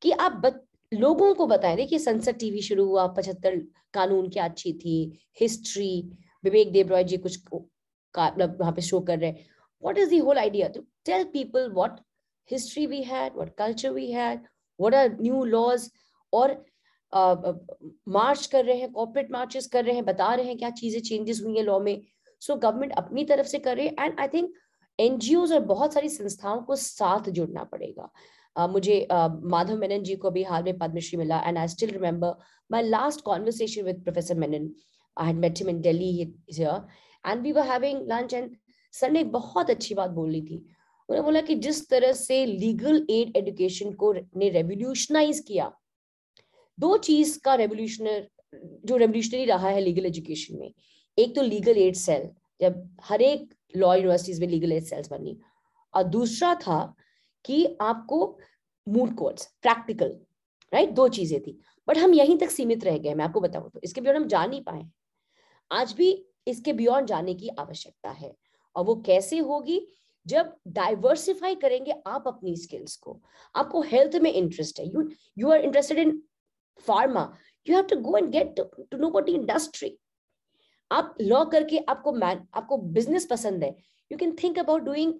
[0.01, 3.57] कि आप बत, लोगों को बताएँ देखिए संसद टीवी शुरू हुआ पचहत्तर
[3.93, 4.97] कानून क्या अच्छी थी
[5.39, 5.89] हिस्ट्री
[6.43, 7.37] विवेक देव रॉय जी कुछ
[8.17, 9.45] वहाँ पे शो कर रहे हैं।
[9.83, 10.69] What is the whole idea?
[10.69, 11.99] to tell people what
[12.49, 14.41] history we had what culture we had
[14.79, 15.79] what are new
[16.33, 16.65] और
[18.07, 21.01] मार्च uh, कर रहे हैं कॉर्पोरेट मार्चेस कर रहे हैं बता रहे हैं क्या चीज़ें
[21.01, 22.01] चेंजेस हुई हैं लॉ में।
[22.39, 24.53] सो so, गवर्नमेंट अपनी तरफ़ से कर रहे हैं एंड आई थिंक
[24.99, 28.09] एनजीओ और बहुत सारी संस्थाओं को साथ जुड़ना पड़ेगा।
[28.59, 31.89] Uh, मुझे uh, माधव मेनन जी को भी हाल में पद्मश्री मिला and I still
[31.89, 32.35] remember
[32.71, 34.69] my last conversation with professor Menon
[35.17, 36.81] I had met him in here
[37.25, 38.55] and we were having lunch and
[38.93, 40.55] sir ने बहुत अच्छी बात बोली थी।
[41.09, 45.71] उन्होंने बोला कि जिस तरह से लीगल एड एजुकेशन को ने रेवोल्यूशनाइज किया,
[46.77, 48.27] दो चीज़ का रेवोल्यूशनर
[48.85, 50.71] जो रेवोल्यूशनरी रहा है लीगल एजुकेशन में।
[51.17, 52.29] एक तो लीगल एड सेल
[52.61, 55.37] जब हर एक लॉ यूनिवर्सिटीज में लीगल एड सेल्स बनी।
[55.93, 56.95] और दूसरा था
[57.45, 58.37] कि आपको
[58.87, 60.17] मूड कोर्ट्स प्रैक्टिकल
[60.73, 63.79] राइट दो चीज़ें थी। बट हम यहीं तक सीमित रह गए, मैं आपको बताऊँ तो।
[63.83, 64.87] इसके बियॉन्ड हम जा नहीं पाए।
[65.71, 66.11] आज भी
[66.47, 68.33] इसके बियॉन्ड जाने की आवश्यकता है।
[68.75, 69.79] और वो कैसे होगी?
[70.25, 73.19] जब डाइवर्सिफाई करेंगे आप अपनी स्किल्स को।
[73.55, 76.21] आपको हेल्थ में इंटरेस्ट है। You you are interested in
[76.87, 77.31] pharma
[77.67, 79.97] you have to go and get to know what industry
[80.91, 83.75] आप लॉ करके आपको मैन आपको बिज़नेस पसंद है।
[84.11, 85.13] You can think about doing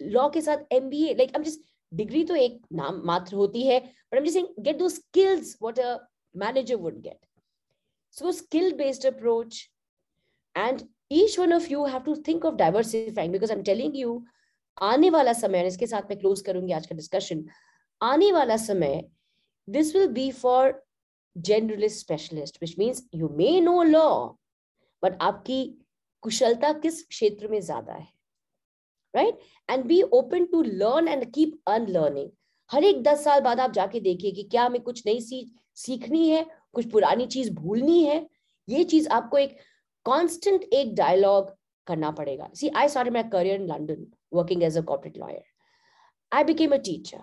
[0.00, 1.60] law के साथ M B A like just
[1.92, 6.76] degree तो एक नाम मात्र होती है but am just get those skills what manager
[6.78, 7.18] would get.
[8.10, 9.04] So skill-based
[10.56, 14.22] approach and each one of you have to think of diversifying because I'm telling you
[14.82, 17.44] आने वाला समय इसके साथ मैं क्लोज करूँगी आज का डिस्कशन
[18.00, 19.04] आने वाला समय
[19.68, 20.74] this will be for
[21.48, 24.36] generalist specialist which means you may know law
[25.02, 25.78] but आपकी
[26.20, 28.08] कुशलता किस क्षेत्र में ज़्यादा है
[29.16, 29.38] right
[29.70, 32.30] and be open to learn and keep unlearning
[32.70, 36.28] हर एक दस साल बाद आप जाके देखिए कि क्या हमें कुछ नई सी सीखनी
[36.28, 38.28] है कुछ पुरानी चीज़ भूलनी है
[38.68, 39.58] ये चीज़ आपको एक
[40.06, 41.50] कांस्टेंट एक डायलॉग
[41.86, 45.42] करना पड़ेगा। See I started my career in London working as a corporate lawyer
[46.32, 47.20] I became a teacher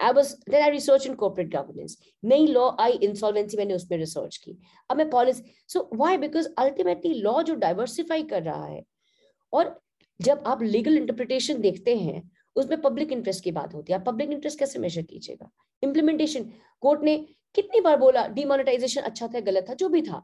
[0.00, 4.36] I was then I research in corporate governance नई लॉ आई इंसॉल्वेंसी मैंने उसमें रिसर्च
[4.36, 4.58] की।
[4.90, 8.82] अब मैं policy so why because ultimately law जो diversify कर रहा है,
[9.52, 9.80] और
[10.20, 12.22] जब आप लीगल इंटरप्रिटेशन देखते हैं,
[12.56, 15.50] उसमें पब्लिक इंटरेस्ट की बात होती है। आप पब्लिक इंटरेस्ट कैसे मेजर कीजिएगा?
[15.82, 16.44] इम्प्लीमेंटेशन
[16.82, 17.16] कोर्ट ने
[17.54, 20.22] कितनी बार बोला डिमोनेटाइजेशन अच्छा था, गलत था, जो भी था।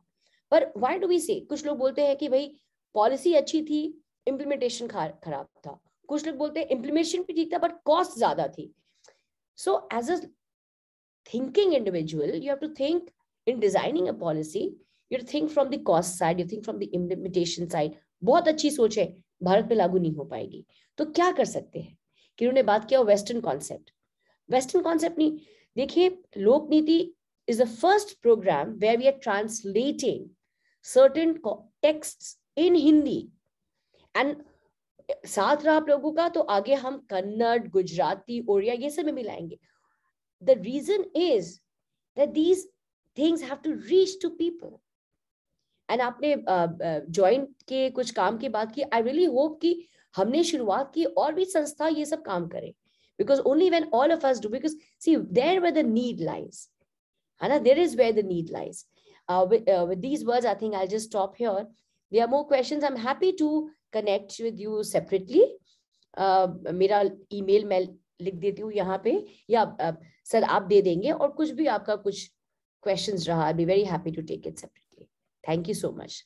[0.53, 2.51] पर वाई डू वी से कुछ लोग बोलते हैं कि भाई
[2.95, 3.83] पॉलिसी अच्छी थी
[4.27, 8.73] इम्प्लीमेंटेशन खराब था। कुछ लोग बोलते हैं इम्प्लीमेशन भी ठीक था बट कॉस्ट ज़्यादा थी।
[9.59, 10.17] So as a
[11.27, 13.11] thinking individual you have to think
[13.47, 14.65] in designing a policy
[15.11, 17.95] you think from the cost side you think from the implementation side
[18.25, 19.07] बहुत अच्छी सोच है,
[19.43, 20.65] भारत में लागू नहीं हो पाएगी।
[20.99, 21.97] तो क्या कर सकते हैं?
[22.39, 23.91] कि उन्होंने बात किया वेस्टर्न कॉन्सेप्ट
[24.49, 25.39] वेस्टर्न कॉन्सेप्ट नहीं,
[25.77, 26.09] देखिए
[26.39, 26.99] Lok Niti
[27.49, 30.27] is the first program where we are translating
[30.85, 31.35] certain
[31.83, 33.31] texts in Hindi.
[34.15, 34.37] And
[35.27, 39.59] साथ रहा आप लोगों का तो आगे हम कन्नड गुजराती ओडिया ये सब मिलाएँगे
[40.43, 41.61] the reason is
[42.19, 42.69] these
[43.19, 44.77] things have to reach to people
[45.91, 49.87] and आपने ज्वाइंट uh, uh, के कुछ काम की बात की आई रियली होप कि
[50.17, 52.75] हमने शुरुआत की और भी संस्था ये सब काम करे।
[53.19, 56.69] Because only when all of us do because see there where the need lies
[57.43, 57.59] है ना?
[57.59, 58.87] There is where the need lies
[59.28, 61.66] Uh, with, uh, with these words, I think I'll just stop here.
[62.12, 62.84] There are more questions.
[62.84, 65.44] I'm happy to connect with you separately.
[66.18, 67.02] Uh, मेरा
[67.34, 67.80] email मैं
[68.22, 69.14] लिख देती हूँ यहाँ पे
[69.50, 69.96] या uh,
[70.32, 72.30] sir आप दे देंगे और कुछ भी आपका कुछ
[72.88, 75.10] questions रहा I'll be very happy to take it separately.
[75.48, 76.22] Thank you so much.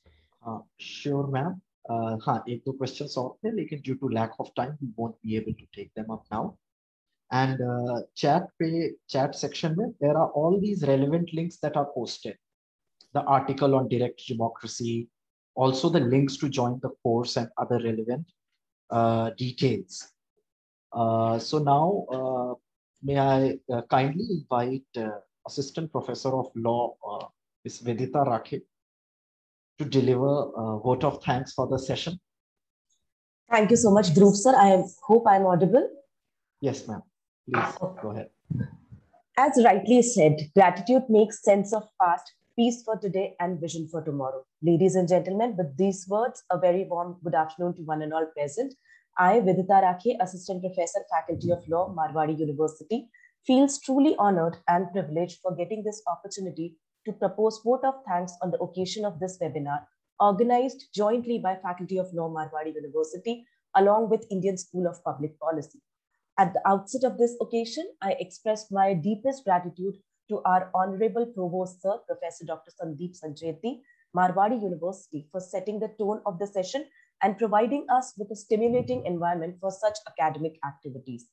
[0.45, 1.61] Uh, sure, ma'am.
[1.89, 5.15] Uh, हाँ एक दो questions और थे लेकिन due to lack of time we won't
[5.23, 6.57] be able to take them up now.
[7.31, 11.87] and uh, chat pay chat section में there are all these relevant links that are
[11.95, 12.37] posted
[13.14, 15.08] the article on direct democracy
[15.54, 18.26] also the links to join the course and other relevant
[18.90, 20.08] uh, details.
[20.92, 22.54] Uh, so now uh,
[23.02, 26.94] may i uh, kindly invite uh, assistant professor of law
[27.64, 28.60] ms Vidita Rakhe
[29.78, 32.20] to deliver a vote of thanks for the session.
[33.50, 34.54] Thank you so much dhruv sir.
[34.56, 35.88] I hope i'm audible.
[36.60, 37.02] Yes ma'am.
[37.46, 38.30] Please go ahead.
[39.38, 44.44] As rightly said, gratitude makes sense of past, peace for today, and vision for tomorrow.
[44.62, 48.26] Ladies and gentlemen, with these words, a very warm good afternoon to one and all
[48.36, 48.74] present.
[49.18, 53.08] I, Vidita Rakhe, Assistant Professor, Faculty of Law, Marwadi University,
[53.46, 56.76] feels truly honored and privileged for getting this opportunity
[57.06, 59.80] to propose vote of thanks on the occasion of this webinar,
[60.20, 63.46] organized jointly by Faculty of Law, Marwadi University,
[63.76, 65.80] along with Indian School of Public Policy.
[66.38, 69.96] At the outset of this occasion, I express my deepest gratitude
[70.32, 72.72] to our Honorable Provost Sir, Professor Dr.
[72.80, 73.80] Sandeep Sancheti,
[74.16, 76.86] Marwadi University, for setting the tone of the session
[77.22, 81.26] and providing us with a stimulating environment for such academic activities.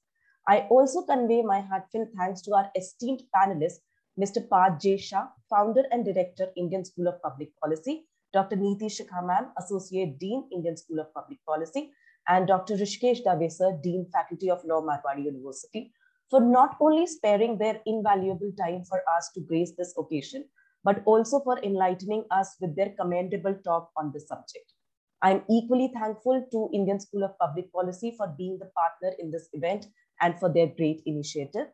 [0.47, 3.79] I also convey my heartfelt thanks to our esteemed panelists,
[4.19, 4.47] Mr.
[4.49, 4.97] Parth J.
[4.97, 8.57] Shah, founder and director, Indian School of Public Policy, Dr.
[8.57, 11.91] Neeti Shikha Ma'am, Associate Dean, Indian School of Public Policy,
[12.27, 12.75] and Dr.
[12.75, 15.93] Rishikesh Dave sir, Dean Faculty of Law, Marwadi University,
[16.29, 20.45] for not only sparing their invaluable time for us to grace this occasion,
[20.83, 24.73] but also for enlightening us with their commendable talk on the subject.
[25.21, 29.49] I'm equally thankful to Indian School of Public Policy for being the partner in this
[29.53, 29.87] event
[30.21, 31.67] and for their great initiative.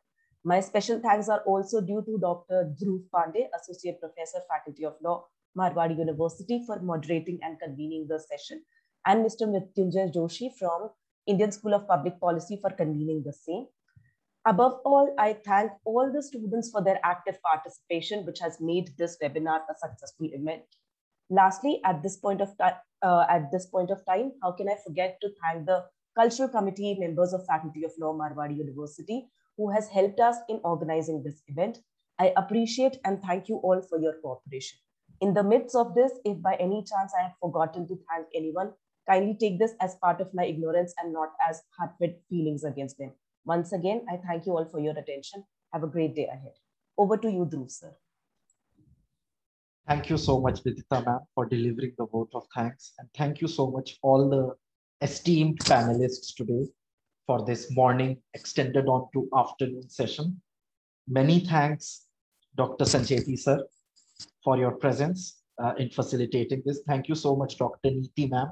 [0.43, 2.73] My special thanks are also due to Dr.
[2.81, 5.25] Dhruv Pandey, Associate Professor, Faculty of Law,
[5.57, 8.61] Marwadi University for moderating and convening the session
[9.05, 9.47] and Mr.
[9.47, 10.89] Mrityunjay Joshi from
[11.27, 13.67] Indian School of Public Policy for convening the same.
[14.45, 19.17] Above all, I thank all the students for their active participation, which has made this
[19.21, 20.63] webinar a successful event.
[21.29, 24.75] Lastly, at this point of time, uh, at this point of time, how can I
[24.85, 25.85] forget to thank the
[26.15, 29.27] cultural committee members of Faculty of Law, Marwadi University,
[29.57, 31.79] who has helped us in organizing this event.
[32.19, 34.79] I appreciate and thank you all for your cooperation.
[35.21, 38.73] In the midst of this, if by any chance I have forgotten to thank anyone,
[39.07, 43.11] Kindly take this as part of my ignorance and not as heartfelt feelings against them.
[43.45, 45.43] Once again, I thank you all for your attention.
[45.71, 46.53] Have a great day ahead.
[46.97, 47.93] Over to you, Dhruv, sir.
[49.87, 52.93] Thank you so much, Vidita ma'am, for delivering the vote of thanks.
[52.97, 54.55] And thank you so much, all the
[55.05, 56.65] esteemed panelists today
[57.27, 60.41] for this morning extended on to afternoon session.
[61.07, 62.07] Many thanks,
[62.55, 62.85] Dr.
[62.85, 63.63] Sancheti sir,
[64.43, 66.81] for your presence uh, in facilitating this.
[66.87, 67.89] Thank you so much, Dr.
[67.89, 68.51] Neeti ma'am,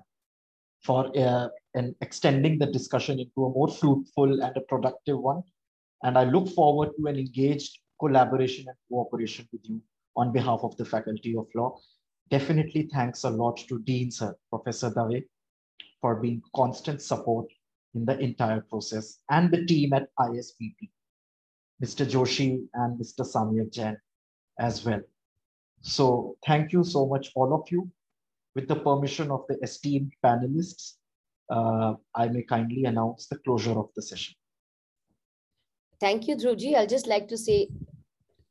[0.84, 5.42] for uh, and extending the discussion into a more fruitful and a productive one.
[6.04, 9.82] And I look forward to an engaged collaboration and cooperation with you
[10.16, 11.80] on behalf of the Faculty of Law.
[12.30, 15.24] Definitely thanks a lot to Dean Sir, Professor Dave,
[16.02, 17.48] for being constant support
[17.96, 20.90] in the entire process and the team at ISPP,
[21.84, 22.06] Mr.
[22.06, 23.22] Joshi and Mr.
[23.22, 23.98] Samyak Jain
[24.60, 25.02] as well.
[25.82, 27.90] So thank you so much, all of you.
[28.56, 30.94] With the permission of the esteemed panelists,
[31.50, 34.36] uh, I may kindly announce the closure of the session.
[36.00, 36.76] Thank you, Dhruji.
[36.76, 37.70] I'll just like to say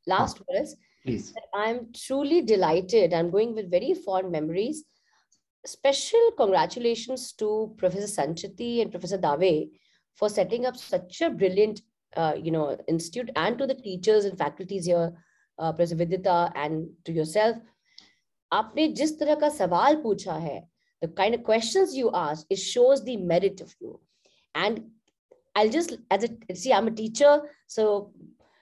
[0.06, 0.76] last ah, words.
[1.04, 1.34] Please.
[1.54, 3.12] I'm truly delighted.
[3.12, 4.84] I'm going with very fond memories.
[5.66, 9.68] Special congratulations to Professor Sancheti and Professor Dave
[10.14, 11.82] for setting up such a brilliant,
[12.16, 15.12] uh, you know, institute and to the teachers and faculties here,
[15.58, 17.56] uh, Professor Vidita and to yourself.
[18.52, 23.03] आपने जिस तरह का सवाल पूछा है the kind of questions you ask it shows
[23.03, 23.99] the merit of you
[24.55, 24.81] and
[25.55, 28.11] i'll just as a see i'm a teacher so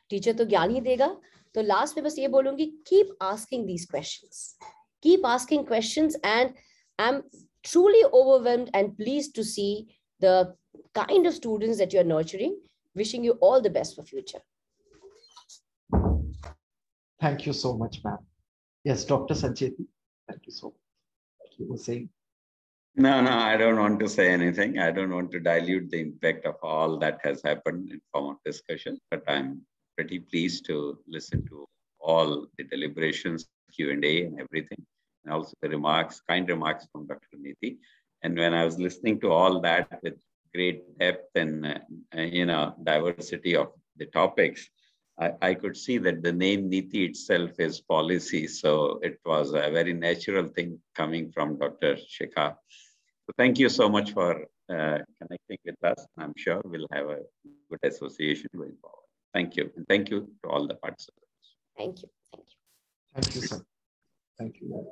[0.09, 1.15] teacher to gyan hi dega
[1.55, 4.39] तो last में बस ये बोलूंगी keep asking these questions
[5.05, 6.55] keep asking questions and
[6.99, 7.17] i'm
[7.69, 9.71] truly overwhelmed and pleased to see
[10.25, 10.33] the
[10.99, 12.55] kind of students that you're nurturing
[13.01, 14.41] wishing you all the best for future
[17.25, 18.25] thank you so much ma'am
[18.91, 19.87] yes dr sancheti
[20.29, 20.83] thank you so much
[21.43, 22.09] like you were saying
[22.96, 26.44] no no i don't want to say anything i don't want to dilute the impact
[26.44, 29.60] of all that has happened in form of discussion but i'm
[29.96, 31.66] pretty pleased to listen to
[32.00, 34.84] all the deliberations, Q&A and everything,
[35.24, 37.36] and also the remarks, kind remarks from Dr.
[37.36, 37.76] Neeti.
[38.22, 40.14] And when I was listening to all that with
[40.54, 44.68] great depth and, uh, you know, diversity of the topics,
[45.20, 48.46] I, I could see that the name Neeti itself is policy.
[48.46, 51.96] So it was a very natural thing coming from Dr.
[51.96, 52.56] Shikha.
[53.26, 56.06] So thank you so much for uh, connecting with us.
[56.16, 57.18] I'm sure we'll have a
[57.70, 59.08] good association going forward.
[59.34, 59.70] Thank you.
[59.76, 61.26] And thank you to all the participants.
[61.76, 62.08] Thank you.
[62.32, 62.56] Thank you.
[63.14, 63.64] Thank you, sir.
[64.38, 64.90] Thank you.